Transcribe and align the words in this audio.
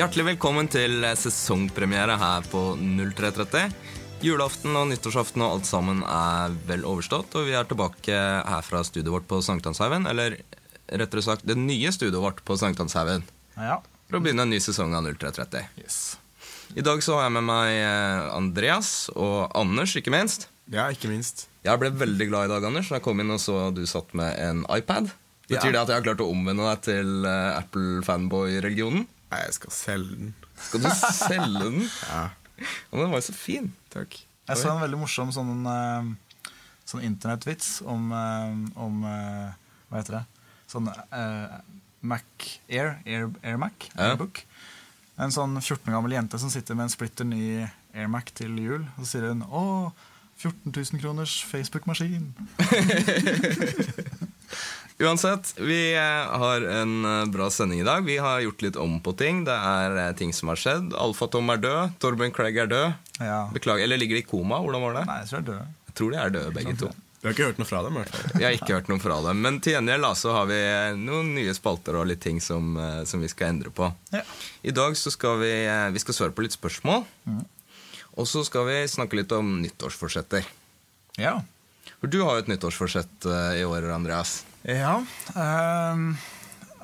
Hjertelig 0.00 0.24
velkommen 0.30 0.64
til 0.72 1.02
sesongpremiere 1.18 2.14
her 2.16 2.46
på 2.48 2.60
0330. 2.80 3.66
Julaften 4.24 4.72
og 4.78 4.86
nyttårsaften 4.88 5.42
og 5.44 5.58
alt 5.58 5.68
sammen 5.68 6.00
er 6.08 6.54
vel 6.70 6.86
overstått, 6.88 7.34
og 7.36 7.44
vi 7.44 7.52
er 7.56 7.68
tilbake 7.68 8.16
her 8.16 8.64
fra 8.64 8.80
studioet 8.86 9.12
vårt 9.18 9.28
på 9.28 9.42
Sankthanshaugen. 9.44 10.06
Eller 10.08 10.38
rettere 10.88 11.24
sagt 11.26 11.44
det 11.44 11.58
nye 11.60 11.92
studioet 11.92 12.24
vårt 12.24 12.40
på 12.48 12.56
Sankthanshaugen. 12.60 13.26
Ja. 13.58 13.76
For 14.08 14.16
å 14.16 14.24
begynne 14.24 14.48
en 14.48 14.54
ny 14.54 14.62
sesong 14.64 14.96
av 14.96 15.04
0330. 15.04 15.68
Yes. 15.84 16.00
I 16.80 16.86
dag 16.86 17.04
så 17.04 17.18
har 17.18 17.26
jeg 17.28 17.36
med 17.36 17.48
meg 17.50 17.74
eh, 17.82 18.24
Andreas 18.38 18.94
og 19.12 19.52
Anders, 19.58 19.98
ikke 20.00 20.16
minst. 20.16 20.48
Ja, 20.72 20.88
ikke 20.94 21.12
minst. 21.12 21.48
Jeg 21.66 21.76
ble 21.82 21.92
veldig 21.92 22.30
glad 22.32 22.48
i 22.48 22.54
dag, 22.54 22.70
Anders. 22.72 22.88
Da 22.88 23.02
jeg 23.02 23.04
kom 23.10 23.20
inn 23.20 23.36
og 23.36 23.42
så 23.42 23.66
du 23.74 23.84
satt 23.90 24.16
med 24.16 24.32
en 24.40 24.64
iPad. 24.72 25.12
Betyr 25.50 25.74
Ja. 25.74 25.76
det 25.76 25.80
at 25.84 25.88
jeg 25.92 26.00
har 26.00 26.08
klart 26.08 26.24
å 26.24 26.32
omvende 26.32 26.72
deg 26.72 26.84
til 26.88 27.26
eh, 27.28 27.56
Apple-fanboy-religionen? 27.60 29.04
Nei, 29.30 29.40
jeg 29.46 29.54
skal 29.60 29.70
selge 29.74 30.16
den. 30.18 30.32
Skal 30.68 30.82
du 30.84 30.90
selge 30.90 31.62
den? 31.64 31.80
Ja, 32.10 32.22
Men 32.90 33.00
den 33.06 33.12
var 33.14 33.20
jo 33.22 33.26
så 33.30 33.32
fin. 33.36 33.70
takk. 33.94 34.18
Jeg 34.50 34.58
så 34.58 34.68
en 34.72 34.82
veldig 34.82 34.98
morsom 35.00 35.30
sånn, 35.32 35.62
eh, 35.70 36.08
sånn 36.90 37.04
internettvits 37.06 37.78
om, 37.88 38.10
eh, 38.12 38.56
om 38.82 39.04
eh, 39.06 39.52
Hva 39.88 40.00
heter 40.02 40.16
det? 40.18 40.24
Sånn 40.70 40.86
uh, 40.90 41.60
Mac 42.02 42.44
Air, 42.70 42.98
Air, 43.06 43.30
Air 43.42 43.56
Mac, 43.58 43.88
Ja. 43.94 44.10
Airbook. 44.12 44.42
En 45.20 45.32
sånn 45.34 45.56
14 45.60 45.88
år 45.90 45.96
gammel 45.96 46.14
jente 46.14 46.38
som 46.38 46.50
sitter 46.52 46.74
med 46.78 46.86
en 46.86 46.92
splitter 46.92 47.26
ny 47.26 47.66
Air 47.94 48.06
Mac 48.12 48.30
til 48.38 48.54
jul. 48.58 48.84
Og 48.96 49.02
så 49.02 49.08
sier 49.16 49.26
hun 49.32 49.42
'Å, 49.42 49.92
14 50.38 50.70
000 50.72 51.00
kroners 51.02 51.40
Facebook-maskin'. 51.50 52.30
Uansett, 55.00 55.54
vi 55.58 55.94
eh, 55.94 56.38
har 56.38 56.60
en 56.60 57.04
eh, 57.04 57.26
bra 57.32 57.50
sending 57.50 57.80
i 57.80 57.84
dag. 57.84 58.04
Vi 58.04 58.18
har 58.18 58.40
gjort 58.40 58.62
litt 58.62 58.76
om 58.76 58.98
på 59.00 59.14
ting. 59.16 59.44
Det 59.48 59.54
er 59.54 59.94
eh, 59.96 60.10
ting 60.16 60.34
som 60.36 60.50
har 60.52 60.60
skjedd. 60.60 60.90
Alfa-Tom 60.92 61.48
er 61.54 61.62
død. 61.62 61.94
Torben 62.04 62.34
Craig 62.36 62.58
er 62.60 62.68
død. 62.68 62.98
Ja. 63.16 63.46
Beklager, 63.54 63.86
Eller 63.86 63.96
ligger 63.96 64.18
de 64.18 64.20
i 64.20 64.26
koma? 64.28 64.58
Hvordan 64.60 64.84
var 64.84 64.98
det? 64.98 65.04
Nei, 65.08 65.16
jeg 65.22 65.30
tror 65.30 65.40
de 65.40 65.40
er 65.40 65.54
døde. 65.54 65.68
Jeg 65.88 65.94
tror 65.96 66.12
de 66.12 66.18
er 66.20 66.34
døde, 66.34 66.52
begge 66.58 66.74
to. 66.82 66.90
Du 67.20 67.28
har 67.28 67.32
ikke 67.32 67.46
hørt 67.48 67.62
noe 67.62 67.68
fra 67.70 67.80
dem? 67.86 67.96
Vi. 67.96 68.42
Jeg 68.42 68.44
har 68.44 68.58
ikke 68.58 68.76
hørt 68.76 68.90
noe 68.92 69.00
fra 69.00 69.16
dem. 69.24 69.40
Men 69.46 69.56
til 69.64 69.74
gjengjeld 69.78 70.08
så 70.20 70.34
har 70.36 70.50
vi 70.52 70.60
noen 71.00 71.32
nye 71.38 71.56
spalter 71.56 71.96
og 71.96 72.06
litt 72.12 72.20
ting 72.24 72.42
som, 72.44 72.76
som 73.08 73.24
vi 73.24 73.32
skal 73.32 73.54
endre 73.54 73.72
på. 73.72 73.88
Ja. 74.12 74.22
I 74.68 74.76
dag 74.76 74.96
så 75.00 75.12
skal 75.12 75.40
vi, 75.40 75.52
vi 75.96 76.04
skal 76.04 76.16
svare 76.16 76.36
på 76.36 76.44
litt 76.44 76.56
spørsmål. 76.56 77.08
Og 78.20 78.28
så 78.28 78.44
skal 78.44 78.68
vi 78.68 78.78
snakke 78.88 79.20
litt 79.20 79.32
om 79.36 79.56
nyttårsforsetter. 79.64 80.44
Ja. 81.20 81.38
For 82.00 82.12
du 82.12 82.20
har 82.24 82.36
jo 82.36 82.44
et 82.44 82.52
nyttårsforsett 82.52 83.28
i 83.60 83.64
år, 83.68 83.88
Andreas. 83.96 84.42
Ja. 84.68 84.98
ehm, 85.40 86.16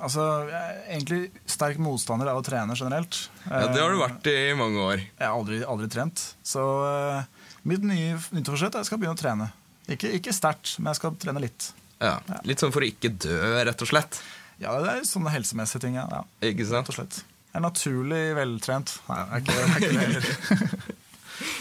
altså, 0.00 0.24
jeg 0.48 0.60
er 0.60 0.78
egentlig 0.94 1.20
sterk 1.50 1.78
motstander 1.82 2.30
av 2.32 2.40
å 2.40 2.44
trene 2.46 2.76
generelt. 2.78 3.28
Ja, 3.50 3.66
Det 3.68 3.80
har 3.82 3.90
du 3.92 3.98
Eh, 4.00 4.08
vært 4.08 4.26
i 4.32 4.54
mange 4.56 4.78
år. 4.80 4.96
Jeg 5.18 5.26
har 5.26 5.34
aldri, 5.36 5.62
aldri 5.64 5.88
trent. 5.92 6.22
Så 6.42 6.62
eh, 6.86 7.22
mitt 7.64 7.82
nye 7.84 8.16
nyttårsforsett 8.32 8.74
er 8.74 8.78
at 8.80 8.84
jeg 8.84 8.90
skal 8.92 8.98
begynne 9.02 9.18
å 9.18 9.22
trene. 9.22 9.50
Ikke, 9.88 10.10
ikke 10.18 10.32
sterkt, 10.34 10.78
men 10.80 10.90
jeg 10.92 10.96
skal 11.02 11.14
trene 11.20 11.40
litt. 11.44 11.72
Ja, 12.00 12.18
Litt 12.44 12.60
sånn 12.60 12.72
for 12.74 12.84
å 12.84 12.88
ikke 12.90 13.08
dø, 13.16 13.36
rett 13.64 13.80
og 13.82 13.88
slett. 13.88 14.18
Ja, 14.60 14.74
Det 14.80 14.88
er 14.90 15.04
sånne 15.08 15.30
helsemessige 15.32 15.80
ting. 15.84 15.94
Ja, 15.96 16.24
Ikke 16.44 16.64
sant? 16.66 16.88
rett 16.88 16.90
og 16.92 16.96
slett. 16.98 17.20
Jeg 17.52 17.60
er 17.60 17.64
naturlig 17.64 18.22
veltrent. 18.36 18.98
Nei, 19.08 19.16
jeg 19.16 19.28
er 19.32 19.40
ikke, 19.40 19.54
jeg 19.56 19.68
er 19.68 19.76
ikke 19.76 19.92
det 19.92 20.04
heller. 20.04 20.94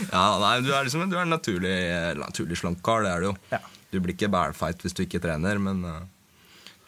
Ja, 0.08 0.40
nei, 0.40 0.62
Du 0.64 0.70
er 0.72 0.86
liksom 0.88 1.10
du 1.12 1.16
er 1.18 1.26
en 1.26 1.34
naturlig, 1.36 1.72
eh, 1.92 2.14
naturlig 2.16 2.56
slank 2.60 2.80
kar, 2.84 3.04
det 3.04 3.12
er 3.12 3.20
du 3.20 3.26
jo. 3.28 3.34
Ja. 3.52 3.60
Du 3.96 4.02
blir 4.04 4.12
ikke 4.18 4.28
bælfeit 4.34 4.82
hvis 4.84 4.96
du 4.98 5.06
ikke 5.06 5.22
trener, 5.24 5.60
men 5.64 5.80
eh, 5.88 6.02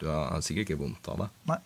du 0.02 0.08
har 0.12 0.42
sikkert 0.44 0.68
ikke 0.68 0.80
vondt 0.82 1.08
av 1.08 1.22
det. 1.24 1.28
Nei. 1.48 1.56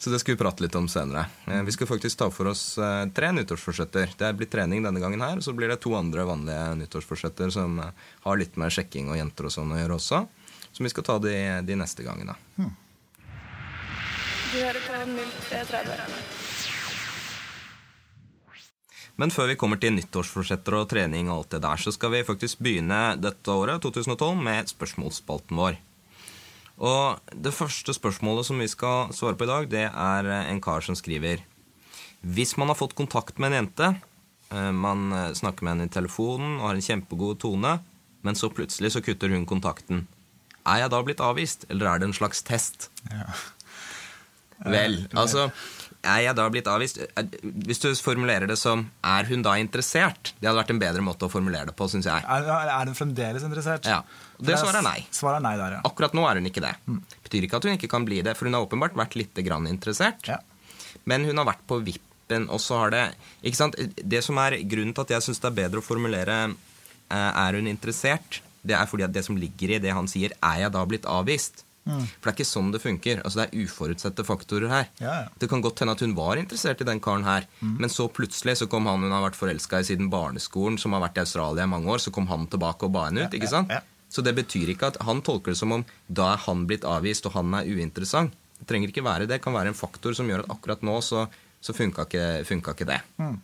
Så 0.00 0.08
det 0.10 0.18
skal 0.22 0.32
vi 0.34 0.40
prate 0.40 0.64
litt 0.64 0.74
om 0.80 0.88
senere. 0.90 1.26
Eh, 1.46 1.60
Vi 1.68 1.74
skal 1.76 1.86
faktisk 1.86 2.18
ta 2.18 2.26
for 2.34 2.50
oss 2.50 2.64
eh, 2.80 3.04
tre 3.14 3.30
nyttårsforsetter. 3.36 4.16
Det 4.18 4.32
blir 4.40 4.50
trening 4.50 4.82
denne 4.82 4.98
gangen 5.02 5.22
her, 5.22 5.38
og 5.38 5.46
så 5.46 5.54
blir 5.54 5.70
det 5.70 5.78
to 5.84 5.94
andre 5.94 6.24
vanlige 6.26 6.74
nyttårsforsetter 6.82 7.52
som 7.54 7.78
har 8.26 8.40
litt 8.40 8.58
med 8.58 8.72
sjekking 8.74 9.12
og 9.12 9.20
jenter 9.20 9.46
og 9.46 9.54
sånn 9.54 9.76
å 9.76 9.78
gjøre 9.78 9.98
også. 10.00 10.24
Som 10.72 10.86
vi 10.86 10.92
skal 10.92 11.06
ta 11.06 11.18
de, 11.22 11.36
de 11.68 11.76
neste 11.78 12.02
gangene. 12.06 12.34
Du 14.50 14.56
hører 14.58 14.82
på 14.82 15.04
0330. 15.06 16.49
Men 19.20 19.32
før 19.34 19.50
vi 19.50 19.58
kommer 19.60 19.76
til 19.76 19.92
nyttårsforsetter 19.92 20.78
og 20.78 20.88
trening 20.88 21.28
og 21.28 21.42
alt 21.42 21.54
det 21.54 21.62
der, 21.66 21.80
så 21.82 21.92
skal 21.92 22.14
vi 22.14 22.24
faktisk 22.24 22.62
begynne 22.64 23.18
dette 23.20 23.52
året, 23.52 23.82
2012, 23.84 24.38
med 24.40 24.70
spørsmålsspalten 24.70 25.60
vår. 25.60 25.76
Og 26.80 27.32
det 27.36 27.52
første 27.52 27.92
spørsmålet 27.92 28.48
som 28.48 28.62
vi 28.62 28.68
skal 28.72 29.12
svare 29.12 29.36
på 29.36 29.44
i 29.44 29.50
dag, 29.50 29.68
det 29.68 29.86
er 29.90 30.30
en 30.40 30.62
kar 30.64 30.80
som 30.80 30.96
skriver 30.96 31.42
Hvis 32.24 32.56
man 32.56 32.72
har 32.72 32.78
fått 32.78 32.96
kontakt 32.96 33.36
med 33.36 33.52
en 33.52 33.58
jente, 33.58 33.90
eh, 34.52 34.72
man 34.72 35.12
eh, 35.12 35.34
snakker 35.36 35.64
med 35.64 35.74
henne 35.74 35.90
i 35.90 35.92
telefonen 35.92 36.56
og 36.58 36.70
har 36.70 36.80
en 36.80 36.88
kjempegod 36.88 37.40
tone, 37.44 37.78
men 38.24 38.36
så 38.36 38.48
plutselig 38.52 38.94
så 38.94 39.04
kutter 39.04 39.32
hun 39.32 39.44
kontakten. 39.48 40.06
Er 40.64 40.84
jeg 40.84 40.92
da 40.92 41.00
blitt 41.04 41.20
avvist, 41.24 41.68
eller 41.68 41.88
er 41.88 42.00
det 42.00 42.08
en 42.08 42.16
slags 42.16 42.40
test? 42.44 42.88
Ja. 43.12 43.28
Vel, 44.60 45.06
altså 45.16 45.48
Er 46.00 46.22
jeg 46.24 46.36
da 46.36 46.46
blitt 46.48 46.68
avvist? 46.70 46.96
Hvis 47.42 47.82
du 47.82 47.90
formulerer 47.92 48.48
det 48.48 48.56
som 48.56 48.86
'er 49.04 49.26
hun 49.28 49.42
da 49.42 49.52
interessert'? 49.60 50.32
Det 50.40 50.48
hadde 50.48 50.56
vært 50.62 50.70
en 50.70 50.80
bedre 50.80 51.02
måte 51.04 51.28
å 51.28 51.30
formulere 51.30 51.66
det 51.66 51.76
på, 51.76 51.88
syns 51.92 52.06
jeg. 52.08 52.24
Er, 52.24 52.48
er 52.48 52.86
hun 52.86 52.94
fremdeles 52.96 53.44
interessert? 53.44 53.84
Ja. 53.84 54.02
Det 54.40 54.56
svaret 54.56 54.80
er 54.80 54.86
nei. 54.86 55.06
Svaret 55.12 55.42
er 55.42 55.44
nei 55.44 55.56
der, 55.60 55.76
ja. 55.76 55.80
Akkurat 55.84 56.14
nå 56.16 56.24
er 56.24 56.40
hun 56.40 56.48
ikke 56.48 56.64
det. 56.64 56.74
Betyr 57.24 57.44
ikke 57.44 57.56
at 57.60 57.64
hun 57.68 57.76
ikke 57.76 57.90
kan 57.92 58.06
bli 58.08 58.22
det, 58.22 58.36
for 58.36 58.48
hun 58.48 58.56
har 58.56 58.64
åpenbart 58.64 58.96
vært 58.96 59.18
litt 59.20 59.34
grann 59.44 59.68
interessert. 59.68 60.26
ja. 60.26 60.38
Men 61.04 61.24
hun 61.24 61.36
har 61.36 61.46
vært 61.46 61.66
på 61.68 61.78
vippen, 61.84 62.48
og 62.50 62.60
så 62.60 62.78
har 62.84 62.90
det 62.90 63.14
Ikke 63.42 63.56
sant? 63.56 63.76
Det 63.76 64.22
som 64.24 64.38
er 64.38 64.60
grunnen 64.68 64.94
til 64.94 65.02
at 65.02 65.10
jeg 65.16 65.22
syns 65.22 65.40
det 65.40 65.48
er 65.50 65.58
bedre 65.62 65.80
å 65.80 65.84
formulere 65.84 66.54
eh, 67.10 67.32
'er 67.32 67.56
hun 67.56 67.66
interessert', 67.66 68.40
det 68.64 68.76
er 68.76 68.86
fordi 68.86 69.04
at 69.04 69.12
det 69.12 69.24
som 69.24 69.36
ligger 69.36 69.76
i 69.76 69.78
det 69.78 69.92
han 69.92 70.06
sier, 70.06 70.30
'er 70.42 70.60
jeg 70.60 70.72
da 70.72 70.84
blitt 70.84 71.04
avvist'? 71.04 71.64
For 71.84 72.28
det 72.28 72.30
er 72.30 72.36
ikke 72.36 72.46
sånn 72.46 72.72
det 72.74 72.82
funker. 72.82 73.22
Altså 73.24 73.40
Det 73.40 73.46
er 73.48 73.64
uforutsette 73.64 74.24
faktorer 74.28 74.70
her. 74.70 74.90
Ja, 75.00 75.14
ja. 75.22 75.28
Det 75.40 75.48
kan 75.50 75.62
godt 75.64 75.80
hende 75.82 75.94
at 75.96 76.04
hun 76.04 76.12
var 76.18 76.40
interessert 76.40 76.82
i 76.84 76.86
den 76.86 77.00
karen 77.02 77.24
her, 77.26 77.46
men 77.60 77.92
så 77.92 78.06
plutselig 78.12 78.58
så 78.60 78.68
kom 78.70 78.86
han 78.90 79.02
hun 79.02 79.14
har 79.14 79.24
vært 79.24 79.38
forelska 79.38 79.80
i 79.80 79.88
siden 79.88 80.10
barneskolen, 80.12 80.78
som 80.78 80.94
har 80.96 81.02
vært 81.06 81.18
i 81.18 81.24
Australia 81.24 81.64
i 81.64 81.72
mange 81.72 81.90
år, 81.90 82.02
så 82.04 82.12
kom 82.14 82.28
han 82.30 82.46
tilbake 82.52 82.86
og 82.86 82.94
ba 82.94 83.08
henne 83.08 83.26
ut. 83.26 83.34
Ikke 83.36 83.50
sant? 83.50 83.72
Så 84.10 84.24
det 84.26 84.34
betyr 84.34 84.72
ikke 84.72 84.90
at 84.90 84.98
han 85.06 85.22
tolker 85.22 85.54
det 85.54 85.60
som 85.60 85.72
om 85.72 85.84
da 86.08 86.32
er 86.34 86.40
han 86.46 86.66
blitt 86.66 86.86
avvist, 86.88 87.28
og 87.30 87.36
han 87.38 87.54
er 87.54 87.68
uinteressant. 87.68 88.34
Det 88.60 88.66
trenger 88.68 88.90
ikke 88.92 89.06
være 89.06 89.24
det. 89.24 89.36
Det 89.36 89.44
kan 89.44 89.54
være 89.56 89.72
en 89.72 89.78
faktor 89.78 90.16
som 90.16 90.28
gjør 90.28 90.42
at 90.44 90.50
akkurat 90.52 90.82
nå 90.84 90.98
så, 91.04 91.24
så 91.64 91.72
funka, 91.76 92.04
ikke, 92.08 92.26
funka 92.48 92.74
ikke 92.76 92.88
det. 92.90 92.98
Mm. 93.22 93.38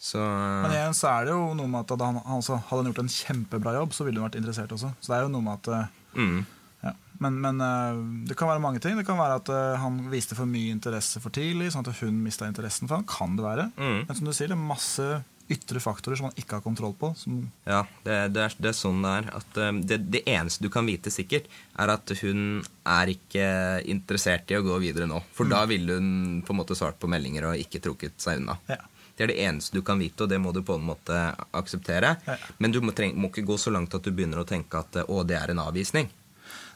Så 0.00 0.20
Men 0.22 0.72
igjen 0.72 0.96
så 0.96 1.10
er 1.10 1.26
det 1.28 1.34
jo 1.34 1.50
noe 1.58 1.68
med 1.68 1.84
at 1.84 2.00
han, 2.00 2.22
altså, 2.24 2.56
hadde 2.70 2.78
han 2.80 2.88
gjort 2.88 3.02
en 3.02 3.12
kjempebra 3.12 3.74
jobb, 3.76 3.92
så 3.92 4.06
ville 4.06 4.16
hun 4.22 4.30
vært 4.30 4.38
interessert 4.40 4.72
også. 4.72 4.94
Så 4.96 5.12
det 5.12 5.18
er 5.18 5.26
jo 5.26 5.32
noe 5.34 5.44
med 5.44 5.58
at 5.58 5.68
eh, 5.76 5.90
mm, 6.16 6.38
ja. 6.84 6.94
Men, 7.20 7.36
men 7.40 7.60
eh, 7.60 7.98
det 8.30 8.36
kan 8.38 8.48
være 8.48 8.62
mange 8.64 8.80
ting. 8.80 8.96
Det 8.96 9.04
kan 9.08 9.18
være 9.20 9.40
at 9.42 9.50
eh, 9.52 9.80
han 9.82 9.98
viste 10.12 10.38
for 10.38 10.48
mye 10.48 10.72
interesse 10.72 11.20
for 11.20 11.34
tidlig, 11.34 11.68
sånn 11.74 11.84
at 11.84 12.00
hun 12.00 12.22
mista 12.24 12.48
interessen 12.48 12.88
for 12.88 13.00
han. 13.00 13.08
Kan 13.08 13.36
det 13.36 13.44
være. 13.44 13.68
Mm. 13.76 14.00
Men 14.08 14.16
som 14.16 14.28
du 14.28 14.32
sier, 14.32 14.48
det 14.48 14.56
er 14.56 14.70
masse 14.70 15.10
ytre 15.50 15.82
faktorer 15.82 16.16
som 16.16 16.28
man 16.28 16.38
ikke 16.38 16.58
har 16.58 16.64
kontroll 16.64 16.94
på. 16.96 17.10
Som, 17.18 17.42
Ja, 17.66 17.82
det, 18.04 18.16
det, 18.36 18.44
er, 18.46 18.54
det 18.56 18.70
er 18.70 18.78
sånn 18.78 19.02
det 19.04 19.16
er. 19.18 19.28
At, 19.40 19.58
eh, 19.60 19.72
det, 19.92 19.98
det 20.14 20.22
eneste 20.30 20.64
du 20.64 20.70
kan 20.72 20.88
vite 20.88 21.12
sikkert, 21.12 21.50
er 21.76 21.92
at 21.92 22.14
hun 22.22 22.62
er 22.88 23.12
ikke 23.12 23.50
interessert 23.90 24.48
i 24.52 24.56
å 24.56 24.64
gå 24.64 24.78
videre 24.80 25.10
nå. 25.10 25.20
For 25.36 25.50
da 25.50 25.66
ville 25.68 25.98
hun 25.98 26.40
på 26.46 26.54
en 26.54 26.62
måte 26.62 26.78
svart 26.78 26.96
på 27.02 27.10
meldinger 27.10 27.50
og 27.50 27.60
ikke 27.60 27.82
trukket 27.84 28.16
seg 28.22 28.40
unna. 28.42 28.56
ja. 28.72 28.80
Det 29.20 29.26
er 29.26 29.32
det 29.34 29.42
eneste 29.44 29.76
du 29.76 29.82
kan 29.84 29.98
vite, 30.00 30.24
og 30.24 30.30
det 30.32 30.38
må 30.40 30.48
du 30.56 30.62
på 30.64 30.78
en 30.78 30.86
måte 30.88 31.16
akseptere. 31.52 32.14
Ja. 32.24 32.38
Men 32.56 32.72
du 32.72 32.78
må, 32.80 32.94
treng, 32.96 33.12
må 33.20 33.28
ikke 33.28 33.44
gå 33.50 33.58
så 33.60 33.68
langt 33.68 33.92
at 33.92 34.06
du 34.06 34.14
begynner 34.16 34.40
å 34.40 34.46
tenke 34.48 34.80
at 34.80 34.96
å, 35.02 35.18
det 35.28 35.36
er 35.36 35.52
en 35.52 35.60
avvisning. 35.60 36.08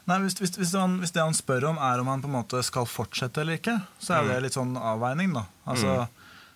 Nei, 0.05 0.19
hvis, 0.21 0.35
hvis, 0.37 0.53
hvis, 0.59 0.73
han, 0.77 0.99
hvis 1.01 1.13
det 1.15 1.23
han 1.23 1.33
spør 1.33 1.71
om, 1.71 1.79
er 1.81 2.01
om 2.01 2.09
han 2.11 2.21
på 2.21 2.29
en 2.29 2.35
måte 2.37 2.61
skal 2.65 2.85
fortsette 2.85 3.41
eller 3.41 3.57
ikke, 3.57 3.79
så 3.97 4.19
er 4.19 4.27
det 4.29 4.43
litt 4.45 4.57
sånn 4.57 4.75
avveining, 4.77 5.33
da. 5.33 5.47
Altså, 5.65 6.05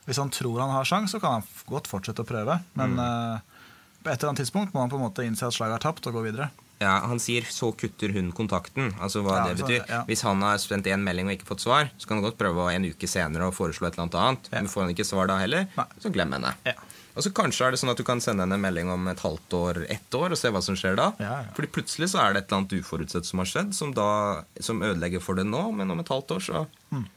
Hvis 0.06 0.20
han 0.22 0.30
tror 0.34 0.62
han 0.62 0.74
har 0.74 0.86
sjans, 0.90 1.12
så 1.14 1.20
kan 1.22 1.40
han 1.40 1.48
godt 1.70 1.90
fortsette 1.90 2.24
å 2.24 2.30
prøve. 2.30 2.60
Men 2.78 2.96
eh, 3.02 3.66
på 4.02 4.10
et 4.10 4.16
eller 4.16 4.32
annet 4.32 4.42
tidspunkt 4.44 4.74
må 4.74 4.82
han 4.82 4.90
på 4.90 4.98
en 4.98 5.06
måte 5.06 5.26
innse 5.26 5.46
at 5.50 5.54
slaget 5.54 5.80
er 5.80 5.84
tapt, 5.86 6.08
og 6.10 6.18
gå 6.18 6.24
videre. 6.30 6.50
Ja, 6.80 7.00
Han 7.08 7.20
sier 7.20 7.42
'så 7.44 7.76
kutter 7.76 8.14
hun 8.14 8.32
kontakten'. 8.32 8.94
Altså 9.00 9.22
hva 9.24 9.36
Ja, 9.48 9.48
det 9.54 9.58
så- 9.60 9.66
betyr. 9.68 9.90
ja. 9.90 10.04
Hvis 10.06 10.22
han 10.22 10.42
har 10.42 10.58
sendt 10.58 10.88
en 10.88 11.04
melding 11.04 11.28
og 11.28 11.38
ikke 11.38 11.46
fått 11.48 11.60
svar, 11.62 11.90
så 12.00 12.08
kan 12.08 12.18
han 12.22 12.24
godt 12.32 12.38
prøve 12.38 12.74
en 12.74 12.86
uke 12.86 13.08
senere 13.08 13.50
å 13.50 13.54
foreslå 13.54 13.88
et 13.88 13.94
eller 13.98 14.04
annet 14.08 14.16
annet. 14.16 14.52
Men 14.52 14.68
får 14.68 14.82
han 14.86 14.96
ikke 14.96 15.06
svar 15.06 15.28
da 15.28 15.38
heller, 15.38 15.68
Nei. 15.78 15.86
så 16.00 16.10
glem 16.12 16.32
henne. 16.32 16.54
Ja. 16.66 16.74
Og 17.18 17.24
så 17.24 17.34
kanskje 17.34 17.66
er 17.68 17.72
det 17.72 17.80
sånn 17.82 17.90
at 17.90 17.98
du 17.98 18.04
kan 18.04 18.20
sende 18.22 18.44
henne 18.44 18.54
en 18.54 18.62
melding 18.62 18.88
om 18.90 19.06
et 19.10 19.18
halvt 19.20 19.50
år, 19.52 19.86
ett 19.90 20.10
år, 20.14 20.32
og 20.32 20.38
se 20.38 20.48
hva 20.50 20.62
som 20.64 20.76
skjer 20.76 20.96
da. 20.96 21.12
Ja. 21.20 21.44
Fordi 21.54 21.68
plutselig 21.68 22.08
så 22.16 22.20
er 22.24 22.34
det 22.34 22.44
et 22.44 22.48
eller 22.54 22.62
annet 22.62 22.80
uforutsett 22.80 23.26
som 23.26 23.40
har 23.40 23.46
skjedd, 23.46 23.74
som 23.74 23.92
da 23.92 24.44
som 24.62 24.80
ødelegger 24.82 25.20
for 25.22 25.36
det 25.36 25.46
nå, 25.46 25.74
men 25.76 25.92
om 25.92 26.00
et 26.00 26.08
halvt 26.08 26.28
år 26.32 26.40
så 26.40 26.68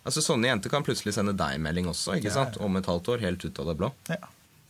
Altså 0.05 0.21
Sånne 0.21 0.47
jenter 0.51 0.71
kan 0.71 0.83
plutselig 0.83 1.15
sende 1.15 1.37
deg 1.37 1.61
melding 1.61 1.87
også, 1.87 2.17
ikke 2.21 2.31
Mm. 2.31 2.35
Sant? 2.35 2.57
Om 2.61 2.77
et 2.79 2.85
halvt 2.87 3.05
år, 3.09 3.21
helt 3.21 3.45
ut 3.45 3.59
av 3.61 3.67
det 3.67 3.79
blå. 3.79 3.93
Ja. 4.09 4.17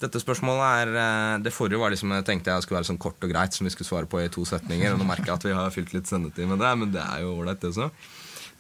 Dette 0.03 0.19
spørsmålet 0.19 0.65
er 0.67 0.97
eh, 0.99 1.37
Det 1.45 1.53
forrige 1.55 1.79
var 1.79 1.93
liksom 1.95 2.11
jeg 2.17 2.27
tenkte 2.27 2.51
jeg 2.55 2.65
skulle 2.65 2.81
være 2.81 2.91
sånn 2.91 3.01
kort 3.03 3.23
og 3.23 3.31
greit, 3.31 3.55
som 3.55 3.69
vi 3.69 3.73
skulle 3.75 3.89
svare 3.89 4.11
på 4.11 4.23
i 4.23 4.31
to 4.33 4.45
setninger. 4.49 4.95
Og 4.95 5.01
nå 5.01 5.07
merker 5.07 5.31
jeg 5.31 5.39
at 5.39 5.47
vi 5.47 5.57
har 5.57 5.75
fylt 5.75 5.95
litt 5.95 6.11
sendetid 6.11 6.51
med 6.51 6.63
det, 6.63 6.73
men 6.81 6.95
det 6.95 7.05
er 7.05 7.23
jo 7.23 7.37
ålreit, 7.39 7.61
det 7.63 7.71
også. 7.71 7.91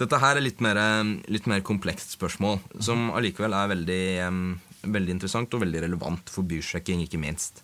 Dette 0.00 0.18
her 0.22 0.38
er 0.38 0.44
litt 0.44 0.62
mer, 0.64 0.78
litt 1.30 1.48
mer 1.50 1.60
komplekst 1.66 2.14
spørsmål, 2.16 2.62
som 2.82 3.10
allikevel 3.12 3.54
er 3.54 3.72
veldig, 3.74 4.04
veldig 4.94 5.14
interessant 5.14 5.52
og 5.54 5.62
veldig 5.62 5.82
relevant 5.84 6.32
for 6.32 6.48
bysjekking, 6.48 7.04
ikke 7.04 7.20
minst. 7.20 7.60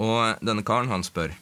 Og 0.00 0.38
denne 0.44 0.64
karen, 0.64 0.88
han 0.92 1.04
spør 1.04 1.34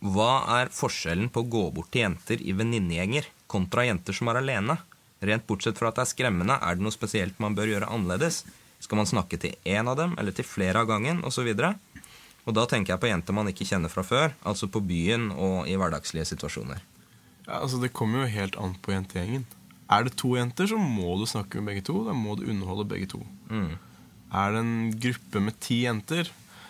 Hva 0.00 0.30
er 0.60 0.70
forskjellen 0.72 1.28
på 1.34 1.42
å 1.42 1.50
gå 1.56 1.64
bort 1.74 1.90
til 1.92 2.06
jenter 2.06 2.40
i 2.40 2.54
venninnegjenger 2.56 3.26
kontra 3.50 3.84
jenter 3.88 4.16
som 4.16 4.30
er 4.30 4.40
alene? 4.40 4.78
Rent 5.20 5.44
bortsett 5.48 5.80
fra 5.80 5.90
at 5.90 5.98
det 5.98 6.06
er 6.06 6.12
skremmende, 6.12 6.56
er 6.62 6.78
det 6.78 6.86
noe 6.86 6.94
spesielt 6.94 7.40
man 7.42 7.56
bør 7.58 7.72
gjøre 7.72 7.90
annerledes? 7.90 8.44
Skal 8.82 9.00
man 9.00 9.08
snakke 9.10 9.38
til 9.40 9.56
én 9.66 9.90
av 9.90 9.98
dem, 9.98 10.14
eller 10.20 10.34
til 10.34 10.46
flere 10.46 10.82
av 10.82 10.90
gangen, 10.90 11.24
osv.? 11.26 11.50
Og 12.48 12.54
da 12.56 12.64
tenker 12.64 12.94
jeg 12.94 13.02
på 13.02 13.10
jenter 13.10 13.36
man 13.36 13.50
ikke 13.50 13.66
kjenner 13.68 13.92
fra 13.92 14.04
før, 14.06 14.32
altså 14.48 14.70
på 14.72 14.80
byen 14.80 15.28
og 15.34 15.68
i 15.68 15.76
hverdagslige 15.76 16.30
situasjoner. 16.30 16.80
Ja, 17.48 17.60
altså 17.60 17.80
Det 17.82 17.92
kommer 17.96 18.24
jo 18.24 18.32
helt 18.32 18.56
an 18.60 18.76
på 18.80 18.94
jentegjengen. 18.94 19.44
Er 19.88 20.04
det 20.04 20.16
to 20.20 20.34
jenter, 20.36 20.68
så 20.68 20.76
må 20.76 21.16
du 21.16 21.24
snakke 21.28 21.60
med 21.60 21.72
begge 21.72 21.86
to. 21.88 22.02
Da 22.04 22.14
må 22.16 22.36
du 22.36 22.46
underholde 22.48 22.88
begge 22.88 23.08
to. 23.08 23.22
Mm. 23.48 23.76
Er 24.28 24.52
det 24.52 24.60
en 24.60 24.90
gruppe 25.00 25.40
med 25.40 25.56
ti 25.64 25.82
jenter, 25.86 26.28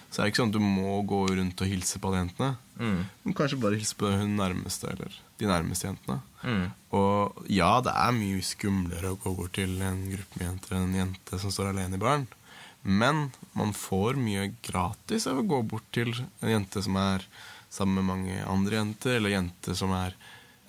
så 0.08 0.20
er 0.20 0.24
det 0.24 0.32
ikke 0.32 0.40
sånn 0.40 0.52
at 0.54 0.56
du 0.56 0.64
må 0.64 0.98
gå 1.08 1.20
rundt 1.36 1.60
og 1.60 1.68
hilse 1.68 2.00
på 2.00 2.08
alle 2.08 2.22
jentene. 2.22 2.50
Mm. 2.78 3.00
Men 3.24 3.36
kanskje 3.36 3.60
bare 3.60 3.76
hilse 3.76 3.96
på 3.98 4.08
hun 4.08 4.38
nærmeste, 4.38 4.88
eller 4.94 5.18
de 5.40 5.50
nærmeste 5.50 5.90
jentene. 5.90 6.20
Mm. 6.40 6.64
Og 6.96 7.42
ja, 7.52 7.70
det 7.84 7.92
er 7.92 8.16
mye 8.16 8.40
skumlere 8.46 9.12
å 9.12 9.20
gå 9.20 9.34
bort 9.36 9.54
til 9.58 9.76
en 9.84 10.00
gruppe 10.08 10.40
med 10.40 10.46
jenter 10.46 10.76
enn 10.78 10.88
en 10.88 10.98
jente 11.02 11.42
som 11.42 11.52
står 11.52 11.74
alene 11.74 12.00
i 12.00 12.02
baren. 12.02 12.24
Men 12.88 13.28
man 13.58 13.74
får 13.76 14.16
mye 14.16 14.48
gratis 14.64 15.28
av 15.28 15.42
å 15.42 15.46
gå 15.50 15.60
bort 15.74 15.86
til 15.92 16.14
en 16.16 16.52
jente 16.54 16.82
som 16.84 16.96
er 17.00 17.26
sammen 17.68 18.00
med 18.00 18.08
mange 18.08 18.40
andre 18.48 18.80
jenter, 18.80 19.18
eller 19.18 19.36
jenter 19.36 19.76
som 19.76 19.92
er 19.92 20.16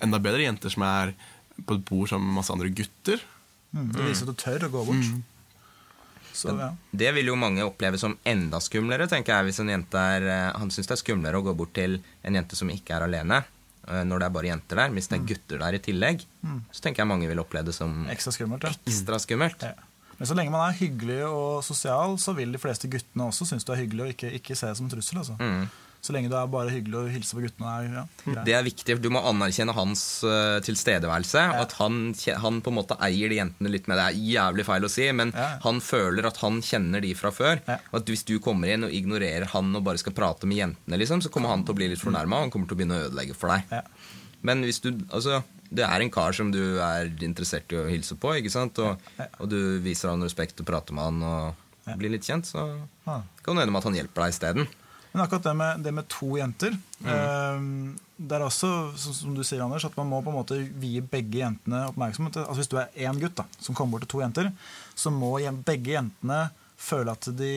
enda 0.04 0.20
bedre 0.20 0.44
jenter 0.44 0.72
som 0.72 0.84
er 0.84 1.14
på 1.64 1.76
et 1.76 1.84
bord 1.88 2.10
sammen 2.10 2.28
med 2.28 2.40
masse 2.40 2.52
andre 2.52 2.72
gutter. 2.72 3.22
Mm. 3.72 3.92
Det 3.94 4.04
viser 4.04 4.28
at 4.28 4.34
du 4.34 4.42
tør 4.42 4.66
å 4.66 4.72
gå 4.74 4.86
bort. 4.90 5.12
Så 6.32 6.54
ja. 6.56 6.70
Det 6.90 7.12
vil 7.16 7.30
jo 7.30 7.36
mange 7.38 7.64
oppleve 7.66 7.98
som 8.00 8.16
enda 8.24 8.60
skumlere, 8.62 9.08
tenker 9.10 9.34
jeg, 9.34 9.50
hvis 9.50 9.60
en 9.62 9.72
jente 9.72 10.04
er 10.16 10.26
eh, 10.30 10.58
Han 10.60 10.70
syns 10.70 10.88
det 10.90 10.96
er 10.96 11.02
skumlere 11.02 11.40
å 11.40 11.44
gå 11.44 11.54
bort 11.58 11.74
til 11.76 11.98
en 12.22 12.38
jente 12.38 12.58
som 12.58 12.70
ikke 12.72 12.96
er 12.96 13.06
alene, 13.08 13.42
eh, 13.88 14.02
når 14.06 14.22
det 14.22 14.28
er 14.28 14.34
bare 14.38 14.50
jenter 14.52 14.82
der. 14.84 14.96
Hvis 14.96 15.10
det 15.10 15.18
er 15.18 15.28
gutter 15.32 15.62
der 15.64 15.78
i 15.78 15.84
tillegg, 15.90 16.26
så 16.70 16.84
tenker 16.86 17.04
jeg 17.04 17.10
mange 17.12 17.30
vil 17.30 17.42
oppleve 17.42 17.70
det 17.70 17.76
som 17.76 18.04
Ekstra 18.12 18.34
skummelt. 18.36 18.66
Ja. 18.66 18.74
ekstra 18.86 19.20
skummelt. 19.22 19.66
Ja. 19.66 19.74
Men 20.20 20.28
så 20.28 20.34
lenge 20.36 20.52
man 20.52 20.66
er 20.68 20.76
hyggelig 20.76 21.22
og 21.24 21.62
sosial, 21.64 22.18
så 22.20 22.34
vil 22.36 22.50
de 22.52 22.58
fleste 22.60 22.90
guttene 22.92 23.30
også 23.30 23.46
synes 23.48 23.64
du 23.64 23.70
er 23.72 23.78
hyggelig 23.80 24.02
og 24.04 24.10
ikke, 24.12 24.32
ikke 24.36 24.56
se 24.58 24.68
det 24.68 24.76
som 24.76 24.84
en 24.84 24.92
trussel. 24.92 25.20
Altså. 25.22 25.36
Mm. 25.40 25.70
Så 26.00 26.14
lenge 26.16 26.30
du 26.32 26.34
er 26.38 26.46
bare 26.48 26.70
hyggelig 26.72 26.96
og 26.96 27.08
hilser 27.12 27.36
på 27.36 27.42
guttene. 27.44 27.70
Er, 27.76 27.88
ja, 27.92 28.02
greit. 28.24 28.44
Det 28.46 28.54
er 28.56 28.62
viktig. 28.64 28.94
Du 29.04 29.10
må 29.12 29.20
anerkjenne 29.28 29.74
hans 29.76 30.02
uh, 30.24 30.56
tilstedeværelse. 30.64 31.42
Ja. 31.44 31.58
At 31.66 31.74
han, 31.76 32.14
han 32.40 32.60
på 32.64 32.72
en 32.72 32.78
måte 32.78 32.96
eier 33.04 33.28
de 33.28 33.36
jentene 33.36 33.68
litt 33.74 33.84
med. 33.90 34.00
Det 34.00 34.06
er 34.06 34.22
jævlig 34.32 34.64
feil 34.64 34.86
å 34.88 34.90
si, 34.92 35.10
men 35.12 35.34
Ja. 35.36 35.50
han 35.66 35.82
føler 35.84 36.24
at 36.30 36.40
han 36.40 36.62
kjenner 36.64 37.04
de 37.04 37.12
fra 37.18 37.30
før. 37.36 37.60
Ja. 37.68 37.76
Og 37.92 38.00
at 38.00 38.08
hvis 38.14 38.24
du 38.24 38.38
kommer 38.40 38.72
inn 38.72 38.88
og 38.88 38.96
ignorerer 38.96 39.44
han 39.52 39.74
og 39.76 39.84
bare 39.84 40.00
skal 40.00 40.16
prate 40.16 40.48
med 40.48 40.62
jentene, 40.62 40.98
liksom, 41.04 41.20
så 41.20 41.28
kommer 41.30 41.52
han 41.52 41.66
til 41.68 41.76
å 41.76 41.80
bli 41.82 41.90
litt 41.92 42.00
fornærma, 42.00 42.40
og 42.40 42.48
han 42.48 42.50
kommer 42.56 42.66
til 42.72 42.78
å 42.78 42.80
begynne 42.80 42.96
å 43.02 43.06
ødelegge 43.10 43.36
for 43.36 43.52
deg. 43.52 43.68
Ja. 43.70 43.82
Men 44.42 44.64
hvis 44.64 44.80
du 44.80 44.94
Altså, 45.12 45.42
det 45.70 45.84
er 45.84 46.00
en 46.00 46.10
kar 46.10 46.32
som 46.32 46.48
du 46.50 46.80
er 46.80 47.12
interessert 47.22 47.70
i 47.76 47.76
å 47.76 47.84
hilse 47.92 48.16
på, 48.16 48.32
ikke 48.40 48.50
sant? 48.50 48.78
Og, 48.80 48.96
Ja. 49.20 49.28
og 49.38 49.50
du 49.52 49.60
viser 49.84 50.08
han 50.14 50.22
respekt 50.24 50.58
og 50.64 50.66
prater 50.72 50.96
med 50.96 51.04
han 51.04 51.22
og 51.22 51.98
blir 52.00 52.10
litt 52.16 52.24
kjent, 52.24 52.46
så 52.48 52.64
kan 53.04 53.56
det 53.56 53.66
hende 53.66 53.72
med 53.74 53.80
at 53.84 53.88
han 53.90 53.94
hjelper 54.00 54.24
deg 54.24 54.32
isteden. 54.32 54.66
Men 55.12 55.22
akkurat 55.24 55.42
det 55.48 55.54
med, 55.58 55.80
det 55.82 55.92
med 55.96 56.06
to 56.08 56.36
jenter 56.38 56.76
eh, 57.04 57.60
Det 58.20 58.36
er 58.36 58.44
også, 58.46 58.68
som, 59.00 59.34
du 59.34 59.42
sier, 59.46 59.62
Anders, 59.64 59.84
at 59.88 59.96
man 59.98 60.06
må 60.10 60.20
på 60.22 60.30
en 60.30 60.36
måte 60.38 60.58
vie 60.80 61.00
begge 61.02 61.40
jentene 61.40 61.86
oppmerksomhet. 61.88 62.36
Altså 62.44 62.60
Hvis 62.60 62.68
du 62.70 62.76
er 62.78 62.90
én 63.08 63.18
gutt 63.20 63.38
da, 63.40 63.46
som 63.58 63.74
kommer 63.74 63.96
bort 63.96 64.04
til 64.06 64.12
to 64.18 64.20
jenter, 64.24 64.50
så 64.94 65.10
må 65.14 65.32
begge 65.64 65.96
jentene 65.96 66.50
føle 66.80 67.12
at 67.12 67.26
de 67.36 67.48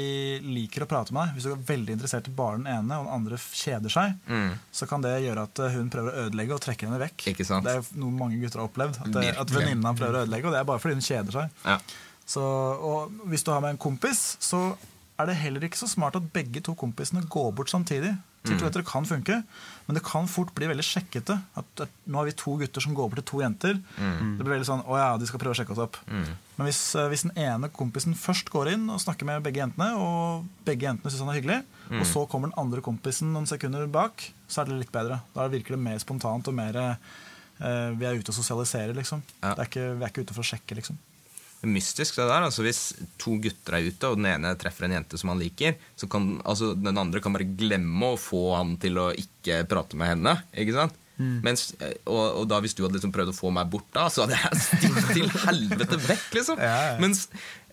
liker 0.44 0.84
å 0.84 0.88
prate 0.92 1.14
med 1.16 1.22
deg. 1.30 1.36
Hvis 1.38 1.46
du 1.48 1.52
er 1.54 1.62
veldig 1.68 1.94
interessert 1.96 2.26
i 2.28 2.34
bare 2.36 2.58
den 2.60 2.66
ene, 2.68 2.98
og 3.00 3.06
den 3.06 3.14
andre 3.16 3.38
kjeder 3.40 3.92
seg, 3.94 4.18
Mm. 4.28 4.50
så 4.76 4.88
kan 4.90 5.02
det 5.06 5.14
gjøre 5.24 5.46
at 5.48 5.60
eh, 5.64 5.76
hun 5.78 5.90
prøver 5.94 6.12
å 6.12 6.26
ødelegge 6.26 6.56
og 6.58 6.64
trekke 6.66 6.88
henne 6.90 7.00
vekk. 7.00 7.28
Ikke 7.32 7.46
sant? 7.48 7.64
Det 7.68 7.76
er 7.78 7.88
noe 8.02 8.12
mange 8.12 8.40
gutter 8.42 8.60
har 8.60 8.68
opplevd. 8.68 9.00
At, 9.00 9.12
det- 9.16 9.30
at 9.38 9.38
Virkelig. 9.48 9.60
venninna 9.62 9.94
prøver 9.96 10.18
å 10.18 10.24
ødelegge, 10.26 10.48
og 10.50 10.52
det 10.58 10.60
er 10.60 10.68
bare 10.74 10.84
fordi 10.84 10.98
hun 11.00 11.08
kjeder 11.08 11.38
seg. 11.38 11.56
Ja. 11.68 11.78
Så, 12.26 12.44
og 12.44 13.16
hvis 13.32 13.44
du 13.48 13.52
har 13.52 13.62
med 13.64 13.76
en 13.78 13.82
kompis, 13.84 14.26
så 14.44 14.64
er 15.19 15.30
det 15.30 15.39
heller 15.39 15.65
ikke 15.68 15.77
så 15.80 15.88
smart 15.89 16.15
at 16.18 16.30
begge 16.33 16.62
to 16.65 16.74
kompisene 16.77 17.21
går 17.30 17.51
bort 17.56 17.69
samtidig. 17.71 18.15
To 18.44 18.57
jenter 18.60 18.83
kan 18.83 19.06
funke, 19.07 19.38
men 19.88 19.95
det 19.95 20.01
kan 20.04 20.25
fort 20.27 20.50
bli 20.56 20.68
veldig 20.68 20.83
sjekkete. 20.83 21.38
At, 21.56 21.68
at 21.86 21.92
Nå 22.12 22.18
har 22.19 22.25
vi 22.27 22.33
to 22.36 22.57
gutter 22.60 22.83
som 22.83 22.95
går 22.98 23.07
bort 23.13 23.21
til 23.21 23.27
to 23.30 23.39
jenter. 23.39 23.77
Det 23.95 24.42
blir 24.44 24.57
veldig 24.57 24.68
sånn, 24.68 24.81
å 24.83 24.98
ja, 25.00 25.13
de 25.21 25.30
skal 25.30 25.39
prøve 25.39 25.56
å 25.56 25.60
sjekke 25.62 25.71
oss 25.71 25.80
opp. 25.86 26.00
Men 26.57 26.68
hvis, 26.68 26.81
eh, 27.00 27.07
hvis 27.13 27.24
den 27.24 27.38
ene 27.39 27.69
kompisen 27.71 28.18
først 28.19 28.51
går 28.51 28.74
inn 28.74 28.83
og 28.92 29.00
snakker 29.00 29.30
med 29.30 29.45
begge 29.45 29.62
jentene, 29.63 29.94
og 29.95 30.44
begge 30.68 30.89
jentene 30.89 31.13
syns 31.13 31.24
han 31.24 31.31
er 31.31 31.39
hyggelig, 31.39 31.62
og 31.94 32.04
så 32.10 32.25
kommer 32.27 32.51
den 32.51 32.60
andre 32.60 32.83
kompisen 32.83 33.31
noen 33.31 33.48
sekunder 33.48 33.88
bak, 33.88 34.27
så 34.51 34.62
er 34.62 34.74
det 34.74 34.81
litt 34.81 34.92
bedre. 34.92 35.21
Da 35.38 35.48
virker 35.48 35.77
det 35.77 35.83
mer 35.86 36.04
spontant 36.04 36.51
og 36.51 36.57
mer 36.57 36.75
eh, 36.83 36.98
Vi 37.95 38.04
er 38.10 38.19
ute 38.19 38.33
og 38.33 38.36
sosialiserer, 38.36 38.92
liksom. 38.98 39.24
Ja. 39.39 39.54
Det 39.54 39.60
er 39.62 39.71
ikke, 39.71 39.88
vi 39.95 40.04
er 40.04 40.12
ikke 40.12 40.27
ute 40.27 40.36
for 40.36 40.44
å 40.44 40.51
sjekke, 40.51 40.75
liksom. 40.81 41.00
Mystisk 41.63 42.18
det 42.19 42.25
der. 42.27 42.44
altså 42.44 42.65
Hvis 42.65 42.81
to 43.21 43.38
gutter 43.42 43.77
er 43.77 43.88
ute, 43.88 44.10
og 44.10 44.19
den 44.19 44.27
ene 44.33 44.51
treffer 44.60 44.88
en 44.88 44.98
jente 44.98 45.19
som 45.19 45.31
han 45.31 45.39
liker, 45.39 45.77
så 45.95 46.10
kan 46.12 46.36
altså, 46.44 46.74
den 46.75 47.00
andre 47.00 47.21
kan 47.24 47.36
bare 47.36 47.48
glemme 47.48 48.13
å 48.13 48.19
få 48.19 48.50
han 48.57 48.75
til 48.81 49.00
å 49.00 49.07
ikke 49.15 49.63
prate 49.71 50.00
med 50.00 50.12
henne. 50.15 50.36
ikke 50.51 50.75
sant? 50.75 51.00
Mens, 51.15 51.68
eh, 51.80 51.94
og, 52.10 52.42
og 52.42 52.48
da 52.50 52.57
hvis 52.63 52.74
du 52.75 52.81
hadde 52.83 52.98
liksom 52.98 53.13
prøvd 53.13 53.31
å 53.31 53.38
få 53.38 53.51
meg 53.54 53.69
bort 53.71 53.88
da, 53.95 54.07
så 54.12 54.25
hadde 54.25 54.39
jeg 54.39 54.63
stilt 54.65 55.12
til 55.13 55.30
helvete 55.45 56.00
vekk. 56.07 56.30
liksom. 56.39 56.60
Ja, 56.60 56.77
ja. 56.89 56.95
Mens 57.04 57.27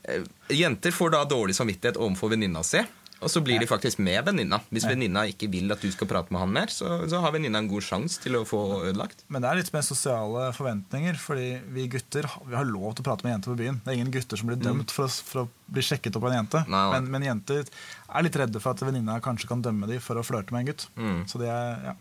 eh, 0.04 0.26
jenter 0.54 0.94
får 0.94 1.14
da 1.16 1.24
dårlig 1.28 1.56
samvittighet 1.58 1.98
overfor 2.00 2.34
venninna 2.34 2.62
si. 2.66 2.82
Og 3.20 3.28
så 3.28 3.42
blir 3.44 3.60
de 3.60 3.68
faktisk 3.68 4.00
med 4.00 4.22
venninna. 4.24 4.58
Hvis 4.72 4.86
venninna 4.88 5.26
ikke 5.28 5.50
vil 5.52 5.68
at 5.74 5.82
du 5.84 5.90
skal 5.92 6.08
prate 6.08 6.32
med 6.32 6.40
han 6.40 6.52
mer, 6.54 6.72
så, 6.72 7.02
så 7.10 7.20
har 7.20 7.34
venninna 7.34 7.60
en 7.60 7.68
god 7.68 7.84
sjanse 7.84 8.20
til 8.22 8.38
å 8.38 8.46
få 8.48 8.60
ødelagt. 8.88 9.26
Men 9.28 9.44
det 9.44 9.50
er 9.50 9.60
litt 9.60 9.72
mer 9.74 9.84
sosiale 9.84 10.46
forventninger. 10.56 11.20
Fordi 11.20 11.48
vi 11.74 11.84
gutter 11.92 12.28
vi 12.46 12.56
har 12.56 12.68
lov 12.68 12.94
til 12.96 13.04
å 13.04 13.08
prate 13.10 13.26
med 13.26 13.34
jenter 13.34 13.52
på 13.52 13.58
byen. 13.60 13.82
Det 13.84 13.92
er 13.92 14.00
ingen 14.00 14.14
gutter 14.14 14.40
som 14.40 14.48
blir 14.48 14.60
dømt 14.60 14.94
for, 14.94 15.10
å, 15.10 15.28
for 15.30 15.44
å 15.44 15.46
bli 15.68 15.84
sjekket 15.84 16.16
opp 16.16 16.24
av 16.26 16.32
en 16.32 16.38
jente. 16.40 16.64
Nei, 16.64 16.80
nei. 16.80 16.96
Men, 16.96 17.12
men 17.16 17.28
jenter 17.28 17.68
er 17.68 18.26
litt 18.26 18.40
redde 18.40 18.64
for 18.64 18.72
at 18.72 18.86
venninna 18.88 19.20
kanskje 19.24 19.52
kan 19.52 19.64
dømme 19.68 19.90
dem 19.90 20.00
for 20.04 20.16
å 20.16 20.24
flørte 20.24 20.56
med 20.56 20.64
en 20.64 20.72
gutt. 20.72 20.88
Mm. 20.96 21.22
Så 21.28 21.42
det 21.42 21.52
er, 21.52 21.90
ja. 21.90 21.96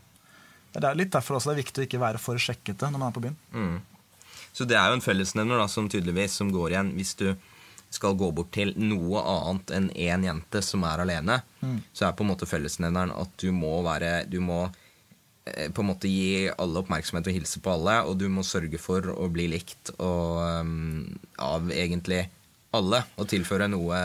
det 0.80 0.88
er 0.88 1.00
litt 1.04 1.14
derfor 1.16 1.40
også 1.40 1.52
det 1.52 1.58
er 1.58 1.64
viktig 1.66 1.84
å 1.84 1.90
ikke 1.90 2.04
være 2.08 2.24
for 2.24 2.40
sjekkete 2.40 2.94
når 2.94 3.04
man 3.04 3.12
er 3.12 3.20
på 3.20 3.28
byen. 3.28 3.40
Mm. 3.52 3.80
Så 4.56 4.66
det 4.68 4.80
er 4.80 4.88
jo 4.90 4.98
en 4.98 5.04
fellesnevner 5.04 5.60
da, 5.62 5.68
som 5.72 5.92
tydeligvis 5.92 6.40
som 6.40 6.50
går 6.54 6.74
igjen 6.74 6.96
hvis 6.96 7.14
du 7.20 7.28
skal 7.90 8.18
gå 8.18 8.30
bort 8.36 8.52
til 8.54 8.74
noe 8.78 9.22
annet 9.26 9.74
enn 9.74 9.90
én 9.98 10.28
jente 10.28 10.62
som 10.66 10.84
er 10.86 11.02
alene, 11.04 11.40
så 11.94 12.08
er 12.08 12.16
på 12.18 12.26
en 12.26 12.32
måte 12.34 12.50
fellesnevneren 12.50 13.14
at 13.18 13.34
du 13.42 13.50
må 13.56 13.80
være 13.86 14.26
Du 14.30 14.40
må 14.46 14.68
eh, 15.46 15.70
på 15.74 15.82
en 15.82 15.90
måte 15.90 16.12
gi 16.12 16.50
alle 16.54 16.84
oppmerksomhet 16.84 17.30
og 17.32 17.40
hilse 17.40 17.62
på 17.66 17.74
alle, 17.74 18.02
og 18.06 18.20
du 18.22 18.28
må 18.30 18.46
sørge 18.46 18.78
for 18.82 19.10
å 19.16 19.30
bli 19.34 19.48
likt 19.56 19.94
og, 19.98 20.38
um, 20.62 21.18
av 21.42 21.72
egentlig 21.74 22.28
alle. 22.76 23.02
Og 23.18 23.30
tilføre 23.30 23.66
noe, 23.72 24.00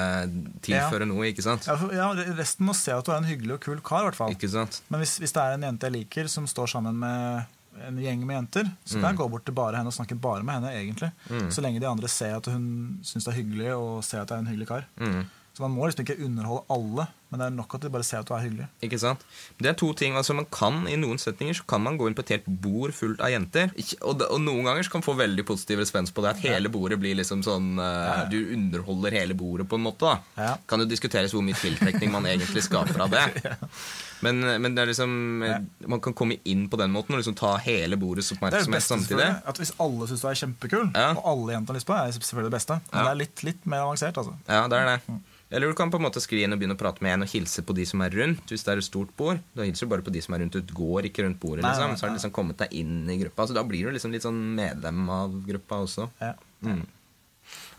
tilføre 0.65 1.09
noe, 1.09 1.29
ikke 1.29 1.45
sant? 1.45 1.67
Ja, 1.69 1.77
for, 1.81 1.93
ja, 1.93 2.09
resten 2.39 2.65
må 2.69 2.77
se 2.77 2.95
at 2.95 3.05
du 3.05 3.13
er 3.13 3.21
en 3.21 3.29
hyggelig 3.29 3.59
og 3.59 3.67
kul 3.67 3.83
kar. 3.85 4.05
i 4.05 4.09
hvert 4.09 4.21
fall. 4.23 4.33
Ikke 4.33 4.49
sant? 4.53 4.81
Men 4.89 5.05
hvis, 5.05 5.19
hvis 5.21 5.37
det 5.37 5.43
er 5.43 5.59
en 5.59 5.69
jente 5.69 5.91
jeg 5.91 5.97
liker, 5.99 6.31
som 6.33 6.49
står 6.49 6.73
sammen 6.77 6.97
med 7.05 7.54
en 7.87 7.97
gjeng 7.99 8.25
med 8.27 8.37
jenter, 8.37 8.65
så 8.85 8.97
Mm. 8.97 9.01
kan 9.01 9.11
jeg 9.11 9.19
gå 9.19 9.31
bort 9.31 9.45
til 9.45 9.55
bare 9.55 9.77
henne 9.77 9.87
og 9.87 9.93
snakke 9.93 10.15
bare 10.21 10.43
med 10.43 10.55
henne. 10.55 10.71
egentlig. 10.73 11.13
Så 11.53 11.61
lenge 11.63 11.81
de 11.81 11.87
andre 11.89 12.09
ser 12.09 12.37
at 12.37 12.47
hun 12.47 12.99
syns 13.03 13.25
det 13.25 13.33
er 13.35 13.43
hyggelig, 13.43 13.75
og 13.77 14.05
ser 14.05 14.21
at 14.23 14.29
jeg 14.31 14.37
er 14.37 14.41
en 14.41 14.47
hyggelig 14.47 14.69
kar. 14.69 14.85
Mm. 14.99 15.25
Så 15.55 15.61
man 15.61 15.71
må 15.71 15.87
liksom 15.87 16.05
ikke 16.07 16.25
underholde 16.25 16.65
alle, 16.71 17.07
men 17.35 17.43
det 17.43 17.47
er 17.51 17.55
nok 17.57 17.75
at 17.75 17.83
du 17.83 17.89
bare 17.91 18.07
ser 18.07 18.21
at 18.23 18.29
du 18.31 18.35
er 18.37 18.45
hyggelig. 18.47 18.69
Ikke 18.87 18.99
sant? 19.03 19.25
Det 19.59 19.67
er 19.73 19.75
to 19.81 19.89
ting, 19.99 20.15
altså 20.15 20.37
man 20.39 20.47
kan 20.55 20.85
I 20.87 20.95
noen 21.01 21.19
setninger 21.19 21.57
så 21.59 21.65
kan 21.67 21.83
man 21.83 21.99
gå 21.99 22.07
inn 22.07 22.15
på 22.15 22.23
et 22.23 22.31
helt 22.37 22.47
bord 22.47 22.95
fullt 22.95 23.19
av 23.25 23.33
jenter. 23.35 23.73
Og, 24.07 24.23
og 24.31 24.39
noen 24.45 24.63
ganger 24.69 24.87
så 24.87 24.93
kan 24.95 25.03
man 25.03 25.09
få 25.09 25.17
veldig 25.19 25.45
positiv 25.49 25.83
respons 25.83 26.15
på 26.15 26.23
det. 26.23 26.31
At 26.37 26.45
hele 26.47 26.71
bordet 26.71 27.01
blir 27.03 27.19
liksom 27.19 27.43
sånn 27.43 27.75
eh, 27.83 28.25
Du 28.31 28.39
underholder 28.55 29.19
hele 29.19 29.35
bordet 29.35 29.67
på 29.69 29.75
en 29.81 29.87
måte. 29.89 30.07
da 30.07 30.45
Ja. 30.47 30.55
Kan 30.71 30.81
jo 30.85 30.87
diskuteres 30.87 31.35
hvor 31.35 31.43
mye 31.43 31.59
tiltrekning 31.59 32.15
man 32.15 32.25
egentlig 32.31 32.63
skaper 32.69 33.03
av 33.09 33.11
det. 33.11 33.27
Men, 34.25 34.39
men 34.63 34.73
det 34.73 34.81
er 34.81 34.89
liksom 34.89 35.43
eh, 35.45 35.59
man 35.91 36.01
kan 36.01 36.15
komme 36.17 36.39
inn 36.49 36.63
på 36.73 36.79
den 36.81 36.93
måten 36.95 37.13
og 37.13 37.21
liksom 37.21 37.35
ta 37.37 37.51
hele 37.61 37.99
bordets 38.01 38.31
Det 38.31 38.39
er 38.39 38.39
oppmerksomhet 38.39 38.87
samtidig. 38.87 39.27
At 39.45 39.59
Hvis 39.61 39.75
alle 39.85 40.07
syns 40.09 40.23
du 40.25 40.29
er 40.31 40.39
kjempekul, 40.41 40.87
Ja. 40.95 41.11
og 41.19 41.27
alle 41.29 41.53
jenter 41.59 41.75
har 41.75 41.79
lyst 41.81 41.89
på 41.91 41.93
deg, 41.99 42.09
er 42.09 42.17
selvfølgelig 42.17 42.49
det 42.51 42.57
beste. 42.57 42.79
Men 42.89 42.99
Ja. 43.01 43.05
det 43.05 43.11
er 43.13 43.21
litt, 43.21 43.43
litt 43.51 43.67
mer 43.67 43.85
avansert. 43.85 44.17
altså. 44.17 44.33
Ja, 44.49 44.63
det 44.69 44.79
er 44.81 44.87
det. 44.95 45.19
Eller 45.55 45.69
du 45.69 45.75
kan 45.77 45.91
på 45.93 46.01
en 46.01 46.07
måte 46.07 46.23
skli 46.25 46.41
inn 46.43 46.55
og 46.57 46.59
begynne 46.59 46.75
å 46.75 46.81
prate 46.81 47.03
med 47.05 47.13
en 47.19 47.24
og 47.25 47.33
hilse 47.33 47.63
på 47.67 47.75
de 47.77 47.85
som 47.89 48.03
er 48.05 48.15
rundt. 48.15 48.45
Hvis 48.53 48.63
det 48.67 48.73
er 48.75 48.81
et 48.83 48.87
stort 48.87 49.11
bord. 49.19 49.41
Da 49.57 49.65
hilser 49.67 49.89
du 49.89 49.93
bare 49.95 50.05
på 50.07 50.13
de 50.15 50.21
som 50.25 50.37
er 50.37 50.45
rundt. 50.45 50.59
Du 50.69 50.75
går 50.77 51.09
ikke 51.11 51.25
rundt 51.27 51.41
bordet. 51.43 51.65
Nei, 51.65 51.73
liksom. 51.73 51.91
nei, 51.91 51.97
Så 51.99 52.07
har 52.07 52.13
du 52.13 52.19
liksom 52.19 52.35
kommet 52.37 52.61
deg 52.63 52.73
inn 52.81 53.09
i 53.11 53.19
gruppa. 53.25 53.47
Så 53.51 53.57
da 53.57 53.65
blir 53.67 53.89
du 53.89 53.97
liksom 53.97 54.13
litt 54.15 54.23
sånn 54.27 54.39
medlem 54.57 55.03
av 55.11 55.35
gruppa 55.49 55.81
også. 55.87 56.09
Ja. 56.23 56.35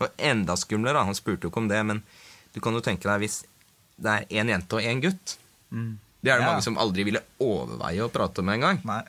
Og 0.00 0.08
enda 0.20 0.56
skumlere. 0.60 1.02
Han 1.08 1.16
spurte 1.16 1.46
jo 1.48 1.50
ikke 1.52 1.62
om 1.64 1.68
det, 1.70 1.80
men 1.88 2.02
du 2.54 2.60
kan 2.64 2.76
jo 2.76 2.82
tenke 2.84 3.08
deg 3.08 3.22
hvis 3.24 3.40
det 3.96 4.12
er 4.12 4.26
én 4.42 4.50
jente 4.52 4.76
og 4.78 4.84
én 4.84 5.00
gutt. 5.04 5.36
Det 5.70 6.32
er 6.32 6.38
det 6.38 6.44
Ja. 6.46 6.50
mange 6.52 6.62
som 6.62 6.76
aldri 6.78 7.04
ville 7.04 7.22
overveie 7.40 8.02
å 8.04 8.10
prate 8.12 8.42
med 8.44 8.58
engang. 8.60 8.80
Nei. 8.84 9.02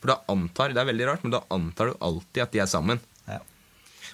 For 0.00 0.08
da 0.08 0.20
antar, 0.32 0.72
Det 0.72 0.78
er 0.80 0.86
veldig 0.92 1.06
rart, 1.06 1.22
men 1.24 1.30
da 1.32 1.42
antar 1.50 1.90
du 1.90 1.98
alltid 2.00 2.42
at 2.42 2.52
de 2.52 2.58
er 2.60 2.66
sammen. 2.66 3.00
Ja. 3.28 3.38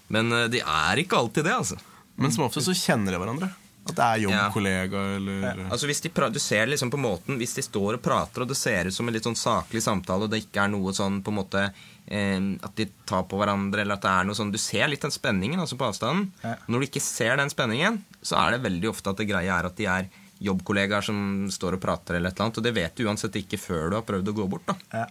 Men 0.09 0.33
eh, 0.33 0.49
de 0.49 0.59
er 0.61 0.97
ikke 0.99 1.17
alltid 1.17 1.45
det, 1.45 1.53
altså. 1.55 1.79
Men 2.17 2.33
som 2.33 2.45
ofte 2.45 2.61
så 2.65 2.73
kjenner 2.75 3.13
de 3.13 3.19
hverandre. 3.19 3.51
At 3.87 3.95
det 3.95 4.05
er 4.07 4.23
jobbkollega 4.25 5.01
eller 5.17 5.61
Altså 5.71 5.87
hvis 5.87 6.01
de 6.03 6.11
Du 6.35 6.39
ser 6.43 6.67
liksom 6.67 6.91
på 6.91 6.99
måten 6.99 7.37
Hvis 7.39 7.55
de 7.55 7.63
står 7.63 7.95
og 7.99 8.03
prater, 8.03 8.43
og 8.43 8.49
det 8.51 8.57
ser 8.59 8.87
ut 8.91 8.95
som 8.95 9.07
en 9.07 9.15
litt 9.15 9.23
sånn 9.29 9.37
saklig 9.39 9.83
samtale, 9.85 10.27
og 10.27 10.31
det 10.33 10.41
ikke 10.43 10.65
er 10.65 10.73
noe 10.73 10.93
sånn 10.93 11.21
på 11.23 11.31
en 11.31 11.39
måte 11.39 11.63
eh, 12.07 12.41
At 12.67 12.75
de 12.77 12.89
tar 13.07 13.23
på 13.31 13.39
hverandre, 13.39 13.83
eller 13.85 13.95
at 13.95 14.03
det 14.03 14.11
er 14.11 14.25
noe 14.27 14.35
sånn 14.39 14.51
Du 14.51 14.59
ser 14.59 14.89
litt 14.91 15.03
den 15.07 15.15
spenningen 15.15 15.61
altså 15.63 15.79
på 15.79 15.87
avstanden. 15.87 16.33
Ja. 16.43 16.57
Når 16.67 16.81
du 16.81 16.87
ikke 16.91 17.05
ser 17.05 17.37
den 17.39 17.51
spenningen, 17.53 18.01
så 18.23 18.37
er 18.43 18.57
det 18.57 18.65
veldig 18.67 18.91
ofte 18.91 19.11
at 19.15 19.23
det 19.23 19.29
greia 19.31 19.61
er 19.61 19.71
at 19.71 19.77
de 19.79 19.87
er 19.87 20.09
jobbkollegaer 20.43 21.01
som 21.07 21.47
står 21.49 21.79
og 21.79 21.81
prater, 21.87 22.19
eller 22.19 22.29
et 22.29 22.37
eller 22.37 22.49
annet. 22.51 22.59
Og 22.61 22.65
det 22.67 22.75
vet 22.77 22.97
du 22.99 23.07
uansett 23.07 23.39
ikke 23.41 23.57
før 23.61 23.87
du 23.91 23.97
har 23.97 24.05
prøvd 24.05 24.29
å 24.29 24.37
gå 24.37 24.49
bort. 24.51 24.67
da 24.67 24.77
Ja. 24.93 25.07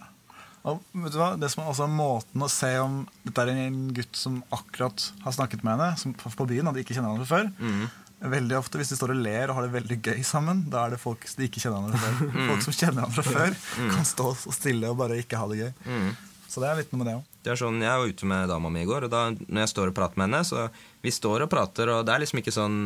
Og 0.66 0.80
vet 0.98 1.12
du 1.14 1.18
hva? 1.20 1.28
Det 1.38 1.48
som 1.52 1.62
er 1.62 1.70
også 1.70 1.86
Måten 1.90 2.42
å 2.42 2.48
se 2.50 2.72
om 2.82 3.04
dette 3.24 3.42
er 3.44 3.52
en 3.54 3.76
gutt 3.94 4.18
som 4.18 4.40
akkurat 4.54 5.04
har 5.22 5.32
snakket 5.34 5.62
med 5.62 5.76
henne 5.78 5.98
som 6.00 6.14
på 6.14 6.46
byen, 6.50 6.66
at 6.66 6.74
de 6.74 6.82
ikke 6.82 6.96
kjenner 6.96 7.14
henne 7.14 7.26
før 7.28 7.50
Mhm. 7.54 7.86
Veldig 8.20 8.56
ofte 8.56 8.78
Hvis 8.80 8.88
de 8.88 8.96
står 8.96 9.12
og 9.12 9.18
ler 9.20 9.50
og 9.50 9.58
har 9.58 9.66
det 9.66 9.74
veldig 9.76 9.98
gøy 10.02 10.22
sammen, 10.24 10.64
da 10.72 10.86
er 10.86 10.94
det 10.96 11.00
folk 11.02 11.26
de 11.36 11.48
ikke 11.50 11.60
kjenner 11.60 11.82
hverandre 11.84 12.00
før. 12.00 12.30
Mhm. 12.32 12.46
Folk 12.50 12.62
som 12.64 12.72
kjenner 12.78 13.02
hverandre 13.04 13.24
før, 13.26 13.90
kan 13.92 14.04
stå 14.08 14.30
så 14.40 14.54
stille 14.56 14.88
og 14.88 14.96
bare 15.02 15.18
ikke 15.20 15.36
ha 15.36 15.46
det 15.52 15.58
gøy. 15.60 15.72
Så 16.48 16.62
det 16.62 16.68
er 16.70 16.78
litt 16.78 16.92
noe 16.94 17.02
med 17.02 17.06
det 17.10 17.14
òg. 17.18 17.24
Det 17.44 17.52
er 17.52 17.58
sånn, 17.60 17.80
Jeg 17.82 17.98
var 18.00 18.08
ute 18.08 18.26
med 18.26 18.48
dama 18.48 18.70
mi 18.72 18.80
i 18.80 18.86
går, 18.88 19.04
og 19.04 19.10
da 19.12 19.20
når 19.30 19.60
jeg 19.66 19.68
står 19.74 19.90
og 19.90 19.94
prater 19.94 20.16
med 20.16 20.30
henne 20.30 20.40
så 20.48 20.70
Vi 21.04 21.10
står 21.12 21.42
og 21.44 21.50
prater, 21.52 21.90
og 21.92 22.06
det 22.06 22.14
er 22.14 22.22
liksom 22.24 22.40
ikke 22.40 22.54
sånn 22.56 22.78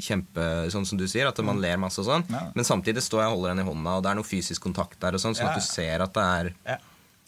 kjempe 0.00 0.46
Sånn 0.72 0.86
som 0.88 0.98
du 0.98 1.04
sier, 1.06 1.28
at 1.28 1.38
man 1.44 1.60
ler 1.60 1.76
masse 1.76 2.00
og 2.00 2.06
sånn. 2.08 2.24
Ja. 2.32 2.46
Men 2.56 2.64
samtidig 2.64 3.02
står 3.04 3.22
jeg 3.22 3.28
og 3.28 3.36
holder 3.36 3.52
henne 3.52 3.66
i 3.66 3.68
hånda, 3.68 3.98
og 3.98 4.02
det 4.02 4.10
er 4.10 4.14
noe 4.18 4.24
fysisk 4.26 4.62
kontakt 4.64 4.98
der, 4.98 5.12
og 5.14 5.20
sånn, 5.20 5.36
sånn 5.36 5.46
Ja. 5.46 5.52
at 5.52 5.60
du 5.60 5.66
ser 5.66 6.00
at 6.02 6.14
det 6.14 6.22
er 6.22 6.80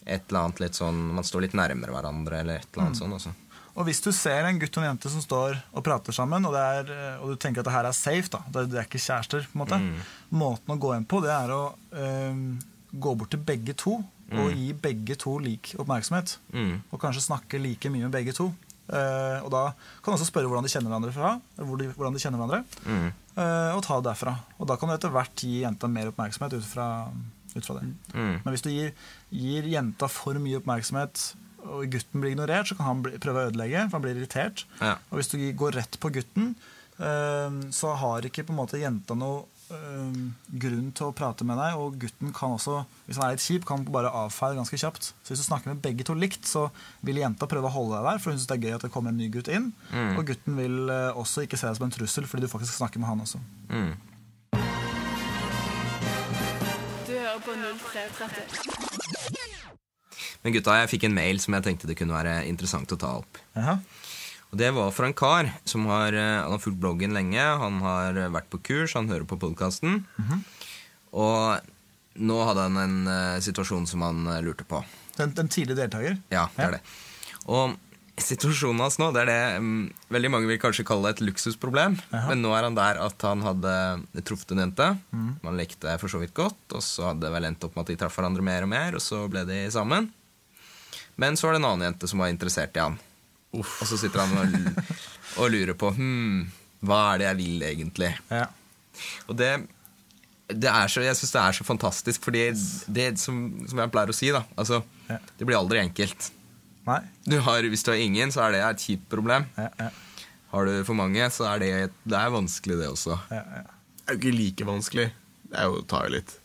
et 0.07 0.23
eller 0.29 0.39
annet 0.41 0.59
litt 0.59 0.73
sånn 0.77 0.99
Man 1.13 1.23
står 1.23 1.41
litt 1.45 1.53
nærmere 1.53 1.93
hverandre, 1.93 2.39
eller 2.41 2.55
et 2.59 2.67
eller 2.73 2.87
annet 2.87 2.97
sånn. 2.99 3.13
Altså. 3.13 3.31
Og 3.75 3.87
hvis 3.89 3.99
du 4.03 4.11
ser 4.15 4.47
en 4.47 4.59
gutt 4.59 4.77
og 4.77 4.83
en 4.83 4.89
jente 4.93 5.11
som 5.11 5.23
står 5.23 5.57
og 5.75 5.83
prater 5.83 6.15
sammen, 6.15 6.47
og, 6.47 6.55
det 6.55 6.63
er, 6.79 6.91
eh, 6.95 7.21
og 7.21 7.33
du 7.33 7.39
tenker 7.41 7.59
at 7.59 7.67
det 7.67 7.75
her 7.75 7.89
er 7.89 7.97
safe, 7.97 8.31
da, 8.31 8.39
det, 8.47 8.69
det 8.71 8.79
er 8.79 8.87
ikke 8.87 9.03
kjærester, 9.03 9.47
på 9.51 9.57
en 9.57 9.63
måte. 9.65 9.81
måten 10.31 10.75
å 10.75 10.79
gå 10.79 10.93
inn 10.95 11.07
på, 11.09 11.19
det 11.25 11.33
er 11.35 11.51
å 11.51 11.63
øh, 11.91 12.43
gå 12.95 13.15
bort 13.19 13.33
til 13.35 13.43
begge 13.43 13.75
to 13.77 13.99
og 14.33 14.55
gi 14.57 14.71
begge 14.73 15.15
to 15.21 15.35
lik 15.37 15.75
oppmerksomhet. 15.77 16.37
Mm. 16.55 16.79
Og 16.89 17.01
kanskje 17.01 17.27
snakke 17.27 17.59
like 17.61 17.91
mye 17.93 18.07
med 18.07 18.15
begge 18.15 18.33
to. 18.33 18.49
Uh, 18.85 19.41
og 19.41 19.49
da 19.53 19.61
kan 20.01 20.13
du 20.13 20.15
også 20.17 20.27
spørre 20.29 20.49
hvordan 20.49 20.65
de 20.65 20.71
kjenner 20.73 20.91
hverandre 20.91 21.13
fra. 21.13 21.35
Hvor 21.57 21.79
de, 21.79 21.87
hvordan 21.93 22.17
de 22.17 22.21
kjenner 22.21 22.41
hverandre 22.41 22.59
Mm. 22.85 23.07
uh, 23.37 23.71
Og 23.75 23.81
ta 23.85 23.97
det 23.99 24.09
derfra. 24.11 24.35
Og 24.59 24.67
da 24.69 24.77
kan 24.77 24.89
du 24.89 24.95
etter 24.95 25.13
hvert 25.13 25.45
gi 25.45 25.61
jenta 25.63 25.89
mer 25.89 26.11
oppmerksomhet 26.11 26.57
ut 26.57 26.67
fra, 26.69 26.89
ut 27.55 27.65
fra 27.65 27.77
det. 27.79 27.87
Mm. 28.13 28.35
Men 28.43 28.53
hvis 28.53 28.65
du 28.65 28.69
gir, 28.73 28.93
gir 29.29 29.69
jenta 29.69 30.09
for 30.11 30.37
mye 30.41 30.61
oppmerksomhet, 30.61 31.35
og 31.71 31.89
gutten 31.91 32.21
blir 32.21 32.35
ignorert, 32.35 32.69
så 32.69 32.77
kan 32.77 32.89
han 32.89 33.03
bli, 33.05 33.17
prøve 33.21 33.43
å 33.43 33.49
ødelegge, 33.49 33.87
for 33.87 33.97
han 33.97 34.05
blir 34.05 34.19
irritert. 34.19 34.65
Ja. 34.81 34.95
Og 35.09 35.19
hvis 35.19 35.31
du 35.33 35.37
går 35.57 35.77
rett 35.79 35.99
på 36.01 36.11
gutten, 36.13 36.55
eh, 36.99 37.59
så 37.75 37.97
har 37.99 38.25
ikke 38.27 38.45
på 38.45 38.55
en 38.55 38.61
måte 38.61 38.81
jenta 38.81 39.17
noe 39.17 39.43
eh, 39.73 40.17
grunn 40.63 40.91
til 40.95 41.09
å 41.09 41.15
prate 41.15 41.47
med 41.47 41.59
deg, 41.61 41.77
og 41.81 41.97
gutten 42.01 42.33
kan 42.35 42.55
også, 42.57 42.83
hvis 43.07 43.19
han 43.21 43.27
er 43.27 43.37
litt 43.37 43.45
kjip, 43.45 43.67
kan 43.67 43.85
bare 43.89 44.13
avfeie 44.23 44.57
ganske 44.57 44.79
kjapt. 44.81 45.11
Så 45.21 45.33
hvis 45.33 45.43
du 45.43 45.47
snakker 45.47 45.73
med 45.73 45.83
begge 45.85 46.07
to 46.07 46.17
likt, 46.17 46.45
så 46.49 46.67
vil 47.05 47.21
jenta 47.21 47.49
prøve 47.49 47.69
å 47.69 47.75
holde 47.75 47.99
deg 47.99 48.09
der, 48.11 48.23
for 48.23 48.33
hun 48.33 48.41
syns 48.41 48.49
det 48.51 48.57
er 48.59 48.67
gøy 48.67 48.77
at 48.79 48.87
det 48.87 48.93
kommer 48.95 49.13
en 49.13 49.21
ny 49.21 49.29
gutt 49.33 49.51
inn. 49.51 49.71
Mm. 49.91 50.17
Og 50.19 50.27
gutten 50.31 50.59
vil 50.59 50.81
eh, 50.89 51.11
også 51.13 51.45
ikke 51.45 51.59
se 51.59 51.69
deg 51.69 51.79
som 51.79 51.87
en 51.89 51.95
trussel, 51.97 52.29
fordi 52.29 52.45
du 52.45 52.51
faktisk 52.51 52.77
snakker 52.79 53.03
med 53.03 53.11
han 53.11 53.25
også. 53.25 53.41
Mm. 53.69 53.95
Du 57.05 57.13
hører 57.13 57.41
på 57.45 57.57
0330. 57.61 59.34
Men 60.45 60.53
gutta, 60.53 60.75
jeg 60.83 60.91
fikk 60.93 61.07
en 61.07 61.15
mail 61.17 61.39
som 61.41 61.55
jeg 61.57 61.65
tenkte 61.65 61.87
det 61.89 61.95
kunne 61.97 62.13
være 62.13 62.43
interessant 62.45 62.91
å 62.93 62.97
ta 63.01 63.15
opp. 63.23 63.39
Aha. 63.57 63.79
Og 64.53 64.59
Det 64.61 64.67
var 64.75 64.91
fra 64.93 65.07
en 65.09 65.15
kar 65.17 65.49
som 65.67 65.87
har, 65.89 66.13
eh, 66.13 66.41
han 66.43 66.53
har 66.53 66.61
fulgt 66.61 66.77
bloggen 66.79 67.15
lenge. 67.17 67.41
Han 67.41 67.79
har 67.81 68.15
eh, 68.15 68.29
vært 68.31 68.51
på 68.53 68.61
kurs, 68.61 68.93
han 68.93 69.09
hører 69.09 69.25
på 69.27 69.39
podkasten. 69.41 70.03
Og 71.15 71.71
nå 72.15 72.37
hadde 72.47 72.67
han 72.69 72.77
en 72.79 72.95
uh, 73.09 73.39
situasjon 73.43 73.87
som 73.89 74.03
han 74.05 74.21
uh, 74.29 74.37
lurte 74.45 74.63
på. 74.69 74.79
Den, 75.17 75.33
den 75.35 75.49
tidlige 75.51 75.81
deltaker. 75.81 76.15
Ja, 76.31 76.45
det 76.55 76.61
Ja. 76.63 76.67
er 76.69 76.77
det. 76.77 76.81
Og 77.51 77.75
situasjonen 78.21 78.79
hans 78.85 78.95
nå, 79.01 79.09
det 79.11 79.25
er 79.25 79.31
det 79.31 79.59
um, 79.59 79.89
veldig 80.13 80.31
mange 80.31 80.47
vil 80.47 80.59
kanskje 80.61 80.85
kalle 80.87 81.11
et 81.11 81.19
luksusproblem. 81.25 81.97
Aha. 82.13 82.29
Men 82.29 82.43
nå 82.45 82.53
er 82.55 82.67
han 82.69 82.77
der 82.77 83.01
at 83.03 83.25
han 83.27 83.43
hadde 83.43 83.73
truffet 84.23 84.53
en 84.55 84.63
jente. 84.63 84.87
Man 85.43 85.57
lekte 85.59 85.97
for 85.99 86.07
så 86.11 86.21
vidt 86.21 86.35
godt, 86.37 86.61
og 86.71 86.83
så 86.85 87.09
hadde 87.09 87.25
det 87.25 87.33
vel 87.35 87.49
endt 87.49 87.65
opp 87.67 87.75
med 87.75 87.83
at 87.83 87.91
de 87.91 87.97
traff 88.05 88.15
hverandre 88.21 88.45
mer 88.45 88.63
og 88.67 88.71
mer, 88.71 88.95
og 88.95 89.03
så 89.03 89.25
ble 89.31 89.43
de 89.49 89.65
sammen. 89.75 90.07
Men 91.21 91.37
så 91.37 91.47
var 91.47 91.55
det 91.55 91.61
en 91.63 91.69
annen 91.71 91.87
jente 91.89 92.09
som 92.11 92.21
var 92.23 92.31
interessert 92.33 92.75
i 92.77 92.83
han. 92.83 92.97
Og 93.55 93.63
så 93.87 93.97
sitter 93.99 94.23
han 94.25 94.35
og, 94.41 94.85
og 95.39 95.51
lurer 95.53 95.75
på 95.79 95.93
hm, 95.95 96.43
hva 96.85 97.01
er 97.13 97.21
det 97.23 97.27
jeg 97.29 97.39
vil 97.39 97.65
egentlig. 97.69 98.11
Ja. 98.31 98.45
Og 99.29 99.35
det, 99.39 99.51
det 100.51 100.69
er 100.71 100.91
så, 100.91 101.03
jeg 101.03 101.17
syns 101.19 101.33
det 101.35 101.41
er 101.43 101.57
så 101.59 101.65
fantastisk, 101.67 102.23
fordi 102.27 102.45
det 102.95 103.07
som, 103.21 103.39
som 103.67 103.81
jeg 103.83 103.91
pleier 103.93 104.11
å 104.11 104.15
si, 104.15 104.31
da 104.35 104.43
altså, 104.55 104.81
Ja. 105.09 105.19
Det 105.37 105.45
blir 105.45 105.57
aldri 105.59 105.77
enkelt. 105.83 106.31
Nei. 106.85 106.99
Du 107.25 107.35
har, 107.45 107.65
hvis 107.69 107.83
du 107.85 107.91
har 107.91 107.99
ingen, 108.01 108.31
så 108.33 108.43
er 108.47 108.55
det 108.55 108.61
et 108.65 108.83
kjipt 108.87 109.05
problem. 109.09 109.45
Ja, 109.57 109.67
ja, 109.79 109.89
Har 110.51 110.65
du 110.69 110.73
for 110.87 110.97
mange, 110.97 111.27
så 111.33 111.45
er 111.49 111.61
det, 111.61 111.69
det 112.05 112.17
er 112.17 112.31
vanskelig, 112.33 112.77
det 112.81 112.87
også. 112.93 113.17
ja, 113.33 113.41
ja. 113.59 113.63
Det 114.05 114.13
er 114.13 114.17
jo 114.17 114.21
ikke 114.21 114.35
like 114.37 114.65
vanskelig. 114.67 115.05
Det 115.49 115.57
er 115.57 115.69
jo 115.69 115.79
å 115.79 115.85
ta 115.89 116.03
i 116.05 116.11
litt. 116.13 116.35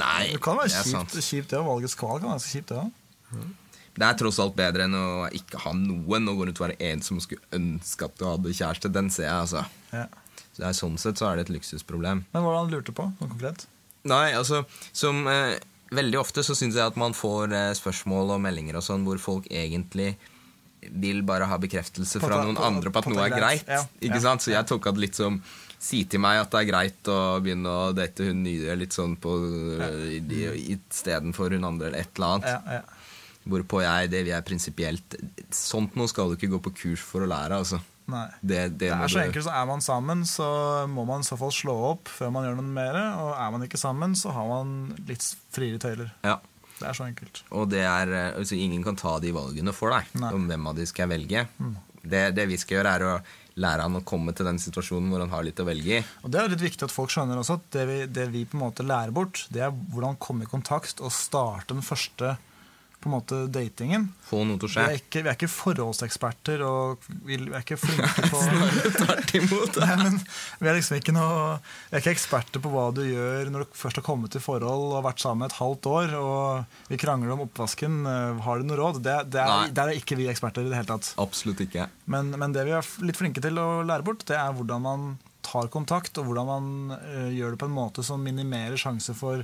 Nei, 0.00 0.30
Det 0.32 0.40
kan 0.44 0.56
være 0.56 0.70
det 0.70 0.78
er 0.78 0.86
kjipt, 0.86 0.94
sant. 0.96 1.16
kjipt 1.26 1.50
det, 1.52 1.58
og 1.60 1.66
valgets 1.68 1.96
kval 2.00 2.20
kan 2.20 2.30
være 2.30 2.38
ganske 2.38 2.52
kjipt, 2.54 2.70
det 2.70 2.78
òg. 2.80 3.50
Det 4.00 4.06
er 4.08 4.16
tross 4.16 4.38
alt 4.40 4.56
bedre 4.56 4.86
enn 4.86 4.96
å 4.96 5.26
ikke 5.36 5.60
ha 5.66 5.74
noen 5.76 6.30
og 6.30 6.38
gå 6.38 6.46
rundt 6.48 6.60
og 6.62 6.66
være 6.70 6.78
ensom 6.90 7.18
og 7.20 7.26
skulle 7.26 7.44
ønske 7.56 8.06
at 8.06 8.16
du 8.16 8.24
hadde 8.24 8.54
kjæreste. 8.56 8.92
Den 8.94 9.10
ser 9.12 9.28
jeg, 9.28 9.42
altså. 9.44 9.64
Ja. 9.92 10.06
Så 10.50 10.62
det 10.62 10.68
er, 10.70 10.78
sånn 10.78 10.96
sett 11.00 11.20
så 11.20 11.28
er 11.28 11.36
det 11.36 11.46
et 11.46 11.54
luksusproblem. 11.58 12.24
Men 12.32 12.46
hva 12.46 12.62
lurte 12.64 12.90
du 12.90 12.96
på? 12.96 13.10
Noe 13.20 13.28
konkret? 13.28 13.66
Nei, 14.08 14.30
altså 14.32 14.62
som 14.96 15.26
eh, 15.28 15.58
Veldig 15.90 16.20
ofte 16.20 16.44
så 16.46 16.54
syns 16.54 16.76
jeg 16.78 16.86
at 16.86 16.96
man 17.00 17.12
får 17.18 17.50
eh, 17.50 17.72
spørsmål 17.74 18.36
og 18.36 18.44
meldinger 18.44 18.78
og 18.78 18.84
sånn 18.86 19.02
hvor 19.02 19.18
folk 19.18 19.48
egentlig 19.50 20.12
vil 20.80 21.24
bare 21.26 21.48
ha 21.50 21.58
bekreftelse 21.60 22.22
fra 22.22 22.38
noen 22.44 22.60
andre 22.62 22.92
på 22.94 23.02
at 23.02 23.08
noe 23.10 23.24
er 23.26 23.34
greit. 23.34 23.72
Ikke 24.00 24.20
sant? 24.22 24.44
Så 24.44 24.54
jeg 24.54 24.68
tolka 24.70 24.94
det 24.94 25.02
litt 25.02 25.18
som 25.18 25.42
Si 25.80 26.02
til 26.04 26.20
meg 26.20 26.42
at 26.42 26.50
det 26.52 26.58
er 26.60 26.68
greit 26.68 27.08
å 27.08 27.18
begynne 27.40 27.72
å 27.72 27.92
date 27.96 28.26
hun 28.28 28.42
nye 28.44 28.74
litt 28.76 28.92
sånn 28.92 29.14
på 29.16 29.30
ja. 29.80 30.50
istedenfor 30.76 31.56
hun 31.56 31.64
andre 31.64 31.88
eller 31.88 32.04
et 32.04 32.18
eller 32.20 32.34
annet. 32.34 32.50
Ja, 32.52 32.74
ja. 32.76 32.99
Hvorpå 33.50 33.82
jeg, 33.82 34.10
det 34.12 34.24
vil 34.24 34.34
jeg 34.34 34.46
prinsipielt 34.46 35.16
Sånt 35.54 35.96
noe 35.98 36.10
skal 36.10 36.30
du 36.30 36.36
ikke 36.38 36.52
gå 36.52 36.60
på 36.68 36.74
kurs 36.84 37.02
for 37.02 37.24
å 37.24 37.30
lære, 37.30 37.58
altså. 37.58 37.80
Nei. 38.10 38.26
Det, 38.40 38.60
det, 38.74 38.88
Det 38.88 38.92
er 38.94 39.12
så 39.12 39.22
enkelt, 39.22 39.46
så 39.46 39.54
Er 39.54 39.66
man 39.70 39.84
sammen, 39.84 40.22
så 40.26 40.46
må 40.90 41.04
man 41.08 41.24
i 41.24 41.28
så 41.28 41.38
fall 41.40 41.52
slå 41.54 41.76
opp 41.92 42.10
før 42.10 42.32
man 42.34 42.46
gjør 42.46 42.56
noe 42.58 42.76
mer. 42.78 42.98
Og 43.22 43.34
er 43.36 43.52
man 43.54 43.66
ikke 43.66 43.80
sammen, 43.80 44.16
så 44.18 44.34
har 44.34 44.48
man 44.50 44.72
litt 45.08 45.26
friere 45.54 45.82
tøyler. 45.82 46.14
Ja. 46.26 46.38
Det 46.80 46.88
er 46.88 46.96
så 46.96 47.04
enkelt. 47.04 47.42
Og 47.52 47.68
det 47.68 47.82
er, 47.84 48.08
eh, 48.16 48.38
altså 48.40 48.56
ingen 48.56 48.82
kan 48.86 48.96
ta 48.96 49.18
de 49.20 49.34
valgene 49.36 49.74
for 49.76 49.92
deg 49.92 50.14
Nei. 50.22 50.32
om 50.32 50.46
hvem 50.48 50.70
av 50.70 50.78
de 50.78 50.86
skal 50.88 51.10
velge. 51.12 51.44
Det, 52.00 52.22
det 52.32 52.46
vi 52.48 52.56
skal 52.56 52.78
gjøre, 52.78 52.94
er 52.96 53.04
å 53.04 53.14
lære 53.60 53.84
han 53.84 53.98
å 53.98 54.04
komme 54.06 54.32
til 54.32 54.48
den 54.48 54.60
situasjonen 54.62 55.10
hvor 55.12 55.20
han 55.20 55.32
har 55.34 55.44
litt 55.44 55.60
å 55.60 55.66
velge 55.68 55.98
i. 55.98 56.04
Og 56.24 56.32
Det 56.32 56.40
er 56.40 56.52
litt 56.54 56.64
viktig 56.64 56.86
at 56.86 56.94
folk 56.94 57.12
skjønner 57.12 57.42
også 57.42 57.58
at 57.58 57.66
det 57.76 57.84
vi, 57.90 57.98
det 58.08 58.28
vi 58.32 58.46
på 58.48 58.56
en 58.56 58.64
måte 58.64 58.86
lærer 58.86 59.12
bort, 59.12 59.44
det 59.52 59.66
er 59.66 59.74
hvordan 59.74 60.16
komme 60.22 60.46
i 60.46 60.50
kontakt 60.50 61.02
og 61.04 61.12
starte 61.12 61.76
den 61.76 61.84
første 61.84 62.38
på 63.00 63.08
en 63.08 63.14
måte 63.14 63.36
datingen. 63.52 64.02
Få 64.28 64.42
noe 64.44 64.60
til 64.60 64.68
å 64.68 64.70
Vi 64.70 64.74
skje. 64.76 64.82
er 64.84 64.98
ikke, 65.00 65.22
vi 65.24 65.30
er 65.32 65.36
ikke 65.38 65.48
forholdseksperter, 65.52 66.60
og 66.66 67.06
vi 67.24 67.38
vi 67.40 67.54
er 67.56 67.62
ikke 67.64 67.78
flinke 67.80 68.24
på 68.32 68.40
Tvert 68.98 69.32
imot. 69.38 69.78
Nei, 69.80 69.96
men 70.02 70.18
vi 70.60 70.68
er 70.70 70.76
liksom 70.76 70.98
ikke 71.00 71.14
noe 71.16 71.56
Vi 71.62 71.96
er 71.96 72.02
ikke 72.04 72.12
eksperter 72.14 72.60
på 72.64 72.72
hva 72.74 72.84
du 72.94 73.00
gjør 73.06 73.48
når 73.54 73.64
du 73.64 73.78
først 73.80 74.00
har 74.02 74.06
kommet 74.06 74.36
i 74.36 74.42
forhold 74.44 74.92
og 74.98 75.04
vært 75.08 75.24
sammen 75.24 75.48
et 75.48 75.56
halvt 75.56 75.88
år, 75.90 76.14
og 76.20 76.92
vi 76.92 77.00
krangler 77.00 77.32
om 77.34 77.46
oppvasken. 77.46 78.00
Eh, 78.06 78.44
Har 78.44 78.60
du 78.60 78.68
noe 78.68 78.78
råd? 78.82 79.00
Det, 79.04 79.16
det 79.32 79.40
er, 79.46 79.72
der 79.80 79.94
er 79.94 79.98
ikke 80.02 80.20
vi 80.20 80.28
eksperter 80.30 80.66
i 80.66 80.70
det 80.70 80.76
hele 80.82 80.92
tatt. 80.92 81.14
Absolutt 81.20 81.64
ikke. 81.64 81.88
Men, 82.12 82.30
men 82.36 82.52
det 82.56 82.66
vi 82.68 82.76
er 82.76 82.92
litt 83.08 83.18
flinke 83.18 83.40
til 83.44 83.58
å 83.60 83.80
lære 83.88 84.04
bort, 84.06 84.26
det 84.28 84.36
er 84.38 84.52
hvordan 84.54 84.84
man 84.84 85.10
tar 85.46 85.70
kontakt, 85.72 86.18
og 86.20 86.28
hvordan 86.28 86.46
man 86.46 86.66
uh, 86.92 87.30
gjør 87.32 87.54
det 87.56 87.60
på 87.62 87.66
en 87.70 87.74
måte 87.74 88.04
som 88.06 88.20
minimerer 88.22 88.76
sjanse 88.78 89.14
for 89.16 89.40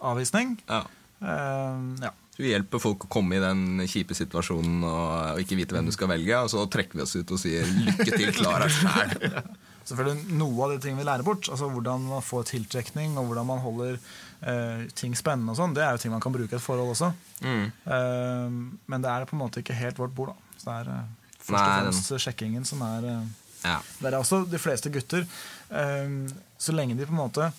avvisning. 0.00 0.54
Ja. 0.70 0.84
Uh, 1.22 1.98
ja. 2.02 2.12
Vi 2.38 2.48
hjelper 2.48 2.80
folk 2.80 3.04
å 3.04 3.10
komme 3.12 3.36
i 3.36 3.42
den 3.42 3.82
kjipe 3.90 4.16
situasjonen 4.16 4.84
og, 4.88 5.40
ikke 5.42 5.58
vite 5.58 5.76
hvem 5.76 5.90
du 5.90 5.92
skal 5.92 6.08
velge, 6.14 6.38
og 6.40 6.48
så 6.52 6.64
trekker 6.72 6.98
vi 6.98 7.04
oss 7.04 7.12
ut 7.18 7.34
og 7.34 7.40
sier 7.42 7.66
'lykke 7.68 8.08
til, 8.08 8.32
klar 8.32 8.64
deg 8.64 8.72
sjæl'. 8.72 9.42
Selvfølgelig 9.88 10.36
Noe 10.38 10.64
av 10.64 10.70
de 10.72 10.78
tingene 10.78 11.02
vi 11.02 11.06
lærer 11.08 11.26
bort, 11.26 11.48
altså 11.50 11.66
hvordan 11.68 12.04
man 12.06 12.22
får 12.22 12.46
tiltrekning, 12.52 13.16
og 13.18 13.26
hvordan 13.28 13.48
man 13.48 13.58
holder 13.64 13.98
eh, 13.98 14.84
ting 14.94 15.16
spennende, 15.18 15.52
og 15.52 15.58
sånn, 15.58 15.74
det 15.74 15.82
er 15.84 15.96
jo 15.96 16.02
ting 16.04 16.14
man 16.14 16.22
kan 16.22 16.34
bruke 16.34 16.54
i 16.54 16.58
et 16.58 16.62
forhold 16.62 16.94
også. 16.94 17.10
Mm. 17.42 17.66
Eh, 17.96 18.54
men 18.86 19.04
det 19.04 19.10
er 19.10 19.26
på 19.26 19.36
en 19.36 19.42
måte 19.42 19.60
ikke 19.60 19.76
helt 19.76 19.98
vårt 19.98 20.14
bord. 20.14 20.32
da. 20.32 20.56
Så 20.56 20.70
det 20.70 20.76
er 20.78 20.92
eh, 20.94 21.36
først 21.42 21.58
og 21.58 21.74
fremst 21.74 22.14
sjekkingen 22.28 22.64
som 22.68 22.86
er 22.86 23.10
eh, 23.10 23.30
Ja. 23.62 23.76
Det 23.98 24.08
er 24.10 24.18
også 24.18 24.44
de 24.50 24.58
fleste 24.58 24.90
gutter. 24.90 25.26
eh, 25.70 26.16
så 26.58 26.72
lenge 26.72 26.94
de 26.94 27.06
på 27.06 27.12
en 27.12 27.24
måte 27.24 27.50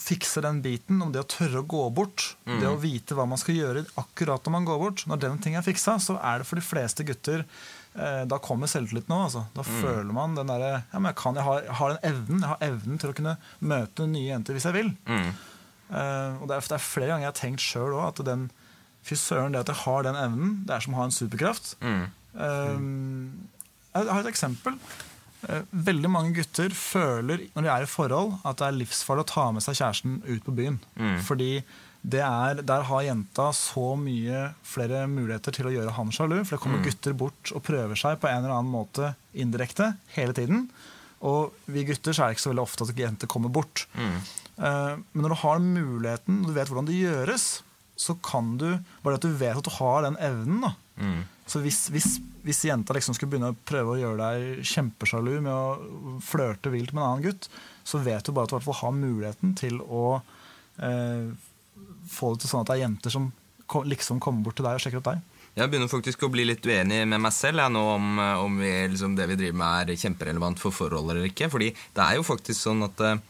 fikse 0.00 0.42
den 0.44 0.60
biten 0.64 1.00
om 1.02 1.12
det 1.12 1.22
å 1.22 1.28
tørre 1.28 1.62
å 1.62 1.68
gå 1.68 1.84
bort, 1.96 2.34
det 2.44 2.66
å 2.68 2.76
vite 2.80 3.16
hva 3.16 3.24
man 3.28 3.40
skal 3.40 3.56
gjøre 3.56 3.84
akkurat 4.00 4.44
når 4.44 4.52
man 4.52 4.66
går 4.68 4.82
bort, 4.82 5.04
når 5.08 5.22
den 5.22 5.40
ting 5.44 5.56
er 5.56 5.64
fiksa, 5.64 5.96
så 6.02 6.18
er 6.20 6.42
det 6.42 6.48
for 6.48 6.60
de 6.60 6.64
fleste 6.64 7.06
gutter 7.06 7.44
eh, 7.44 8.24
Da 8.28 8.40
kommer 8.42 8.70
selvtilliten 8.70 9.14
òg. 9.16 9.24
Altså. 9.28 9.44
Da 9.56 9.64
føler 9.64 10.12
man 10.16 10.36
den 10.36 10.52
derre 10.52 10.72
ja, 10.82 11.00
jeg, 11.00 11.16
kan, 11.20 11.38
jeg, 11.40 11.46
har, 11.46 11.62
jeg 11.64 11.78
har 11.80 11.94
den 11.94 12.04
evnen 12.10 12.44
Jeg 12.44 12.50
har 12.52 12.66
evnen 12.68 13.00
til 13.00 13.14
å 13.14 13.16
kunne 13.16 13.36
møte 13.72 14.08
nye 14.10 14.28
jenter 14.28 14.58
hvis 14.58 14.68
jeg 14.68 14.76
vil. 14.76 14.92
Mm. 15.08 15.32
Eh, 15.94 16.42
og 16.42 16.46
det 16.50 16.58
er, 16.58 16.68
det 16.68 16.78
er 16.78 16.84
flere 16.90 17.10
ganger 17.12 17.26
jeg 17.26 17.32
har 17.32 17.40
tenkt 17.40 17.64
sjøl 17.64 17.96
òg 17.96 18.06
at 18.10 18.22
den 18.28 18.46
Fy 19.04 19.18
søren, 19.20 19.52
det 19.52 19.60
at 19.60 19.68
jeg 19.68 19.82
har 19.82 20.06
den 20.06 20.16
evnen, 20.16 20.52
det 20.64 20.72
er 20.72 20.80
som 20.80 20.94
å 20.94 21.02
ha 21.02 21.04
en 21.04 21.12
superkraft. 21.12 21.74
Mm. 21.84 22.06
Eh, 22.40 22.78
jeg 23.92 24.08
har 24.08 24.22
et 24.22 24.30
eksempel. 24.30 24.78
Eh, 25.48 25.62
Veldig 25.72 26.10
mange 26.10 26.34
gutter 26.36 26.70
føler 26.76 27.46
når 27.54 27.62
de 27.66 27.68
er 27.72 27.82
i 27.86 27.90
forhold, 27.90 28.36
at 28.44 28.56
det 28.60 28.66
er 28.68 28.78
livsfarlig 28.78 29.24
å 29.26 29.30
ta 29.32 29.46
med 29.52 29.62
seg 29.64 29.76
kjæresten 29.80 30.20
ut 30.28 30.44
på 30.46 30.54
byen. 30.56 30.78
Mm. 30.98 31.18
Fordi 31.26 31.50
det 32.04 32.20
er, 32.20 32.58
der 32.68 32.82
har 32.84 33.02
jenta 33.06 33.46
så 33.56 33.94
mye 33.96 34.50
flere 34.68 35.06
muligheter 35.08 35.54
til 35.56 35.70
å 35.70 35.72
gjøre 35.72 35.94
han 35.96 36.10
sjalu. 36.12 36.42
For 36.44 36.56
det 36.56 36.62
kommer 36.64 36.78
Mm. 36.82 36.84
gutter 36.84 37.14
bort 37.16 37.52
og 37.56 37.62
prøver 37.64 37.96
seg 37.96 38.20
på 38.20 38.28
en 38.28 38.44
eller 38.44 38.56
annen 38.58 38.72
måte 38.72 39.14
indirekte 39.34 39.94
hele 40.16 40.32
tiden. 40.36 40.68
Og 41.24 41.52
vi 41.66 41.84
gutter 41.88 42.12
så 42.12 42.24
er 42.24 42.28
det 42.28 42.36
ikke 42.36 42.44
så 42.48 42.52
veldig 42.52 42.66
ofte 42.66 42.84
at 42.84 42.96
jenter 42.96 43.26
kommer 43.26 43.48
bort. 43.48 43.86
Mm. 43.96 44.18
Eh, 44.58 44.96
Men 45.14 45.22
når 45.24 45.28
du 45.32 45.40
har 45.46 45.58
muligheten, 45.58 46.40
og 46.42 46.46
du 46.46 46.52
vet 46.52 46.68
hvordan 46.68 46.86
det 46.86 47.00
gjøres, 47.00 47.62
så 47.96 48.16
kan 48.22 48.56
du 48.58 48.78
Bare 49.02 49.14
at 49.14 49.20
du 49.22 49.28
vet 49.32 49.56
at 49.56 49.64
du 49.64 49.70
har 49.70 50.02
den 50.02 50.16
evnen, 50.20 50.60
da. 50.60 50.74
Så 51.46 51.60
hvis, 51.60 51.86
hvis, 51.92 52.18
hvis 52.44 52.62
jenta 52.64 52.96
liksom 52.96 53.16
skulle 53.16 53.34
begynne 53.34 53.52
å 53.52 53.62
prøve 53.68 53.94
å 53.94 54.00
gjøre 54.00 54.28
deg 54.30 54.68
kjempesjalu 54.68 55.34
med 55.44 55.52
å 55.52 56.20
flørte 56.24 56.72
vilt 56.72 56.94
med 56.94 57.02
en 57.02 57.08
annen 57.08 57.26
gutt, 57.26 57.50
så 57.84 58.00
vet 58.00 58.24
du 58.24 58.32
bare 58.32 58.48
at 58.48 58.64
du 58.64 58.72
har 58.80 58.96
muligheten 58.96 59.52
til 59.60 59.82
å 59.84 60.06
eh, 60.80 61.28
få 62.10 62.32
det 62.32 62.44
til 62.44 62.52
sånn 62.52 62.64
at 62.64 62.72
det 62.72 62.78
er 62.78 62.86
jenter 62.86 63.12
som 63.12 63.28
liksom 63.84 64.20
kommer 64.24 64.44
bort 64.44 64.56
til 64.58 64.66
deg 64.66 64.78
og 64.78 64.84
sjekker 64.84 65.02
opp 65.02 65.10
deg. 65.12 65.22
Jeg 65.54 65.70
begynner 65.70 65.90
faktisk 65.90 66.24
å 66.26 66.32
bli 66.34 66.48
litt 66.48 66.64
uenig 66.66 67.04
med 67.06 67.20
meg 67.22 67.32
selv 67.34 67.62
jeg, 67.62 67.72
nå 67.76 67.82
om, 67.92 68.18
om 68.42 68.56
vi, 68.58 68.72
liksom, 68.90 69.14
det 69.14 69.28
vi 69.30 69.36
driver 69.38 69.60
med 69.60 69.92
er 69.92 70.00
kjemperelevant 70.00 70.58
for 70.58 70.74
forhold 70.74 71.12
eller 71.12 71.28
ikke. 71.28 71.46
Fordi 71.52 71.68
det 71.70 72.02
er 72.02 72.18
jo 72.18 72.26
faktisk 72.26 72.58
sånn 72.58 72.82
at 72.88 73.04
eh, 73.06 73.20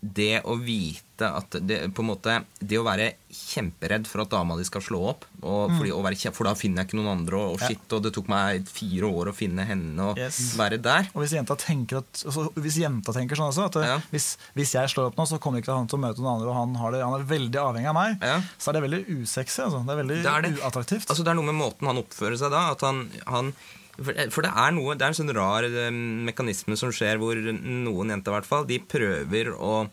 det 0.00 0.38
å 0.48 0.56
vite 0.60 1.03
at 1.22 1.54
det, 1.62 1.76
på 1.94 2.02
en 2.02 2.08
måte, 2.08 2.32
det 2.58 2.78
å 2.80 2.84
være 2.86 3.12
kjemperedd 3.30 4.06
for 4.10 4.22
at 4.24 4.30
dama 4.32 4.56
di 4.58 4.64
skal 4.66 4.82
slå 4.82 4.98
opp, 5.12 5.24
og 5.44 5.70
fordi, 5.76 5.92
være, 5.94 6.32
for 6.34 6.48
da 6.48 6.54
finner 6.58 6.82
jeg 6.82 6.88
ikke 6.90 6.98
noen 6.98 7.10
andre, 7.12 7.38
og, 7.38 7.54
og 7.54 7.62
shit, 7.62 7.84
og 7.94 8.02
det 8.02 8.12
tok 8.16 8.30
meg 8.32 8.66
fire 8.66 9.06
år 9.10 9.30
å 9.30 9.34
finne 9.36 9.66
henne 9.68 10.08
og 10.10 10.18
Yes. 10.18 10.40
være 10.58 10.80
der. 10.82 11.10
Og 11.14 11.22
hvis 11.22 11.34
jenta 11.36 11.54
tenker, 11.60 12.00
at, 12.02 12.24
altså, 12.26 12.48
hvis 12.58 12.80
jenta 12.82 13.14
tenker 13.14 13.38
sånn 13.38 13.52
også, 13.52 13.68
at 13.70 13.76
eh, 13.82 13.86
Ja. 13.92 14.00
hvis, 14.10 14.28
hvis 14.58 14.74
jeg 14.74 14.90
slår 14.90 15.12
opp 15.12 15.16
nå, 15.20 15.28
så 15.30 15.38
kommer 15.38 15.62
ikke 15.62 15.76
han 15.76 15.86
til 15.90 15.98
å 16.00 16.04
møte 16.06 16.18
noen 16.24 16.34
andre, 16.40 16.50
og 16.50 16.58
han, 16.58 16.74
har 16.82 16.90
det, 16.96 17.04
han 17.04 17.18
er 17.20 17.28
veldig 17.30 17.62
avhengig 17.62 17.92
av 17.92 17.98
meg, 18.00 18.18
Ja. 18.24 18.40
så 18.58 18.70
er 18.72 18.78
det 18.80 18.84
veldig 18.88 19.02
usexy. 19.20 19.62
Altså. 19.68 19.84
Det 19.86 19.94
er 19.94 20.02
veldig 20.02 20.20
Det 20.24 20.34
er 20.34 20.60
uattraktivt. 20.64 21.08
Altså, 21.10 21.22
det 21.22 21.30
er 21.34 21.38
noe 21.38 21.50
med 21.52 21.60
måten 21.60 21.86
han 21.90 22.02
oppfører 22.02 22.38
seg 22.40 22.50
da. 22.54 22.70
At 22.74 22.80
han, 22.86 23.04
han 23.30 23.52
for, 23.94 24.10
for 24.34 24.42
det 24.42 24.50
er 24.50 24.72
noe, 24.74 24.96
det 24.98 25.04
er 25.06 25.12
en 25.12 25.18
sånn 25.20 25.34
rar 25.36 25.62
eh, 25.68 25.90
mekanisme 26.26 26.74
som 26.80 26.90
skjer 26.90 27.20
hvor 27.22 27.38
noen 27.38 28.10
jenter 28.10 28.32
i 28.32 28.38
hvert 28.40 28.48
fall, 28.48 28.64
de 28.66 28.80
prøver 28.82 29.52
å 29.54 29.84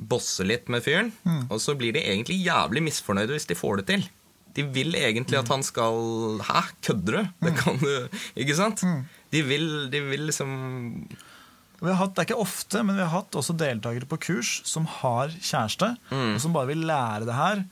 bosse 0.00 0.44
litt 0.46 0.68
med 0.72 0.82
fyren, 0.84 1.12
og 1.50 1.58
så 1.60 1.74
blir 1.76 1.92
de 1.96 2.00
egentlig 2.00 2.38
jævlig 2.46 2.82
misfornøyde 2.86 3.34
hvis 3.36 3.46
de 3.50 3.54
får 3.58 3.80
det 3.82 3.86
til. 3.90 4.06
De 4.56 4.64
vil 4.74 4.94
egentlig 4.98 5.38
at 5.38 5.48
han 5.52 5.62
skal 5.62 6.40
Hæ, 6.42 6.62
kødder 6.82 7.12
du? 7.20 7.28
Det 7.46 7.52
kan 7.60 7.76
du 7.78 8.08
Ikke 8.34 8.56
sant? 8.58 8.80
De 9.30 9.42
vil, 9.46 9.68
de 9.92 10.00
vil 10.08 10.24
liksom 10.26 10.50
Vi 11.80 11.86
har 11.88 11.94
hatt, 12.00 12.14
det 12.16 12.24
er 12.24 12.26
ikke 12.30 12.42
ofte, 12.42 12.82
men 12.84 12.96
vi 12.98 13.04
har 13.04 13.12
hatt 13.14 13.36
også 13.38 13.54
deltakere 13.56 14.08
på 14.10 14.18
kurs 14.20 14.50
som 14.68 14.84
har 15.00 15.30
kjæreste, 15.38 15.94
Mm. 16.10 16.34
og 16.34 16.40
som 16.42 16.52
bare 16.52 16.66
vil 16.72 16.82
lære 16.84 17.24
det 17.28 17.34
her. 17.38 17.62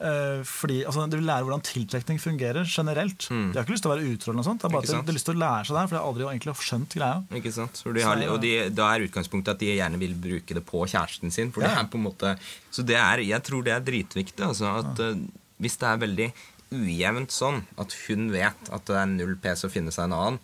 Eh, 0.00 0.42
fordi, 0.48 0.84
altså, 0.84 1.06
De 1.10 1.18
vil 1.18 1.26
lære 1.26 1.44
hvordan 1.46 1.62
tiltrekning 1.64 2.18
fungerer 2.20 2.64
generelt. 2.64 3.28
De 3.28 3.52
har 3.54 3.64
ikke 3.64 3.76
lyst 3.76 3.84
til 3.86 3.92
å 3.92 3.94
være 3.94 4.08
utro, 4.10 4.32
eller 4.32 4.40
noe 4.40 4.48
sånt, 4.48 4.62
det 4.62 4.68
er 4.68 4.74
bare 4.74 4.84
Mm. 4.84 4.98
At 4.98 5.06
de, 5.06 5.12
har 5.12 5.18
lyst 5.18 5.28
til 5.28 5.34
å 5.36 5.42
lære 5.44 5.64
seg 5.64 5.74
det 5.74 5.80
her, 5.80 5.88
for 5.88 5.96
de 5.96 6.00
har 6.00 6.08
aldri 6.10 6.24
egentlig 6.30 6.56
skjønt 6.68 6.96
greia. 6.98 7.18
Ikke 7.40 7.52
sant? 7.54 7.82
De 7.84 8.02
har, 8.02 8.24
og 8.34 8.40
de, 8.42 8.52
da 8.70 8.88
er 8.94 9.06
utgangspunktet 9.08 9.54
at 9.54 9.62
de 9.62 9.70
gjerne 9.76 10.00
vil 10.00 10.14
bruke 10.14 10.54
det 10.54 10.64
på 10.64 10.84
kjæresten 10.86 11.30
sin. 11.34 11.52
For 11.52 11.64
det 11.64 11.70
er 11.70 11.86
på 11.90 12.00
en 12.00 12.08
måte 12.08 12.36
Så 12.70 12.82
det 12.82 12.96
er, 12.96 13.22
jeg 13.22 13.42
tror 13.42 13.62
det 13.64 13.72
er 13.72 13.84
dritviktig. 13.84 14.42
Altså, 14.44 14.72
at 14.82 14.98
eh, 15.00 15.22
Hvis 15.62 15.78
det 15.78 15.88
er 15.88 16.02
veldig 16.02 16.32
ujevnt 16.74 17.30
sånn 17.30 17.62
at 17.78 17.94
hun 18.08 18.32
vet 18.34 18.70
at 18.74 18.86
det 18.88 18.96
er 18.98 19.06
null 19.06 19.36
pes 19.38 19.62
å 19.64 19.70
finne 19.70 19.92
seg 19.94 20.08
en 20.08 20.16
annen, 20.16 20.38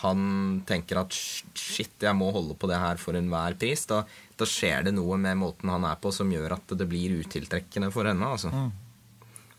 han 0.00 0.62
tenker 0.64 1.02
at 1.02 1.12
shit, 1.12 1.92
jeg 2.00 2.16
må 2.16 2.30
holde 2.32 2.54
på 2.56 2.68
det 2.70 2.78
her 2.80 3.00
for 3.00 3.18
enhver 3.18 3.58
pris, 3.60 3.84
da, 3.90 4.04
da 4.38 4.46
skjer 4.48 4.86
det 4.86 4.94
noe 4.96 5.18
med 5.20 5.36
måten 5.36 5.68
han 5.68 5.84
er 5.84 5.98
på 6.00 6.12
som 6.14 6.30
gjør 6.32 6.54
at 6.56 6.72
det 6.78 6.86
blir 6.88 7.18
utiltrekkende 7.20 7.90
for 7.92 8.08
henne. 8.08 8.24
altså. 8.24 8.48
Mm. 8.48 8.70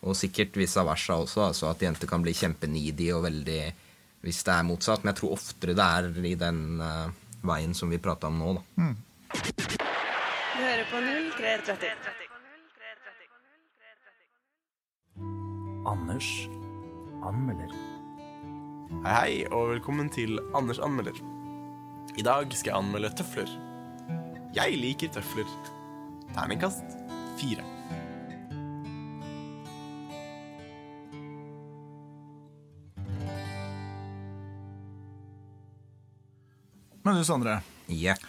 Og 0.03 0.17
sikkert 0.19 0.57
vice 0.59 0.83
versa 0.83 1.15
også, 1.23 1.47
altså 1.47 1.69
at 1.71 1.83
jenter 1.83 2.09
kan 2.09 2.23
bli 2.23 2.33
kjempenidige 2.35 3.15
og 3.15 3.23
veldig 3.27 3.61
Hvis 4.23 4.43
det 4.47 4.53
er 4.53 4.63
motsatt. 4.63 5.03
Men 5.03 5.11
jeg 5.11 5.19
tror 5.19 5.35
oftere 5.35 5.75
det 5.75 5.83
er 5.83 6.25
i 6.25 6.35
den 6.39 6.59
uh, 6.79 7.11
veien 7.43 7.73
som 7.75 7.91
vi 7.91 7.99
prata 7.99 8.27
om 8.27 8.39
nå, 8.39 8.53
da. 8.55 8.61
Du 9.33 10.59
hører 10.61 10.85
på 10.91 11.01
0330. 11.03 12.23
Anders 15.83 16.29
anmelder. 17.27 17.75
Hei, 19.03 19.13
hei, 19.17 19.35
og 19.51 19.73
velkommen 19.73 20.07
til 20.13 20.39
Anders 20.55 20.79
anmelder. 20.79 21.19
I 22.15 22.23
dag 22.23 22.47
skal 22.55 22.71
jeg 22.71 22.79
anmelde 22.79 23.11
tøfler. 23.19 23.51
Jeg 24.55 24.79
liker 24.79 25.11
tøfler. 25.11 25.49
Terningkast 26.31 26.99
fire. 27.41 27.72
Men 37.03 37.19
du, 37.19 37.23
Sondre. 37.27 37.57
Yep. 37.91 38.21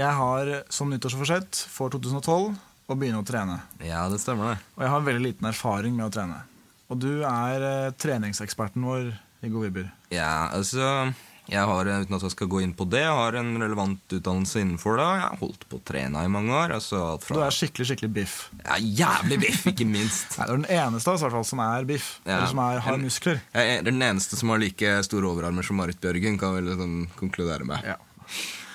Jeg 0.00 0.16
har 0.18 0.50
som 0.72 0.88
nyttårsforsett 0.90 1.58
for 1.70 1.92
2012 1.92 2.54
å 2.88 2.96
begynne 2.96 3.20
å 3.20 3.26
trene. 3.26 3.58
Ja, 3.84 4.06
det 4.08 4.22
stemmer, 4.22 4.54
det. 4.54 4.72
Og 4.78 4.86
jeg 4.86 4.92
har 4.94 5.04
veldig 5.04 5.24
liten 5.26 5.48
erfaring 5.50 5.92
med 5.96 6.08
å 6.08 6.14
trene. 6.14 6.40
Og 6.88 6.98
du 7.00 7.12
er 7.28 7.68
eh, 7.68 7.92
treningseksperten 8.00 8.84
vår 8.84 9.12
i 9.44 9.52
gode 9.52 9.68
vibber. 9.68 9.92
Ja, 10.12 10.48
altså 10.56 11.12
jeg 11.44 11.60
har, 11.68 11.84
Uten 11.84 12.16
at 12.16 12.24
jeg 12.24 12.32
skal 12.32 12.48
gå 12.48 12.62
inn 12.64 12.72
på 12.76 12.86
det, 12.88 13.02
jeg 13.04 13.16
har 13.18 13.36
en 13.36 13.50
relevant 13.60 14.14
utdannelse 14.16 14.62
innenfor 14.64 14.96
det. 14.96 15.08
Jeg 15.18 15.24
har 15.26 15.40
holdt 15.42 15.66
på 15.68 15.76
å 15.76 15.84
trene 15.84 16.22
i 16.24 16.30
mange 16.32 16.54
år. 16.56 16.72
Altså 16.78 17.02
alt 17.10 17.28
Du 17.28 17.42
er 17.44 17.52
skikkelig 17.52 17.90
skikkelig 17.90 18.12
biff. 18.16 18.36
ja, 18.62 18.78
Jævlig 19.04 19.40
biff, 19.44 19.66
ikke 19.68 19.88
minst. 19.88 20.32
Nei, 20.40 20.48
du 20.48 20.54
er 20.54 20.62
den 20.62 20.70
eneste 20.80 21.12
av 21.12 21.36
oss 21.42 21.52
som 21.52 21.60
er 21.64 21.84
biff. 21.88 22.08
Ja. 22.24 22.38
Eller 22.38 22.50
som 22.54 22.64
er, 22.64 22.80
har 22.88 22.98
muskler. 23.02 23.44
Jeg 23.52 23.76
er 23.76 23.84
den 23.84 24.00
eneste 24.08 24.40
som 24.40 24.54
har 24.54 24.62
like 24.64 24.96
store 25.04 25.28
overarmer 25.28 25.66
som 25.66 25.76
Marit 25.80 26.00
Bjørgen, 26.00 26.40
kan 26.40 26.56
vel 26.56 26.72
sånn 26.80 26.98
konkludere 27.20 27.68
med. 27.68 27.84
Ja. 27.92 28.00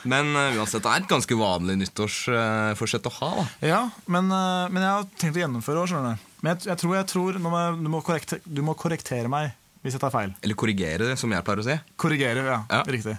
Men 0.10 0.32
uh, 0.32 0.56
uansett, 0.56 0.84
det 0.86 0.92
er 0.92 1.04
et 1.04 1.10
ganske 1.12 1.36
vanlig 1.36 1.76
nyttårsforsett 1.82 3.08
å 3.10 3.14
ha. 3.20 3.32
da. 3.36 3.46
Ja, 3.68 3.80
men, 4.08 4.30
uh, 4.32 4.68
men 4.72 4.86
jeg 4.86 4.92
har 4.96 5.08
tenkt 5.20 5.40
å 5.40 5.44
gjennomføre 5.44 5.84
òg, 5.84 5.90
skjønner 5.92 6.16
du. 6.16 6.28
Men 6.40 6.54
jeg, 6.54 6.70
jeg 6.72 6.82
tror, 6.84 6.94
jeg 6.96 7.10
tror 7.12 7.40
må, 7.44 7.56
du, 7.76 7.90
må 7.92 8.04
du 8.46 8.62
må 8.64 8.78
korrektere 8.80 9.32
meg 9.32 9.52
hvis 9.84 9.96
jeg 9.96 10.04
tar 10.04 10.14
feil. 10.14 10.36
Eller 10.44 10.60
korrigere 10.60 11.08
det, 11.12 11.18
som 11.20 11.32
jeg 11.32 11.46
pleier 11.48 11.64
å 11.64 11.68
si. 11.68 11.76
Korrigere, 12.00 12.46
ja. 12.48 12.62
Ja. 12.72 12.84
Riktig. 12.88 13.16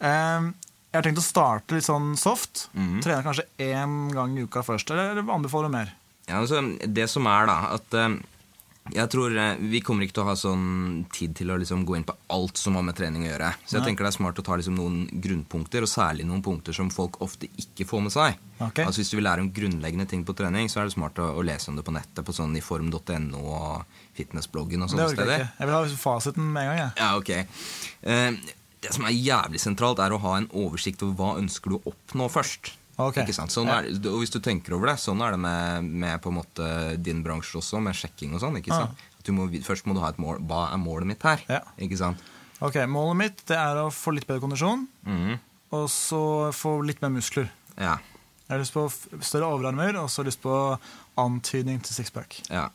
Um, 0.00 0.52
jeg 0.90 0.98
har 0.98 1.06
tenkt 1.06 1.20
å 1.22 1.24
starte 1.24 1.76
litt 1.76 1.86
sånn 1.86 2.12
soft. 2.18 2.66
Mhm. 2.74 3.00
Trene 3.04 3.22
kanskje 3.22 3.46
én 3.62 3.96
gang 4.14 4.34
i 4.36 4.44
uka 4.48 4.64
først. 4.66 4.90
Eller 4.90 5.22
anbefaler 5.22 5.70
du 5.70 5.76
mer? 5.76 5.92
Ja, 6.26 6.40
altså, 6.40 6.62
det 6.86 7.06
som 7.10 7.28
er, 7.30 7.46
da, 7.46 7.58
at 7.76 7.94
eh, 7.94 8.16
jeg 8.88 9.10
tror 9.12 9.34
eh, 9.38 9.60
Vi 9.70 9.80
kommer 9.84 10.06
ikke 10.06 10.16
til 10.16 10.24
å 10.24 10.28
ha 10.30 10.34
sånn 10.38 11.04
tid 11.12 11.34
til 11.38 11.52
å 11.52 11.58
liksom 11.60 11.84
gå 11.86 11.98
inn 11.98 12.06
på 12.06 12.14
alt 12.34 12.58
som 12.58 12.78
har 12.78 12.84
med 12.86 12.96
trening 12.98 13.26
å 13.26 13.28
gjøre. 13.28 13.50
Så 13.62 13.76
jeg 13.76 13.82
Nei. 13.84 13.90
tenker 13.90 14.06
det 14.06 14.10
er 14.12 14.16
smart 14.16 14.40
å 14.40 14.44
ta 14.46 14.56
liksom 14.58 14.78
noen 14.78 15.02
grunnpunkter, 15.22 15.84
og 15.84 15.90
særlig 15.90 16.26
noen 16.28 16.42
punkter 16.44 16.76
som 16.76 16.90
folk 16.92 17.20
ofte 17.24 17.50
ikke 17.60 17.86
får 17.86 18.04
med 18.06 18.14
seg. 18.14 18.40
Okay. 18.58 18.86
Altså 18.86 19.02
Hvis 19.02 19.12
du 19.12 19.18
vil 19.18 19.26
lære 19.28 19.44
om 19.44 19.50
grunnleggende 19.54 20.08
ting 20.10 20.24
på 20.26 20.34
trening, 20.38 20.70
så 20.72 20.82
er 20.82 20.88
det 20.88 20.96
smart 20.96 21.20
å, 21.22 21.28
å 21.38 21.44
lese 21.46 21.70
om 21.70 21.78
det 21.78 21.84
på 21.86 21.94
nettet 21.94 22.26
på 22.26 22.34
sånn 22.34 22.56
iform.no 22.58 23.44
og 23.44 24.00
fitnessbloggen 24.18 24.86
og 24.86 24.92
sånne 24.92 25.12
steder. 25.12 25.36
ikke. 25.36 25.52
Jeg 25.60 25.70
vil 25.70 25.76
ha 25.76 26.00
fasiten 26.06 26.50
med 26.56 26.66
en 26.66 26.72
gang. 26.72 26.82
jeg. 26.82 26.92
Ja, 26.98 27.12
ok. 27.20 27.30
Uh, 28.02 28.56
det 28.80 28.96
som 28.96 29.06
er 29.06 29.16
jævlig 29.16 29.60
sentralt, 29.60 30.00
er 30.02 30.16
å 30.16 30.22
ha 30.24 30.36
en 30.40 30.50
oversikt 30.56 31.04
over 31.04 31.16
hva 31.20 31.32
ønsker 31.40 31.72
du 31.72 31.78
å 31.78 31.84
oppnå 31.92 32.30
først. 32.32 32.74
Ok. 33.08 33.20
Ikke 33.22 33.36
sant? 33.36 33.52
Sånn 33.54 33.70
er, 33.72 33.88
og 34.10 34.20
hvis 34.22 34.32
du 34.34 34.40
tenker 34.44 34.76
over 34.76 34.92
det, 34.92 34.98
sånn 35.02 35.22
er 35.24 35.34
det 35.34 35.40
med, 35.42 35.88
med 36.04 36.20
på 36.22 36.32
en 36.32 36.38
måte 36.40 36.66
din 37.00 37.22
bransje 37.24 37.60
også, 37.60 37.80
med 37.84 37.96
sjekking 37.98 38.34
og 38.36 38.44
sånn. 38.44 38.58
ikke 38.60 38.74
sant? 38.74 38.98
Ja. 38.98 39.22
Du 39.26 39.32
må, 39.36 39.48
først 39.64 39.88
må 39.88 39.96
du 39.96 40.02
ha 40.02 40.12
et 40.12 40.20
mål. 40.22 40.40
Hva 40.48 40.68
er 40.72 40.80
målet 40.80 41.10
mitt 41.10 41.24
her? 41.26 41.42
Ja. 41.50 41.62
Ikke 41.80 41.98
sant? 42.00 42.22
Ok, 42.60 42.76
Målet 42.92 43.16
mitt 43.16 43.42
det 43.48 43.56
er 43.56 43.78
å 43.80 43.88
få 43.92 44.12
litt 44.12 44.26
bedre 44.28 44.42
kondisjon, 44.44 44.84
mm. 45.08 45.36
og 45.78 45.86
så 45.92 46.22
få 46.52 46.74
litt 46.84 47.00
mer 47.00 47.12
muskler. 47.14 47.48
Ja. 47.80 47.96
Jeg 48.44 48.52
har 48.52 48.60
lyst 48.60 48.74
på 48.74 48.84
større 49.24 49.48
overarmer 49.48 49.96
og 50.00 50.10
så 50.12 50.24
lyst 50.26 50.42
på 50.42 50.52
antydning 51.20 51.80
til 51.86 51.96
sixpack. 51.96 52.42
ja. 52.50 52.68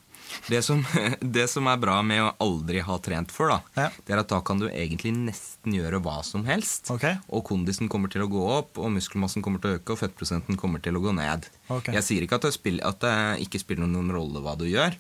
Det 0.50 0.62
som, 0.66 0.82
det 1.38 1.48
som 1.52 1.68
er 1.72 1.78
bra 1.82 2.00
med 2.06 2.22
å 2.24 2.32
aldri 2.44 2.82
ha 2.86 2.98
trent 3.04 3.32
før, 3.34 3.56
da, 3.56 3.60
Ja. 3.84 3.88
det 4.06 4.16
er 4.16 4.22
at 4.24 4.32
da 4.32 4.40
kan 4.46 4.60
du 4.62 4.68
egentlig 4.70 5.14
nesten 5.16 5.74
gjøre 5.76 6.02
hva 6.06 6.18
som 6.26 6.46
helst. 6.50 6.90
Okay. 6.94 7.18
Og 7.30 7.44
kondisen 7.50 7.90
kommer 7.92 8.12
til 8.14 8.26
å 8.26 8.30
gå 8.32 8.44
opp, 8.58 8.78
og 8.82 8.92
muskelmassen 8.96 9.44
kommer 9.46 9.62
til 9.64 9.74
å 9.76 9.80
øke, 9.80 9.94
og 9.96 10.02
fettprosenten 10.04 10.58
kommer 10.62 10.82
til 10.84 10.98
å 10.98 11.04
gå 11.04 11.14
ned. 11.18 11.48
Okay. 11.70 11.94
Jeg 11.98 12.04
sier 12.08 12.26
ikke 12.28 12.40
at 12.42 12.48
det, 12.50 12.54
spiller, 12.58 12.86
at 12.88 13.00
det 13.06 13.16
ikke 13.48 13.62
spiller 13.64 13.88
noen 13.90 14.12
rolle 14.14 14.42
hva 14.46 14.56
du 14.60 14.66
gjør, 14.70 14.94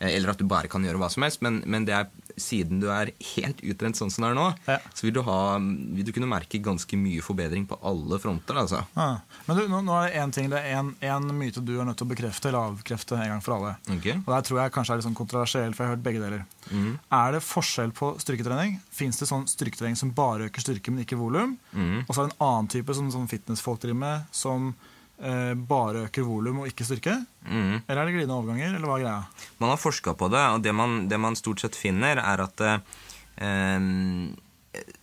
eh, 0.00 0.12
eller 0.14 0.32
at 0.34 0.38
du 0.40 0.46
bare 0.48 0.68
kan 0.72 0.84
gjøre 0.84 1.00
hva 1.02 1.10
som 1.12 1.24
helst, 1.26 1.42
men, 1.44 1.62
men 1.66 1.84
det 1.88 1.96
er, 1.96 2.08
siden 2.36 2.80
du 2.82 2.86
er 2.92 3.10
helt 3.34 3.60
utrent 3.64 3.96
sånn 3.98 4.10
som 4.12 4.24
det 4.26 4.30
er 4.30 4.36
nå, 4.38 4.46
Ja. 4.68 4.78
så 4.94 5.06
vil 5.06 5.14
du, 5.16 5.22
ha, 5.26 5.58
vil 5.58 6.04
du 6.04 6.12
kunne 6.12 6.28
merke 6.28 6.60
ganske 6.62 6.96
mye 7.00 7.22
forbedring 7.24 7.66
på 7.66 7.78
alle 7.82 8.18
fronter. 8.20 8.56
altså. 8.60 8.82
Ja. 8.96 9.20
Men 9.46 9.56
du, 9.56 9.62
nå, 9.72 9.80
nå 9.86 9.94
er 10.02 10.10
det 10.10 10.20
én 10.22 10.32
ting, 10.36 10.50
det 10.52 10.60
er 10.60 10.76
en 11.12 11.30
myte 11.38 11.64
du 11.64 11.74
er 11.80 11.84
nødt 11.88 11.96
til 11.96 12.06
å 12.06 12.10
bekrefte 12.12 12.48
eller 12.50 12.72
avkrefte 12.72 13.16
en 13.16 13.28
gang 13.34 13.42
for 13.44 13.56
alle. 13.56 13.76
Okay. 13.98 14.18
Og 14.26 14.30
der 14.34 14.42
tror 14.48 14.60
jeg 14.62 14.72
kanskje 14.76 14.92
er 14.92 15.00
litt 15.00 15.08
sånn 15.08 15.16
kontroversiell, 15.18 15.72
for 15.74 15.84
jeg 15.84 15.90
har 15.90 15.96
hørt 15.96 16.04
begge 16.04 16.20
deler. 16.24 16.44
Mm. 16.70 16.98
Er 17.12 17.32
det 17.36 17.42
forskjell 17.46 17.92
på 17.96 18.12
styrketrening? 18.20 18.80
Fins 18.90 19.18
det 19.22 19.28
sånn 19.30 19.46
styrketrening 19.48 19.96
som 19.96 20.10
bare 20.16 20.50
øker 20.50 20.60
styrke, 20.64 20.90
men 20.92 21.04
ikke 21.06 21.16
volum? 21.20 21.56
Mm. 21.72 22.04
Og 22.08 22.12
så 22.12 22.20
er 22.22 22.28
det 22.28 22.34
en 22.36 22.46
annen 22.48 22.68
type 22.76 22.94
som 22.94 23.10
som 23.10 23.26
fitnessfolk 23.30 23.80
driver 23.80 24.00
med, 24.02 24.24
som 24.34 24.74
eh, 25.20 25.52
bare 25.56 26.06
øker 26.06 26.26
volum 26.26 26.62
og 26.62 26.70
ikke 26.70 26.86
styrke? 26.88 27.18
Mm. 27.46 27.82
Eller 27.86 28.00
er 28.00 28.08
det 28.08 28.16
glidende 28.16 28.38
overganger, 28.38 28.74
eller 28.76 28.90
hva 28.90 28.98
er 28.98 29.04
greia? 29.06 29.50
Man 29.62 29.72
har 29.72 29.80
forska 29.80 30.16
på 30.18 30.30
det, 30.32 30.42
og 30.54 30.64
det 30.64 30.74
man, 30.76 31.06
det 31.10 31.20
man 31.20 31.38
stort 31.38 31.62
sett 31.64 31.78
finner, 31.78 32.20
er 32.22 32.44
at 32.44 32.66
eh, 32.66 32.80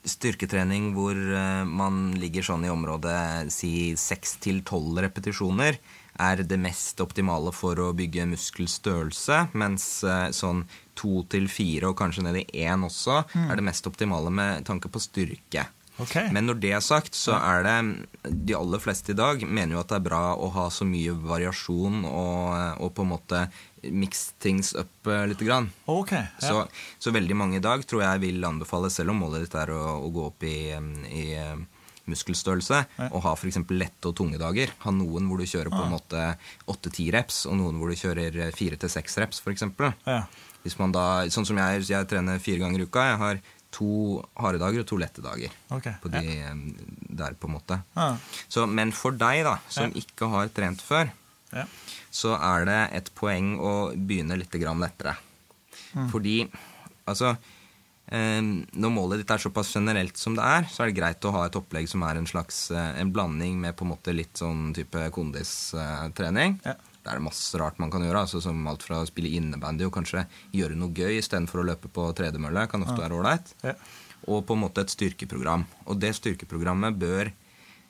styrketrening 0.06 0.92
hvor 0.98 1.18
eh, 1.18 1.66
man 1.66 2.12
ligger 2.20 2.46
sånn 2.46 2.66
i 2.68 2.72
området 2.72 3.52
si 3.54 3.94
6-12 3.98 5.04
repetisjoner, 5.08 5.80
er 6.22 6.44
det 6.46 6.60
mest 6.62 7.00
optimale 7.02 7.50
for 7.56 7.80
å 7.82 7.90
bygge 7.98 8.28
muskelstørrelse, 8.30 9.40
mens 9.58 9.88
eh, 10.06 10.28
sånn 10.36 10.66
2-4 11.00 11.90
og 11.90 11.98
kanskje 11.98 12.26
ned 12.28 12.44
i 12.44 12.66
1 12.68 12.86
også 12.86 13.24
er 13.48 13.56
det 13.58 13.66
mest 13.66 13.88
optimale 13.90 14.30
med 14.34 14.68
tanke 14.68 14.92
på 14.94 15.02
styrke. 15.02 15.66
Ok. 16.02 16.16
Men 16.34 16.48
når 16.50 16.58
det 16.64 16.72
er 16.74 16.82
sagt, 16.82 17.14
så 17.14 17.36
er 17.38 17.62
det 17.68 18.34
De 18.48 18.56
aller 18.58 18.82
fleste 18.82 19.12
i 19.14 19.18
dag 19.20 19.44
mener 19.46 19.76
jo 19.76 19.82
at 19.84 19.92
det 19.92 20.00
er 20.00 20.06
bra 20.08 20.22
å 20.34 20.48
ha 20.56 20.64
så 20.74 20.88
mye 20.90 21.14
variasjon 21.14 22.00
og, 22.10 22.80
og 22.82 22.94
på 22.98 23.06
en 23.06 23.12
måte 23.12 23.44
mix 23.92 24.32
things 24.42 24.72
up 24.80 24.90
litt. 25.28 25.38
grann. 25.44 25.68
Okay, 25.86 26.24
ja. 26.42 26.48
Så, 26.50 26.64
så 27.04 27.12
veldig 27.14 27.36
mange 27.38 27.60
i 27.60 27.64
dag 27.64 27.84
tror 27.86 28.02
jeg 28.06 28.22
vil 28.24 28.46
anbefale, 28.48 28.90
selv 28.90 29.12
om 29.14 29.20
målet 29.26 29.44
ditt 29.46 29.56
er 29.60 29.74
å, 29.76 29.82
å 30.06 30.10
gå 30.16 30.26
opp 30.32 30.46
i, 30.48 30.56
i 31.12 31.24
um, 31.52 31.66
muskelstørrelse, 32.10 32.80
Ja. 32.98 33.10
å 33.12 33.20
ha 33.24 33.34
f.eks. 33.36 33.60
lette 33.76 34.08
og 34.10 34.16
tunge 34.18 34.40
dager. 34.42 34.72
Ha 34.86 34.92
noen 34.96 35.28
hvor 35.30 35.38
du 35.40 35.46
kjører 35.48 35.72
på 35.74 35.84
en 35.84 35.94
måte 35.94 36.24
8-10 36.72 37.12
reps, 37.16 37.42
og 37.50 37.60
noen 37.60 37.78
hvor 37.80 37.92
du 37.92 38.00
kjører 38.00 38.40
4-6 38.56 39.20
reps, 39.24 39.44
f.eks. 39.44 39.68
ja. 40.08 40.24
Hvis 40.64 40.78
man 40.80 40.94
da, 40.96 41.26
sånn 41.28 41.46
som 41.46 41.58
jeg, 41.60 41.84
jeg 41.92 42.08
trener 42.08 42.40
fire 42.40 42.62
ganger 42.64 42.80
i 42.80 42.88
uka. 42.88 43.04
Jeg 43.10 43.20
har 43.20 43.40
to 43.74 44.22
harde 44.38 44.60
dager 44.62 44.84
og 44.84 44.88
to 44.90 44.98
lette 45.02 45.22
dager. 45.26 45.52
Ok, 45.74 45.88
På 46.04 46.12
de, 46.14 46.22
ja. 46.24 46.54
der, 47.24 47.34
på 47.40 47.50
en 47.50 47.56
måte. 47.58 47.80
Ja. 47.98 48.12
Så, 48.48 48.68
men 48.70 48.92
for 48.94 49.12
deg, 49.18 49.44
da, 49.48 49.58
som 49.74 49.90
Ja. 49.92 50.02
ikke 50.04 50.30
har 50.30 50.48
trent 50.54 50.82
før, 50.86 51.10
Ja. 51.54 51.66
så 52.14 52.36
er 52.38 52.66
det 52.70 52.80
et 53.00 53.10
poeng 53.18 53.56
å 53.60 53.74
begynne 53.96 54.38
litt 54.38 54.54
grann 54.62 54.80
lettere. 54.82 55.16
Mm. 55.94 56.08
Fordi 56.10 56.38
altså 57.06 57.36
eh, 58.10 58.42
Når 58.42 58.92
målet 58.94 59.20
ditt 59.22 59.32
er 59.32 59.38
såpass 59.42 59.74
generelt 59.76 60.18
som 60.18 60.34
det 60.38 60.44
er, 60.44 60.64
så 60.70 60.84
er 60.84 60.90
det 60.92 60.98
greit 60.98 61.26
å 61.26 61.32
ha 61.36 61.44
et 61.46 61.56
opplegg 61.58 61.88
som 61.90 62.02
er 62.04 62.18
en 62.18 62.26
slags 62.30 62.72
eh, 62.72 63.00
en 63.02 63.12
blanding 63.14 63.60
med 63.62 63.76
på 63.78 63.86
en 63.86 63.92
måte 63.94 64.14
litt 64.16 64.34
sånn 64.42 64.72
type 64.74 65.10
kondistrening. 65.14 66.60
Ja. 66.66 66.74
Det 67.04 67.12
er 67.12 67.20
masse 67.20 67.60
rart 67.60 67.80
man 67.84 67.92
kan 67.92 68.02
gjøre, 68.06 68.22
altså 68.24 68.40
som 68.42 68.62
alt 68.72 68.84
fra 68.86 69.02
å 69.04 69.08
spille 69.10 69.34
innebandy 69.36 69.84
og 69.88 69.92
kanskje 69.98 70.26
gjøre 70.56 70.78
noe 70.80 70.94
gøy 70.96 71.18
istedenfor 71.20 71.60
å 71.60 71.68
løpe 71.68 71.92
på 71.92 72.06
tredemølle. 72.16 72.68
Kan 72.72 72.86
ofte 72.86 73.02
være 73.02 73.18
ålreit 73.20 73.54
Ja. 73.64 73.74
og 74.28 74.46
på 74.48 74.56
en 74.56 74.62
måte 74.64 74.82
et 74.86 74.94
styrkeprogram. 74.94 75.66
Og 75.86 76.00
det 76.00 76.14
styrkeprogrammet 76.16 76.96
bør, 76.98 77.32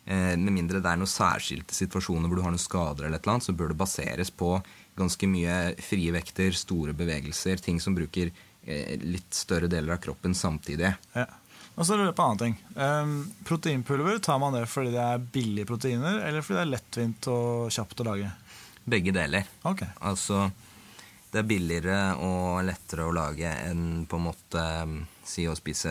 eh, 0.07 0.35
med 0.35 0.53
mindre 0.53 0.81
det 0.81 0.89
er 0.89 0.97
noen 0.97 1.05
særskilte 1.13 1.77
situasjoner 1.77 2.27
hvor 2.27 2.35
du 2.35 2.41
har 2.41 2.51
noen 2.55 2.59
skader, 2.59 3.05
eller 3.05 3.19
et 3.19 3.27
eller 3.27 3.35
annet, 3.35 3.45
så 3.45 3.55
bør 3.55 3.69
det 3.69 3.77
baseres 3.77 4.31
på 4.31 4.63
ganske 4.97 5.29
mye 5.29 5.75
frie 5.77 6.11
vekter, 6.11 6.51
store 6.57 6.93
bevegelser, 6.93 7.61
ting 7.61 7.79
som 7.79 7.93
bruker 7.95 8.31
eh, 8.65 8.97
litt 8.97 9.33
større 9.33 9.69
deler 9.69 9.93
av 9.93 10.01
kroppen 10.01 10.33
samtidig. 10.33 10.95
Ja. 11.13 11.27
Og 11.73 11.87
så 11.87 11.95
lurer 11.97 12.11
jeg 12.11 12.15
på 12.17 12.21
en 12.21 12.33
annen 12.33 12.41
ting. 12.43 12.57
Um, 12.77 13.13
proteinpulver, 13.47 14.19
tar 14.21 14.37
man 14.37 14.53
det 14.53 14.67
fordi 14.69 14.91
det 14.93 15.01
er 15.01 15.23
billige 15.33 15.65
proteiner, 15.65 16.19
eller 16.21 16.45
fordi 16.45 16.59
det 16.59 16.65
er 16.67 16.73
lettvint 16.75 17.29
og 17.33 17.71
kjapt 17.73 18.03
å 18.03 18.05
lage? 18.11 18.29
Begge 18.83 19.13
deler. 19.15 19.47
Okay. 19.63 19.87
Altså, 20.03 20.49
det 21.33 21.41
er 21.41 21.49
billigere 21.49 21.99
og 22.21 22.61
lettere 22.67 23.07
å 23.07 23.15
lage 23.15 23.49
enn 23.65 24.05
på 24.09 24.19
en 24.19 24.27
måte 24.27 24.61
eh, 24.61 24.93
si 25.25 25.47
å 25.49 25.55
spise 25.57 25.89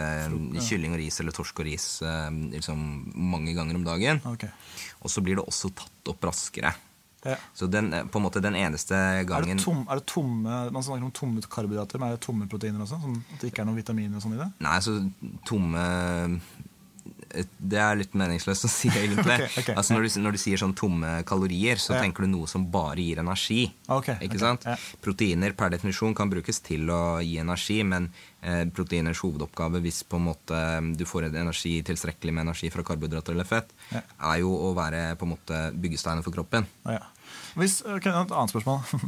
kylling 0.62 0.94
og 0.94 1.00
ris 1.00 1.18
eller 1.22 1.34
torsk 1.34 1.62
og 1.62 1.66
ris 1.66 1.86
eh, 2.06 2.30
liksom 2.52 2.84
mange 3.32 3.56
ganger 3.56 3.78
om 3.80 3.86
dagen. 3.86 4.22
Okay. 4.34 4.52
Og 5.02 5.10
så 5.10 5.24
blir 5.24 5.40
det 5.40 5.46
også 5.46 5.72
tatt 5.74 6.12
opp 6.12 6.28
raskere. 6.30 6.74
Ja. 7.26 7.36
Så 7.54 7.66
den, 7.70 7.92
eh, 7.92 8.04
på 8.04 8.18
en 8.18 8.24
måte 8.26 8.42
den 8.42 8.56
eneste 8.58 8.96
Er 8.98 9.24
gangen 9.24 9.56
det, 9.56 9.62
tom, 9.62 9.84
er 9.86 10.00
det 10.00 10.06
tomme 10.10 10.56
Man 10.74 10.82
snakker 10.82 11.04
om 11.06 11.12
tomme 11.14 11.42
karbohydrater, 11.46 12.00
men 12.02 12.10
er 12.10 12.16
det 12.16 12.24
tomme 12.24 12.48
proteiner 12.50 12.82
også? 12.82 12.98
Sånn 12.98 13.20
at 13.20 13.36
det 13.38 13.52
ikke 13.52 13.62
er 13.62 13.68
noen 13.68 13.78
vitaminer 13.78 14.18
og 14.18 14.24
sånn 14.24 14.34
i 14.34 14.40
det? 14.40 14.48
Nei, 14.66 14.78
så 14.82 14.96
tomme 15.46 15.84
Det 17.58 17.78
er 17.80 17.96
litt 17.96 18.12
meningsløst 18.18 18.66
å 18.66 18.70
si, 18.70 18.90
egentlig. 18.92 19.36
okay, 19.40 19.48
okay. 19.62 19.74
Altså 19.78 19.94
når 19.96 20.04
du, 20.04 20.20
når 20.20 20.36
du 20.36 20.40
sier 20.42 20.60
sånn 20.60 20.74
tomme 20.76 21.22
kalorier, 21.28 21.80
så 21.80 21.94
Ja. 21.96 22.02
tenker 22.02 22.26
du 22.26 22.28
noe 22.32 22.46
som 22.50 22.66
bare 22.70 23.00
gir 23.00 23.18
energi. 23.22 23.70
Okay, 23.88 24.18
Ikke 24.26 24.38
sant? 24.42 24.66
ja. 24.68 24.76
Proteiner 25.00 25.54
per 25.56 25.70
definisjon 25.72 26.14
kan 26.18 26.28
brukes 26.32 26.60
til 26.60 26.90
å 26.92 27.20
gi 27.24 27.38
energi, 27.40 27.78
men 27.88 28.10
eh, 28.42 28.64
proteiners 28.74 29.20
hovedoppgave, 29.24 29.80
hvis 29.84 30.02
på 30.04 30.20
en 30.20 30.26
måte 30.28 30.52
eh, 30.58 30.80
du 30.98 31.04
får 31.08 31.30
en 31.30 31.40
energi, 31.46 31.78
tilstrekkelig 31.86 32.34
med 32.36 32.46
energi 32.48 32.70
fra 32.74 32.82
karbohydrater 32.84 33.32
eller 33.36 33.48
fett, 33.48 33.72
Ja. 33.92 34.02
er 34.32 34.38
jo 34.44 34.52
å 34.68 34.74
være 34.76 35.16
på 35.16 35.24
en 35.28 35.32
måte 35.36 35.62
byggesteinen 35.78 36.22
for 36.26 36.32
kroppen. 36.36 36.66
Ja. 36.84 37.00
Hvis, 37.56 37.80
okay, 37.84 38.10
Et 38.10 38.30
annet 38.32 38.50
spørsmål. 38.54 38.80
Jeg 38.88 39.00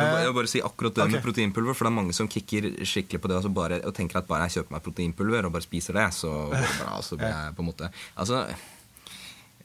vil 0.00 0.10
bare- 0.10 0.22
jeg 0.24 0.34
bare 0.34 0.50
si 0.50 0.60
akkurat 0.64 0.94
det 0.94 1.02
okay. 1.04 1.12
med 1.12 1.22
proteinpulver, 1.22 1.74
for 1.76 1.84
det 1.84 1.92
er 1.92 1.98
mange 2.02 2.14
som 2.16 2.28
kicker 2.28 2.70
skikkelig 2.82 3.20
på 3.20 3.28
det 3.30 3.36
og, 3.44 3.50
bare, 3.54 3.80
og 3.84 3.94
tenker 3.94 4.18
at 4.18 4.26
bare 4.28 4.48
jeg 4.48 4.58
kjøper 4.62 4.72
meg 4.78 4.82
proteinpulver 4.86 5.44
og 5.46 5.52
bare 5.52 5.62
spiser 5.66 5.92
det, 6.00 6.06
så 6.16 6.30
bra. 6.50 7.00
Så 7.04 7.18
blir 7.20 7.28
jeg 7.30 7.54
på 7.58 7.62
en 7.62 7.68
måte 7.68 7.90
Altså, 8.16 8.40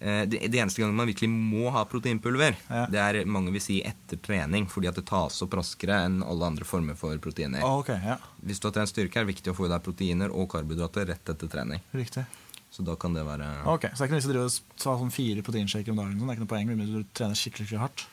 eh, 0.02 0.26
det, 0.26 0.40
det 0.52 0.60
eneste 0.62 0.82
gangen 0.84 0.96
man 0.96 1.08
virkelig 1.10 1.30
må 1.32 1.72
ha 1.76 1.84
proteinpulver, 1.90 2.56
Ja. 2.70 2.86
det 2.92 3.00
er 3.04 3.26
mange 3.26 3.52
vil 3.56 3.62
si 3.64 3.80
etter 3.84 4.20
trening, 4.24 4.68
fordi 4.72 4.88
at 4.92 4.96
det 5.00 5.06
tas 5.10 5.42
opp 5.44 5.56
raskere 5.60 6.04
enn 6.06 6.22
alle 6.24 6.46
andre 6.52 6.66
former 6.68 6.96
for 7.00 7.18
proteiner. 7.18 7.64
Oh, 7.64 7.80
okay, 7.82 8.00
ja. 8.06 8.18
Hvis 8.46 8.60
du 8.62 8.68
har 8.70 8.76
trent 8.78 8.92
styrke, 8.94 9.18
er 9.20 9.26
det 9.26 9.34
viktig 9.36 9.52
å 9.54 9.58
få 9.58 9.66
i 9.68 9.74
deg 9.74 9.84
proteiner 9.84 10.30
og 10.36 10.48
karbohydrater 10.54 11.08
rett 11.14 11.34
etter 11.36 11.48
trening. 11.52 11.82
Riktig. 11.96 12.26
Så 12.70 12.86
da 12.86 12.94
kan 13.02 13.16
det 13.18 13.26
være 13.26 13.48
Ok, 13.66 13.90
Så 13.94 14.06
det 14.06 14.06
er 14.06 14.08
ikke 14.08 14.14
noe 14.14 14.20
vits 14.22 14.28
i 14.28 14.30
å 14.30 14.34
drive 14.36 14.46
og 14.46 14.78
ta 14.84 14.94
sånn 15.00 15.12
fire 15.14 15.44
proteinshaker 15.46 15.94
om 15.94 16.00
dagen? 16.04 16.16
sånn. 16.20 16.28
Det 16.28 16.34
er 16.34 16.38
ikke 16.38 16.46
noe 16.46 16.54
poeng 16.54 16.70
med 16.70 16.92
du 16.94 17.04
trener 17.18 17.40
skikkelig, 17.40 17.66
skikkelig 17.68 17.84
hardt? 17.88 18.06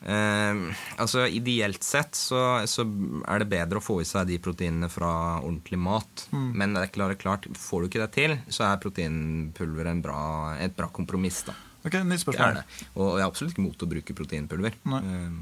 Eh, 0.00 0.60
altså 0.96 1.26
Ideelt 1.28 1.84
sett 1.84 2.16
så, 2.16 2.64
så 2.70 2.86
er 3.28 3.42
det 3.42 3.50
bedre 3.52 3.80
å 3.80 3.84
få 3.84 3.98
i 4.00 4.08
seg 4.08 4.30
de 4.30 4.38
proteinene 4.42 4.88
fra 4.92 5.12
ordentlig 5.42 5.78
mat. 5.80 6.26
Mm. 6.32 6.50
Men 6.56 6.76
det 6.76 6.86
er 6.86 6.94
klart, 6.94 7.18
klart, 7.20 7.48
får 7.56 7.82
du 7.84 7.90
ikke 7.90 8.04
det 8.06 8.12
til, 8.16 8.36
så 8.48 8.66
er 8.70 8.80
proteinpulver 8.82 9.92
en 9.92 10.02
bra, 10.04 10.20
et 10.58 10.76
bra 10.76 10.88
kompromiss. 10.92 11.42
da 11.48 11.56
Ok, 11.84 11.96
Nytt 12.04 12.24
spørsmål. 12.24 12.60
Og 12.96 13.14
jeg 13.16 13.24
er 13.24 13.28
absolutt 13.28 13.54
ikke 13.54 13.64
mot 13.64 13.86
å 13.86 13.88
bruke 13.88 14.16
proteinpulver. 14.16 14.76
Eh, 15.00 15.40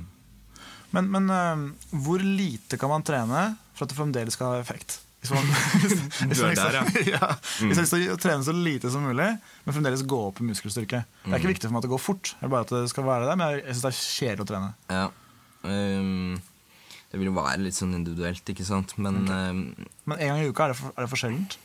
Men, 0.95 1.11
men 1.13 1.27
uh, 1.29 1.65
hvor 2.01 2.23
lite 2.25 2.79
kan 2.81 2.89
man 2.89 3.03
trene 3.05 3.43
for 3.77 3.85
at 3.85 3.91
det 3.93 3.99
fremdeles 3.99 4.33
skal 4.39 4.55
ha 4.55 4.61
effekt? 4.63 5.03
Hvis 5.19 5.33
man, 5.35 5.49
hvis, 5.83 5.95
hvis 6.31 6.41
man 6.43 6.51
er 6.53 6.59
der, 6.59 6.77
liksom- 6.89 7.09
ja. 7.11 7.31
Hvis 7.59 7.75
jeg 7.75 7.77
har 7.77 7.87
lyst 7.87 7.95
til 7.97 8.13
å 8.15 8.19
trene 8.23 8.47
så 8.47 8.55
lite 8.55 8.91
som 8.95 9.03
mulig, 9.03 9.31
men 9.67 9.75
fremdeles 9.75 10.05
gå 10.07 10.21
opp 10.29 10.39
i 10.41 10.47
muskelstyrke. 10.47 11.01
Det 11.05 11.27
er 11.27 11.33
Mm. 11.33 11.39
ikke 11.41 11.53
viktig 11.55 11.67
for 11.69 11.75
meg 11.75 11.83
at 11.83 11.89
det 11.89 11.95
går 11.97 12.03
fort, 12.05 12.35
det 12.39 12.47
er 12.47 12.53
bare 12.55 12.67
at 12.69 12.75
det 12.77 12.85
skal 12.93 13.05
være 13.09 13.27
der, 13.27 13.37
men 13.41 13.49
jeg, 13.57 13.65
jeg 13.67 13.75
syns 13.75 13.87
det 13.89 13.91
er 13.95 14.03
kjedelig 14.03 14.47
å 14.47 14.51
trene. 14.53 14.71
ja. 14.95 15.09
Um, 15.67 16.39
det 17.11 17.19
vil 17.19 17.31
jo 17.31 17.39
være 17.39 17.63
litt 17.65 17.75
sånn 17.75 17.95
individuelt, 17.97 18.45
ikke 18.53 18.65
sant. 18.69 18.93
Men 19.01 19.23
ehm, 19.33 19.63
Men 20.05 20.19
en 20.21 20.29
gang 20.29 20.43
i 20.45 20.51
uka, 20.53 20.67
er 20.69 20.75
det 20.75 20.77
for, 20.77 20.93
er 20.95 21.07
det 21.07 21.11
for 21.15 21.21
sjeldent? 21.23 21.57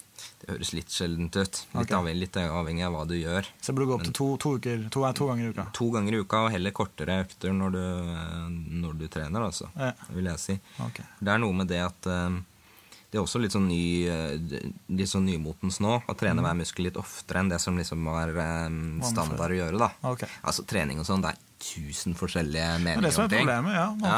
det 0.43 0.49
høres 0.53 0.69
litt 0.75 0.91
sjeldent 0.91 1.35
ut. 1.35 1.57
Litt, 1.59 1.75
okay. 1.81 1.95
avhengig, 1.97 2.19
litt 2.21 2.37
avhengig 2.39 2.83
av 2.87 2.93
hva 2.95 3.01
du 3.07 3.13
gjør. 3.15 3.47
Så 3.59 3.71
jeg 3.71 3.75
burde 3.77 3.87
gå 3.89 3.95
opp 3.97 4.03
til 4.07 4.13
to, 4.15 4.27
to, 4.43 4.51
uker, 4.59 4.81
to, 4.91 5.03
to 5.19 5.27
ganger 5.29 5.45
i 5.45 5.51
uka. 5.53 5.65
To 5.79 5.87
ganger 5.91 6.15
i 6.15 6.19
uka, 6.23 6.41
og 6.47 6.51
heller 6.55 6.73
kortere 6.75 7.17
økter 7.25 7.55
når 7.55 7.75
du, 7.75 7.79
eh, 7.83 8.47
når 8.83 8.97
du 8.99 9.05
trener, 9.11 9.45
altså. 9.49 9.67
Ja. 9.75 9.91
Vil 10.15 10.27
jeg 10.31 10.39
si. 10.43 10.55
Okay. 10.87 11.05
Det 11.19 11.31
er 11.35 11.39
noe 11.43 11.55
med 11.59 11.67
det 11.71 11.79
at 11.83 12.09
eh, 12.11 12.39
det 13.13 13.19
er 13.19 13.27
også 13.27 13.37
litt 13.43 13.53
sånn 13.53 13.67
ny 13.69 14.07
eh, 14.09 14.61
litt 14.89 15.09
sånn 15.11 15.27
nymotens 15.29 15.77
nå. 15.85 15.99
Å 16.09 16.13
trene 16.17 16.41
hver 16.41 16.55
muskel 16.57 16.87
litt 16.87 16.97
oftere 16.97 17.43
enn 17.43 17.51
det 17.51 17.59
som 17.61 17.77
liksom 17.77 18.07
var 18.09 18.33
um, 18.65 19.03
standard 19.05 19.53
å 19.53 19.59
gjøre. 19.59 19.77
da 19.77 19.91
Okay. 20.15 20.31
Altså 20.41 20.65
Trening 20.65 20.97
og 20.97 21.05
sånn, 21.05 21.21
det 21.21 21.35
er 21.35 21.43
tusen 21.63 22.15
forskjellige 22.17 22.63
er 22.63 22.81
meninger 22.83 23.19
om 23.23 23.29
ting. 23.31 23.47
ja, 23.47 23.61
Man 23.61 24.03
Ja. 24.03 24.17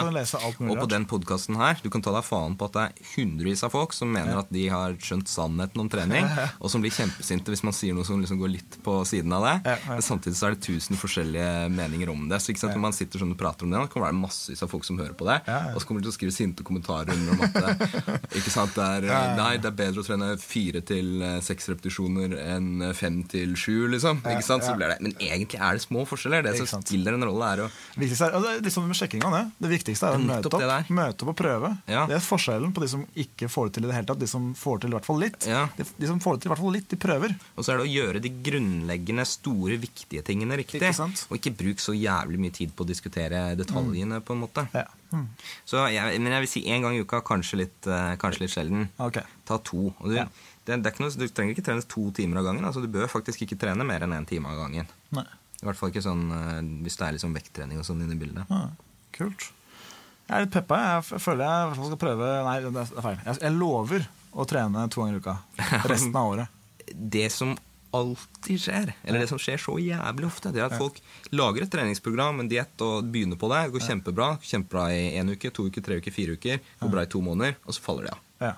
Og 0.71 0.77
på 0.81 0.89
den 0.89 1.05
podkasten 1.05 1.57
her, 1.59 1.77
du 1.81 1.89
kan 1.93 2.01
ta 2.01 2.11
deg 2.15 2.25
faen 2.25 2.55
på 2.57 2.67
at 2.69 2.73
det 2.75 2.83
er 2.85 3.09
hundrevis 3.15 3.63
av 3.63 3.71
folk 3.75 3.93
som 3.93 4.11
mener 4.11 4.39
at 4.39 4.49
de 4.53 4.67
har 4.71 4.95
skjønt 4.97 5.29
sannheten 5.29 5.83
om 5.83 5.89
trening, 5.89 6.25
og 6.61 6.71
som 6.71 6.83
blir 6.83 6.93
kjempesinte 6.95 7.53
hvis 7.53 7.63
man 7.63 7.75
sier 7.75 7.95
noe 7.95 8.05
som 8.07 8.19
liksom 8.21 8.39
går 8.41 8.53
litt 8.55 8.77
på 8.85 8.97
siden 9.07 9.33
av 9.35 9.45
det. 9.45 9.77
Men 9.87 10.01
samtidig 10.05 10.37
så 10.39 10.49
er 10.49 10.57
det 10.57 10.65
tusen 10.65 10.99
forskjellige 10.99 11.69
meninger 11.75 12.11
om 12.13 12.27
det. 12.31 12.41
Så 12.41 12.53
ikke 12.53 12.65
sant, 12.65 12.75
når 12.75 12.85
man 12.87 12.97
sitter 12.97 13.21
sånn 13.21 13.35
og 13.35 13.39
prater 13.39 13.67
om 13.67 13.73
det, 13.73 13.83
det 13.85 13.93
kan 13.93 14.05
være 14.07 14.17
massevis 14.19 14.65
av 14.65 14.71
folk 14.73 14.87
som 14.87 14.99
hører 14.99 15.15
på 15.17 15.29
det, 15.29 15.39
og 15.73 15.79
så 15.79 15.87
kommer 15.87 16.01
de 16.03 16.09
til 16.09 16.15
å 16.15 16.17
skrive 16.17 16.35
sinte 16.35 16.65
kommentarer 16.67 17.13
om 17.15 17.45
at 17.45 17.55
det, 17.55 17.89
ikke 18.41 18.53
sant, 18.53 18.75
det 18.75 18.89
er. 18.99 19.09
Nei, 19.35 19.53
det 19.61 19.71
er 19.71 19.77
bedre 19.77 20.01
å 20.03 20.07
trene 20.07 20.33
fire 20.41 20.81
til 20.85 21.21
eh, 21.23 21.37
seks 21.45 21.69
repetisjoner 21.71 22.35
enn 22.41 22.89
fem 22.97 23.21
til 23.29 23.55
sju, 23.59 23.85
liksom. 23.93 24.21
Ikke 24.25 24.45
sant? 24.45 24.65
Så 24.65 24.75
blir 24.77 24.91
det. 24.91 24.99
Men 25.03 25.15
egentlig 25.21 25.61
er 25.61 25.77
det 25.77 25.85
små 25.85 26.05
forskjeller. 26.09 26.45
Det 26.45 26.55
som 26.59 26.81
stiller 26.81 27.05
spiller 27.05 27.13
en 27.17 27.25
rolle, 27.27 27.34
er 27.43 27.65
å 27.65 27.69
Viktigste 27.95 28.27
er, 28.27 28.35
er 28.39 28.63
liksom 28.63 28.87
med 28.89 28.97
sjekkinga, 28.99 29.29
det. 29.33 29.69
Viktigste 29.71 30.09
er 30.09 30.17
å 30.17 30.21
møte 30.21 30.51
opp, 30.51 30.89
møte 30.91 31.25
opp 31.25 31.31
og 31.31 31.37
prøve. 31.39 31.71
Ja. 31.91 32.05
Det 32.09 32.17
er 32.17 32.23
forskjellen 32.23 32.73
på 32.75 32.83
de 32.83 32.89
som 32.91 33.05
ikke 33.25 33.49
får 33.51 33.69
det 33.69 33.77
til 33.77 33.87
i 33.87 33.89
det 33.91 33.97
hele 33.97 34.09
tatt. 34.09 34.21
De 34.21 34.29
som 34.29 34.49
får 34.59 34.77
det 34.79 34.85
til 34.85 34.93
i 34.93 34.97
hvert 34.97 35.07
fall 35.09 35.21
litt. 35.23 35.47
Ja. 35.49 35.63
De, 35.77 35.87
de 36.03 36.09
som 36.11 36.19
får 36.23 36.37
det 36.37 36.43
til 36.43 36.51
i 36.51 36.53
hvert 36.53 36.63
fall 36.63 36.75
litt, 36.77 36.89
de 36.91 36.99
prøver. 37.05 37.35
Og 37.55 37.65
så 37.65 37.73
er 37.73 37.79
det 37.81 37.87
å 37.87 37.93
gjøre 37.93 38.23
de 38.23 38.33
grunnleggende, 38.49 39.27
store, 39.29 39.79
viktige 39.81 40.25
tingene 40.27 40.59
riktig. 40.61 40.83
Ikke? 40.83 41.09
Og 41.29 41.39
ikke 41.39 41.55
bruk 41.63 41.83
så 41.83 41.95
jævlig 41.95 42.41
mye 42.45 42.55
tid 42.55 42.75
på 42.75 42.85
å 42.85 42.89
diskutere 42.89 43.47
detaljene, 43.59 44.21
på 44.25 44.35
en 44.35 44.43
måte. 44.45 44.67
Ja. 44.75 44.87
Mm. 45.15 45.29
Så 45.67 45.85
jeg, 45.93 46.19
men 46.19 46.33
jeg 46.35 46.43
vil 46.43 46.51
si 46.51 46.65
én 46.71 46.83
gang 46.83 46.97
i 46.97 47.03
uka, 47.05 47.21
kanskje 47.25 47.61
litt, 47.63 47.87
eh, 47.87 48.15
kanskje 48.21 48.45
litt 48.45 48.53
sjelden. 48.53 48.89
Okay. 49.07 49.23
Ta 49.47 49.59
to. 49.63 49.87
Og 49.93 50.11
du, 50.11 50.17
det, 50.65 50.79
det 50.81 50.91
ikke 50.91 51.05
noe, 51.05 51.13
du 51.15 51.27
trenger 51.29 51.55
ikke 51.55 51.65
trene 51.69 51.85
to 51.89 52.09
timer 52.15 52.41
av 52.41 52.49
gangen. 52.49 52.67
Altså, 52.67 52.83
du 52.83 52.91
bør 52.91 53.09
faktisk 53.11 53.45
ikke 53.45 53.59
trene 53.61 53.87
mer 53.87 54.05
enn 54.05 54.15
én 54.17 54.27
time 54.29 54.51
av 54.51 54.63
gangen. 54.65 54.89
Nei. 55.15 55.27
I 55.65 55.69
hvert 55.71 55.81
fall 55.81 55.91
ikke 55.93 56.05
sånn 56.05 56.25
eh, 56.31 56.63
hvis 56.85 56.99
det 56.99 57.07
er 57.07 57.15
liksom 57.17 57.35
vekttrening 57.35 57.81
og 57.81 57.87
sånn 57.87 58.03
inne 58.05 58.13
i 58.13 58.21
bildet. 58.21 58.45
Ja, 58.53 58.67
kult. 59.17 59.49
Jeg 60.25 60.33
er 60.37 60.45
litt 60.45 60.53
peppa. 60.55 60.77
Jeg 60.95 61.21
føler 61.21 61.45
jeg 61.45 61.77
skal 61.77 62.01
prøve 62.01 62.29
Nei, 62.47 62.57
det 62.65 62.81
er 62.85 63.05
feil. 63.05 63.17
Jeg, 63.25 63.41
jeg 63.43 63.57
lover 63.57 64.05
å 64.35 64.45
trene 64.49 64.85
to 64.91 65.01
ganger 65.03 65.17
i 65.17 65.23
uka 65.23 65.35
resten 65.91 66.15
av 66.17 66.33
året. 66.33 66.61
det 66.93 67.29
som 67.33 67.53
alltid 67.95 68.59
skjer, 68.59 68.89
eller 69.07 69.21
det 69.23 69.29
som 69.29 69.39
skjer 69.39 69.61
så 69.61 69.77
jævlig 69.79 70.27
ofte, 70.27 70.51
det 70.51 70.59
er 70.59 70.65
at 70.67 70.75
folk 70.75 70.97
lager 71.31 71.63
et 71.63 71.71
treningsprogram, 71.71 72.41
en 72.43 72.49
diett, 72.51 72.73
og 72.83 73.07
begynner 73.07 73.39
på 73.39 73.47
det. 73.53 73.61
Det 73.69 73.75
går 73.77 73.85
kjempebra. 73.85 74.27
Kjempebra 74.43 74.89
i 74.91 75.05
én 75.15 75.31
uke, 75.31 75.51
to 75.55 75.69
uker, 75.69 75.85
tre 75.85 76.01
uker, 76.01 76.11
fire 76.11 76.35
uker. 76.35 76.59
Går 76.81 76.91
bra 76.91 77.05
i 77.05 77.11
to 77.13 77.21
måneder, 77.23 77.55
og 77.63 77.77
så 77.77 77.85
faller 77.85 78.09
det 78.09 78.11
av. 78.17 78.25
Ja. 78.43 78.51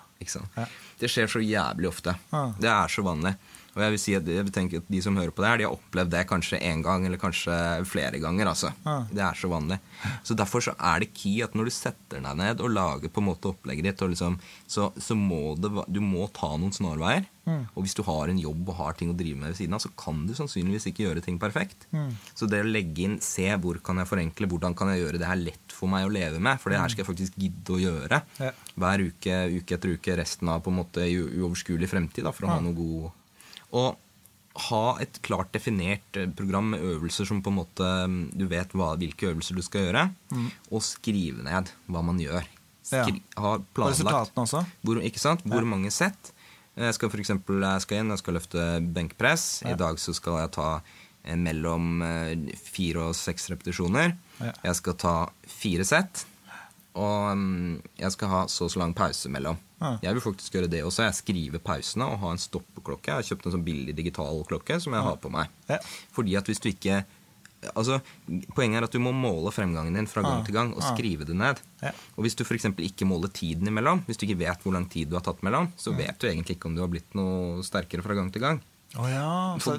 Ja. 0.57 0.65
Det 0.99 1.09
skjer 1.13 1.27
så 1.29 1.39
jævlig 1.43 1.87
ofte. 1.91 2.15
Ja. 2.33 2.47
Det 2.59 2.69
er 2.73 2.87
så 2.87 3.03
vanlig. 3.05 3.35
Og 3.77 3.83
jeg 3.83 3.93
vil 3.93 3.99
si 4.01 4.13
at 4.17 4.25
jeg 4.25 4.41
vil 4.47 4.53
tenke 4.55 4.79
at 4.81 4.87
De 4.89 4.99
som 5.05 5.13
hører 5.19 5.29
på 5.29 5.43
det 5.43 5.49
her, 5.51 5.57
de 5.61 5.65
har 5.67 5.75
opplevd 5.75 6.09
det 6.09 6.23
kanskje 6.31 6.57
én 6.65 6.79
gang 6.81 7.03
eller 7.05 7.19
kanskje 7.21 7.53
flere 7.85 8.17
ganger. 8.19 8.47
altså. 8.49 8.71
Ja. 8.87 8.95
Det 9.11 9.21
er 9.21 9.37
så 9.37 9.51
vanlig. 9.51 9.77
Så 10.25 10.33
Derfor 10.33 10.63
så 10.65 10.73
er 10.81 10.99
det 11.05 11.11
key 11.13 11.43
at 11.45 11.53
når 11.53 11.69
du 11.69 11.73
setter 11.75 12.17
deg 12.25 12.37
ned 12.41 12.59
og 12.65 12.73
lager 12.73 13.09
på 13.13 13.21
en 13.21 13.27
måte 13.29 13.51
opplegget 13.53 13.83
ditt, 13.91 14.01
liksom, 14.01 14.39
så, 14.65 14.89
så 14.97 15.13
må 15.13 15.53
det, 15.61 15.69
du 15.93 16.01
må 16.01 16.25
ta 16.33 16.55
noen 16.57 16.73
snarveier. 16.73 17.27
Og 17.47 17.85
hvis 17.85 17.93
du 17.95 18.01
har 18.03 18.27
en 18.27 18.39
jobb 18.41 18.67
og 18.73 18.75
har 18.75 18.95
ting 18.99 19.13
å 19.13 19.15
drive 19.15 19.37
med 19.39 19.53
ved 19.53 19.55
siden 19.61 19.77
av, 19.77 19.79
så 19.79 19.87
kan 19.95 20.25
du 20.27 20.33
sannsynligvis 20.35 20.89
ikke 20.89 21.05
gjøre 21.05 21.21
ting 21.23 21.37
perfekt. 21.39 21.85
Så 22.35 22.49
det 22.51 22.59
å 22.59 22.67
legge 22.67 23.05
inn, 23.05 23.21
se 23.23 23.45
hvor 23.61 23.77
kan 23.79 24.01
jeg 24.01 24.09
forenkle, 24.09 24.49
hvordan 24.51 24.75
kan 24.75 24.89
jeg 24.91 25.05
gjøre 25.05 25.21
det 25.21 25.29
her 25.29 25.39
lett 25.39 25.71
for 25.77 25.87
meg 25.87 26.03
å 26.03 26.11
leve 26.11 26.41
med, 26.43 26.59
for 26.59 26.73
det 26.73 26.81
her 26.81 26.91
skal 26.91 27.05
jeg 27.05 27.07
faktisk 27.13 27.37
gidde 27.39 27.77
å 27.77 27.79
gjøre 27.79 28.19
Ja. 28.41 28.49
hver 28.75 29.05
uke, 29.05 29.37
uke 29.61 29.77
etter 29.77 29.93
uke, 29.95 30.06
resten 30.15 30.49
av 30.49 30.63
på 30.63 30.71
en 30.71 30.79
måte 30.79 31.03
uoverskuelig 31.03 31.89
fremtid, 31.91 32.23
da, 32.23 32.31
for 32.31 32.47
å 32.47 32.53
ha 32.55 32.59
noe 32.63 32.77
god 32.77 33.09
Og 33.75 33.97
ha 34.71 34.83
et 35.03 35.19
klart 35.25 35.51
definert 35.53 36.17
eh, 36.17 36.29
program 36.33 36.71
med 36.73 36.81
øvelser 36.81 37.27
som 37.29 37.43
på 37.45 37.51
en 37.51 37.59
måte 37.59 37.89
mm, 38.09 38.21
du 38.37 38.47
vet 38.49 38.71
hva, 38.73 38.93
hvilke 38.97 39.29
øvelser 39.29 39.57
du 39.57 39.61
skal 39.65 39.87
gjøre, 39.87 40.07
og 40.71 40.85
skrive 40.85 41.43
ned 41.45 41.69
hva 41.85 42.01
man 42.05 42.21
gjør. 42.21 42.47
Skri, 42.87 43.19
ha 43.35 43.57
planlagt 43.75 43.99
resultatene 43.99 44.45
også. 44.45 44.63
hvor, 44.87 45.01
ikke 45.03 45.21
sant? 45.21 45.43
Hvor 45.43 45.65
mange 45.67 45.91
sett. 45.91 46.31
Jeg 46.77 46.93
skal 46.95 47.11
for 47.11 47.21
eksempel, 47.21 47.59
jeg 47.65 47.83
skal 47.83 48.01
inn, 48.01 48.13
jeg 48.13 48.21
skal 48.21 48.37
løfte 48.37 48.65
benkpress. 48.95 49.45
I 49.67 49.75
dag 49.77 49.99
så 49.99 50.13
skal 50.15 50.39
jeg 50.43 50.53
ta 50.55 50.69
eh, 50.77 51.35
mellom 51.35 52.01
eh, 52.05 52.55
fire 52.61 53.09
og 53.09 53.17
seks 53.17 53.49
repetisjoner. 53.53 54.13
Ja. 54.39 54.53
Jeg 54.69 54.79
skal 54.79 54.97
ta 55.01 55.15
fire 55.51 55.85
sett. 55.87 56.25
Og 56.97 57.37
mm, 57.37 57.73
jeg 58.01 58.13
skal 58.15 58.31
ha 58.31 58.39
så 58.51 58.65
og 58.67 58.73
så 58.73 58.81
lang 58.81 58.95
pause 58.97 59.29
mellom. 59.31 59.59
Ja. 59.77 59.93
Jeg 60.07 60.17
vil 60.17 60.25
faktisk 60.25 60.55
gjøre 60.57 60.71
det 60.71 60.81
også. 60.85 61.05
Jeg 61.05 61.19
skriver 61.19 61.61
pausene 61.63 62.07
og 62.09 62.17
har 62.23 62.33
en 62.33 62.41
stoppeklokke. 62.41 63.11
Jeg 63.11 63.21
har 63.21 63.27
kjøpt 63.29 63.47
en 63.47 63.55
sånn 63.57 63.67
billig 63.67 63.93
digital 63.97 64.41
klokke 64.49 64.79
som 64.81 64.97
jeg 64.97 65.05
har 65.05 65.19
på 65.21 65.31
meg. 65.33 65.53
Ja. 65.69 65.77
Fordi 66.15 66.37
at 66.39 66.49
hvis 66.49 66.63
du 66.63 66.71
ikke 66.73 67.03
Altså, 67.73 67.97
Poenget 68.53 68.77
er 68.77 68.85
at 68.85 68.93
du 68.93 68.99
må 69.01 69.09
måle 69.17 69.49
fremgangen 69.51 69.95
din 69.97 70.07
fra 70.07 70.21
gang 70.21 70.43
til 70.45 70.53
gang 70.53 70.69
og 70.75 70.83
skrive 70.85 71.25
det 71.25 71.35
ned. 71.35 71.57
Og 72.13 72.21
hvis 72.23 72.37
du 72.37 72.43
eksempel 72.45 72.85
ikke 72.85 73.07
måler 73.09 73.33
tiden 73.33 73.67
imellom, 73.67 74.03
hvis 74.05 74.21
du 74.21 74.27
ikke 74.27 74.37
vet 74.43 74.61
hvor 74.61 74.75
lang 74.75 74.85
tid 74.93 75.09
du 75.09 75.17
har 75.17 75.25
tatt 75.25 75.41
mellom, 75.43 75.71
så 75.75 75.91
vet 75.97 76.19
du 76.21 76.27
egentlig 76.29 76.59
ikke 76.59 76.69
om 76.69 76.77
du 76.77 76.83
har 76.83 76.91
blitt 76.93 77.17
noe 77.17 77.65
sterkere 77.65 78.05
fra 78.05 78.13
gang 78.13 78.29
til 78.31 78.45
gang. 78.45 78.61
Å 78.95 79.09
ja. 79.11 79.27
Så 79.59 79.77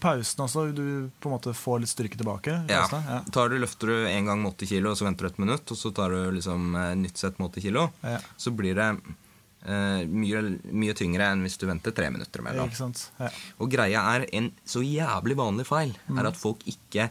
pausen 0.00 0.40
også, 0.46 0.62
du 0.72 1.10
på 1.20 1.28
en 1.28 1.34
måte 1.34 1.52
får 1.52 1.82
litt 1.82 1.90
styrke 1.92 2.16
tilbake? 2.16 2.54
Ja. 2.70 2.86
ja. 2.88 3.18
Tar 3.34 3.50
du, 3.52 3.58
Løfter 3.60 3.90
du 3.92 4.06
en 4.08 4.24
gang 4.30 4.40
med 4.40 4.54
80 4.54 4.70
kilo, 4.70 4.94
så 4.96 5.04
venter 5.04 5.26
du 5.26 5.32
et 5.34 5.42
minutt, 5.42 5.68
og 5.74 5.76
så 5.76 5.90
tar 5.92 6.14
du 6.14 6.30
liksom 6.38 6.70
eh, 6.78 6.94
nytt 6.96 7.20
sett 7.20 7.36
med 7.38 7.50
80 7.50 7.66
kilo, 7.66 7.90
Ja. 8.00 8.18
så 8.40 8.50
blir 8.56 8.78
det 8.78 8.86
eh, 9.66 10.06
mye, 10.08 10.40
mye 10.72 10.94
tyngre 10.96 11.28
enn 11.34 11.44
hvis 11.44 11.58
du 11.60 11.66
venter 11.68 11.92
tre 11.96 12.08
minutter 12.14 12.40
sant? 12.78 13.10
Ja. 13.20 13.28
Og 13.60 13.68
greia 13.74 14.06
er 14.14 14.24
en 14.32 14.52
så 14.64 14.80
jævlig 14.84 15.36
vanlig 15.36 15.66
feil 15.68 15.92
Mm. 16.08 16.18
er 16.22 16.30
at 16.32 16.36
folk 16.40 16.64
ikke 16.68 17.10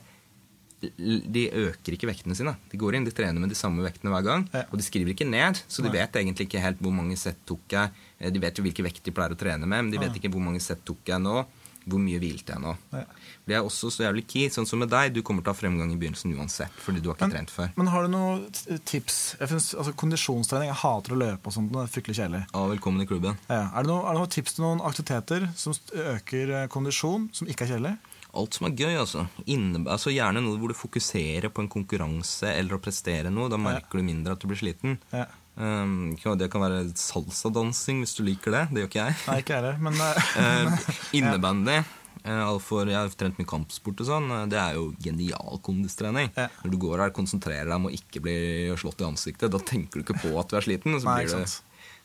de 0.97 1.43
øker 1.63 1.95
ikke 1.95 2.09
vektene 2.09 2.35
sine. 2.35 2.55
De 2.71 2.77
går 2.81 2.97
inn, 2.99 3.05
de 3.07 3.13
trener 3.15 3.39
med 3.39 3.49
de 3.53 3.55
samme 3.57 3.83
vektene 3.85 4.11
hver 4.13 4.25
gang. 4.27 4.45
Ja. 4.53 4.65
Og 4.71 4.77
de 4.81 4.85
skriver 4.85 5.13
ikke 5.15 5.27
ned, 5.29 5.61
så 5.67 5.81
de 5.85 5.89
Nei. 5.91 5.97
vet 6.01 6.19
egentlig 6.21 6.49
ikke 6.49 6.63
helt 6.63 6.81
hvor 6.83 6.93
mange 6.95 7.17
sett 7.19 7.39
tok 7.49 7.63
jeg. 7.77 7.91
Eh, 8.19 8.29
De 8.33 8.39
vet 8.43 8.57
jo 8.59 8.63
hvilke 8.65 8.83
vekt 8.85 9.03
de 9.07 9.11
pleier 9.15 9.35
å 9.35 9.39
trene 9.39 9.65
med, 9.67 9.85
men 9.87 9.91
de 9.93 10.01
vet 10.01 10.15
ikke 10.19 10.31
hvor 10.33 10.43
mange 10.43 10.61
sett 10.63 10.83
tok 10.87 11.03
jeg 11.13 11.21
nå. 11.23 11.43
Hvor 11.83 11.99
mye 11.99 12.15
hvilte 12.15 12.53
jeg 12.55 12.61
nå. 12.63 12.71
Ja. 12.95 13.01
Det 13.43 13.55
er 13.57 13.65
også 13.67 13.89
så 13.91 14.05
jævlig 14.05 14.21
key. 14.31 14.45
Sånn 14.47 14.63
som 14.65 14.79
med 14.79 14.87
deg, 14.87 15.09
du 15.11 15.19
kommer 15.19 15.43
til 15.43 15.51
å 15.51 15.53
ha 15.53 15.59
fremgang 15.59 15.89
i 15.91 15.97
begynnelsen 15.99 16.31
uansett. 16.39 16.71
Fordi 16.79 17.01
du 17.03 17.09
har 17.11 17.17
ikke 17.17 17.27
trent 17.33 17.51
før. 17.51 17.73
Men 17.75 17.89
har 17.91 18.05
du 18.07 18.13
noen 18.13 18.45
tips? 18.87 19.17
Jeg 19.41 19.51
finnes, 19.51 19.67
altså 19.75 19.91
Kondisjonstrening, 19.99 20.69
jeg 20.71 20.79
hater 20.79 21.11
å 21.11 21.19
løpe 21.19 21.51
og 21.51 21.57
sånt. 21.57 21.73
Det 21.75 21.81
er 21.83 21.91
fryktelig 21.91 22.15
kjedelig. 22.21 22.41
Ja, 22.53 22.61
velkommen 22.71 23.03
i 23.03 23.07
klubben. 23.09 23.35
Ja. 23.51 23.65
Er, 23.75 23.83
det 23.83 23.91
noen, 23.91 24.05
er 24.07 24.15
det 24.15 24.21
noen 24.23 24.31
tips 24.37 24.55
til 24.55 24.63
noen 24.63 24.83
aktiviteter 24.87 25.49
som 25.59 25.75
øker 25.91 26.55
eh, 26.61 26.67
kondisjon, 26.71 27.27
som 27.35 27.51
ikke 27.51 27.67
er 27.67 27.73
kjedelig? 27.75 27.93
Alt 28.33 28.55
som 28.57 28.65
er 28.65 28.73
gøy, 28.73 28.95
altså. 28.97 29.27
Inne, 29.45 29.83
altså 29.85 30.09
Gjerne 30.13 30.41
noe 30.41 30.57
hvor 30.57 30.71
du 30.71 30.77
fokuserer 30.77 31.51
på 31.53 31.61
en 31.61 31.69
konkurranse 31.69 32.49
eller 32.49 32.79
å 32.79 32.81
prestere 32.81 33.29
noe. 33.29 33.51
Da 33.51 33.59
merker 33.61 34.01
du 34.01 34.07
mindre 34.07 34.33
at 34.33 34.41
du 34.41 34.47
blir 34.49 34.57
sliten. 34.57 34.97
Ja. 35.13 35.27
Um, 35.53 36.15
det 36.17 36.47
kan 36.49 36.63
være 36.63 36.87
salsadansing 36.97 37.99
hvis 38.01 38.15
du 38.17 38.23
liker 38.25 38.55
det. 38.55 38.63
Det 38.71 38.81
gjør 38.81 38.89
ikke 38.89 39.03
jeg. 39.03 39.19
Nei, 39.27 39.35
ikke 39.43 39.59
heller, 39.59 39.77
men 39.85 40.01
Eh, 40.01 40.87
Innebandy. 41.19 41.83
alt 42.23 42.63
for, 42.65 42.89
jeg 42.89 42.97
har 42.97 43.13
trent 43.19 43.37
mye 43.37 43.51
kampsport 43.53 44.01
og 44.01 44.09
sånn. 44.09 44.33
Det 44.49 44.57
er 44.57 44.79
jo 44.79 44.89
genial 45.03 45.61
kondistrening. 45.61 46.33
Ja. 46.33 46.49
Når 46.63 46.73
du 46.73 46.81
går 46.87 47.05
her 47.05 47.13
konsentrerer 47.13 47.69
deg 47.69 47.77
om 47.77 47.89
å 47.91 47.93
ikke 47.93 48.23
bli 48.23 48.35
slått 48.81 49.03
i 49.05 49.09
ansiktet, 49.11 49.53
da 49.53 49.61
tenker 49.61 50.01
du 50.01 50.07
ikke 50.07 50.21
på 50.25 50.33
at 50.41 50.49
du 50.49 50.57
er 50.57 50.65
sliten. 50.65 50.97
Så 50.97 51.05
Nei, 51.05 51.21
det, 51.29 51.45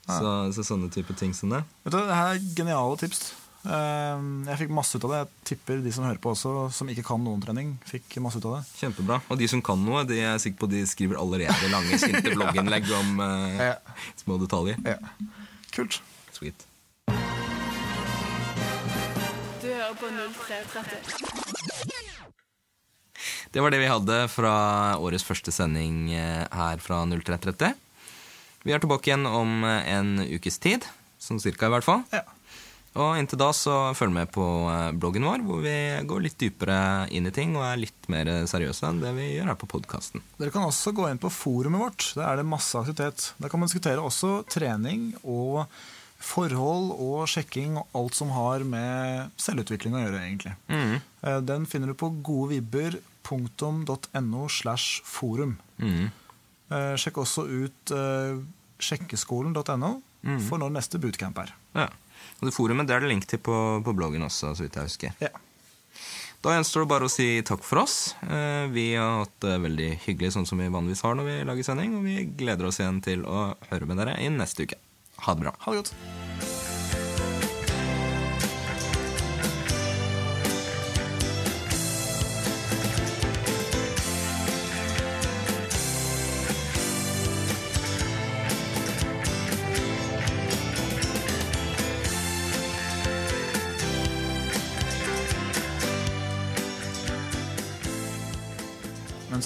så, 0.04 0.32
så 0.52 0.70
sånne 0.74 0.92
type 0.92 1.16
ting 1.16 1.32
som 1.32 1.56
det. 1.56 1.64
vet 1.86 1.94
du, 1.94 2.02
det 2.04 2.20
her 2.20 2.34
er 2.36 2.48
geniale 2.58 3.00
tips. 3.00 3.30
Eh, 3.68 4.20
jeg 4.48 4.58
fikk 4.62 4.70
masse 4.72 4.96
ut 4.96 5.04
av 5.04 5.10
det. 5.12 5.18
Jeg 5.20 5.28
tipper 5.52 5.82
de 5.84 5.92
som 5.92 6.06
hører 6.06 6.20
på 6.24 6.30
også, 6.32 6.52
som 6.72 6.88
ikke 6.88 7.04
kan 7.10 7.20
noen 7.24 7.42
trening, 7.44 7.74
fikk 7.88 8.16
masse 8.24 8.40
ut 8.40 8.46
av 8.48 8.54
det. 8.58 8.62
Kjempebra. 8.80 9.18
Og 9.28 9.36
de 9.40 9.48
som 9.52 9.60
kan 9.64 9.80
noe, 9.84 10.04
de 10.08 10.16
er 10.24 10.38
sikker 10.40 10.62
på 10.62 10.70
de 10.72 10.80
skriver 10.88 11.20
allerede 11.20 11.68
lange, 11.72 11.98
sinte 12.00 12.32
blogginnlegg 12.32 12.88
om 12.96 13.20
uh, 13.20 13.60
Ja. 13.68 13.74
små 14.22 14.38
detaljer. 14.40 14.80
Ja. 14.88 14.96
Kult. 15.74 16.00
Sweet. 16.32 16.64
Du 19.60 19.68
hører 19.68 19.96
på 20.00 20.08
0330. 20.16 21.36
Det 23.52 23.60
var 23.64 23.72
det 23.72 23.80
vi 23.80 23.88
hadde 23.90 24.16
fra 24.32 24.54
årets 25.00 25.24
første 25.24 25.52
sending 25.52 26.10
eh, 26.14 26.44
her 26.52 26.80
fra 26.84 27.00
0330. 27.08 27.72
Vi 28.64 28.74
er 28.74 28.80
tilbake 28.82 29.08
igjen 29.08 29.24
om 29.28 29.62
eh, 29.64 29.88
en 29.96 30.18
ukes 30.24 30.56
tid, 30.62 30.84
sånn 31.20 31.40
cirka 31.42 31.68
i 31.68 31.72
hvert 31.76 31.86
fall. 31.86 32.04
Ja. 32.12 32.24
Og 32.96 33.18
inntil 33.20 33.38
da 33.38 33.50
så 33.54 33.74
følg 33.94 34.12
med 34.14 34.30
på 34.34 34.44
eh, 34.72 34.90
bloggen 34.96 35.26
vår, 35.28 35.40
hvor 35.46 35.60
vi 35.62 35.74
går 36.08 36.20
litt 36.24 36.38
dypere 36.40 36.78
inn 37.14 37.28
i 37.28 37.34
ting 37.34 37.52
og 37.58 37.66
er 37.68 37.82
litt 37.84 38.08
mer 38.10 38.26
seriøse 38.48 38.88
enn 38.88 39.02
det 39.02 39.12
vi 39.18 39.26
gjør 39.36 39.50
her 39.52 39.58
på 39.60 39.68
podkasten. 39.70 40.20
Dere 40.40 40.54
kan 40.54 40.66
også 40.66 40.94
gå 40.96 41.04
inn 41.10 41.20
på 41.22 41.30
forumet 41.30 41.80
vårt. 41.84 42.08
Der 42.18 42.26
er 42.30 42.36
det 42.40 42.48
masse 42.48 42.74
aktivitet. 42.80 43.18
Der 43.38 43.48
kan 43.52 43.60
man 43.60 43.68
diskutere 43.70 44.02
også 44.02 44.40
trening 44.50 45.12
og 45.22 45.66
forhold 46.18 46.90
og 46.98 47.28
sjekking 47.30 47.76
og 47.78 47.86
alt 47.94 48.14
som 48.18 48.32
har 48.34 48.64
med 48.66 49.30
selvutvikling 49.38 49.94
å 49.94 50.00
gjøre, 50.02 50.22
egentlig. 50.24 50.54
Mm. 50.66 50.96
Den 51.46 51.66
finner 51.70 51.92
du 51.92 51.96
på 51.98 52.08
godevibber.no 52.26 54.42
slash 54.50 55.04
forum. 55.06 55.54
Mm. 55.78 56.08
Eh, 56.74 56.94
Sjekk 57.00 57.22
også 57.22 57.46
ut 57.46 57.94
eh, 57.94 58.34
sjekkeskolen.no 58.82 59.92
for 60.48 60.58
når 60.60 60.74
neste 60.74 60.98
bootcamp 61.00 61.38
er. 61.40 61.54
Ja. 61.78 61.86
Og 62.38 62.48
det 62.48 62.54
forumet 62.54 62.86
det 62.88 62.94
er 62.96 63.04
det 63.04 63.10
link 63.12 63.26
til 63.30 63.40
på, 63.42 63.56
på 63.84 63.94
bloggen 63.98 64.22
også, 64.26 64.54
så 64.54 64.62
vidt 64.66 64.78
jeg 64.78 64.90
husker. 64.90 65.14
Ja. 65.24 65.32
Da 66.44 66.52
gjenstår 66.54 66.84
det 66.84 66.90
bare 66.92 67.08
å 67.08 67.10
si 67.10 67.26
takk 67.42 67.64
for 67.66 67.82
oss. 67.82 68.14
Eh, 68.22 68.68
Vi 68.70 68.92
har 68.94 69.24
hatt 69.24 69.34
det 69.42 69.56
veldig 69.64 69.88
hyggelig, 70.06 70.32
sånn 70.36 70.46
som 70.46 70.62
vi 70.62 70.68
vanligvis 70.70 71.02
har 71.02 71.18
når 71.18 71.26
vi 71.26 71.38
lager 71.50 71.66
sending, 71.66 71.96
og 71.98 72.06
vi 72.06 72.20
gleder 72.38 72.70
oss 72.70 72.78
igjen 72.78 73.02
til 73.02 73.26
å 73.26 73.48
høre 73.72 73.90
med 73.90 73.98
dere 73.98 74.14
i 74.22 74.30
neste 74.30 74.68
uke. 74.68 74.78
Ha 75.26 75.34
det 75.34 75.48
bra. 75.48 75.56
Ha 75.66 75.74
det 75.74 75.82
godt. 75.82 76.57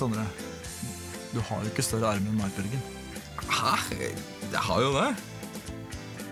Sondre, 0.02 0.24
du 1.30 1.38
har 1.46 1.60
jo 1.62 1.70
ikke 1.70 1.82
større 1.86 2.08
arm 2.10 2.24
enn 2.26 2.34
Mark 2.34 2.56
Bergen. 2.56 2.80
Hæ? 3.46 4.00
Jeg 4.50 4.62
har 4.66 4.80
jo 4.82 4.88
det. 4.96 5.12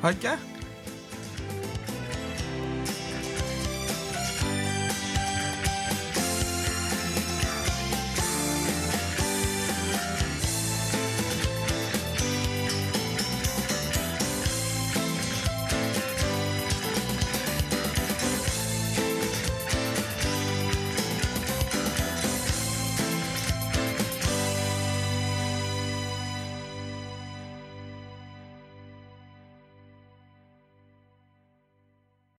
Har 0.00 0.10
jeg 0.10 0.16
ikke? 0.16 0.49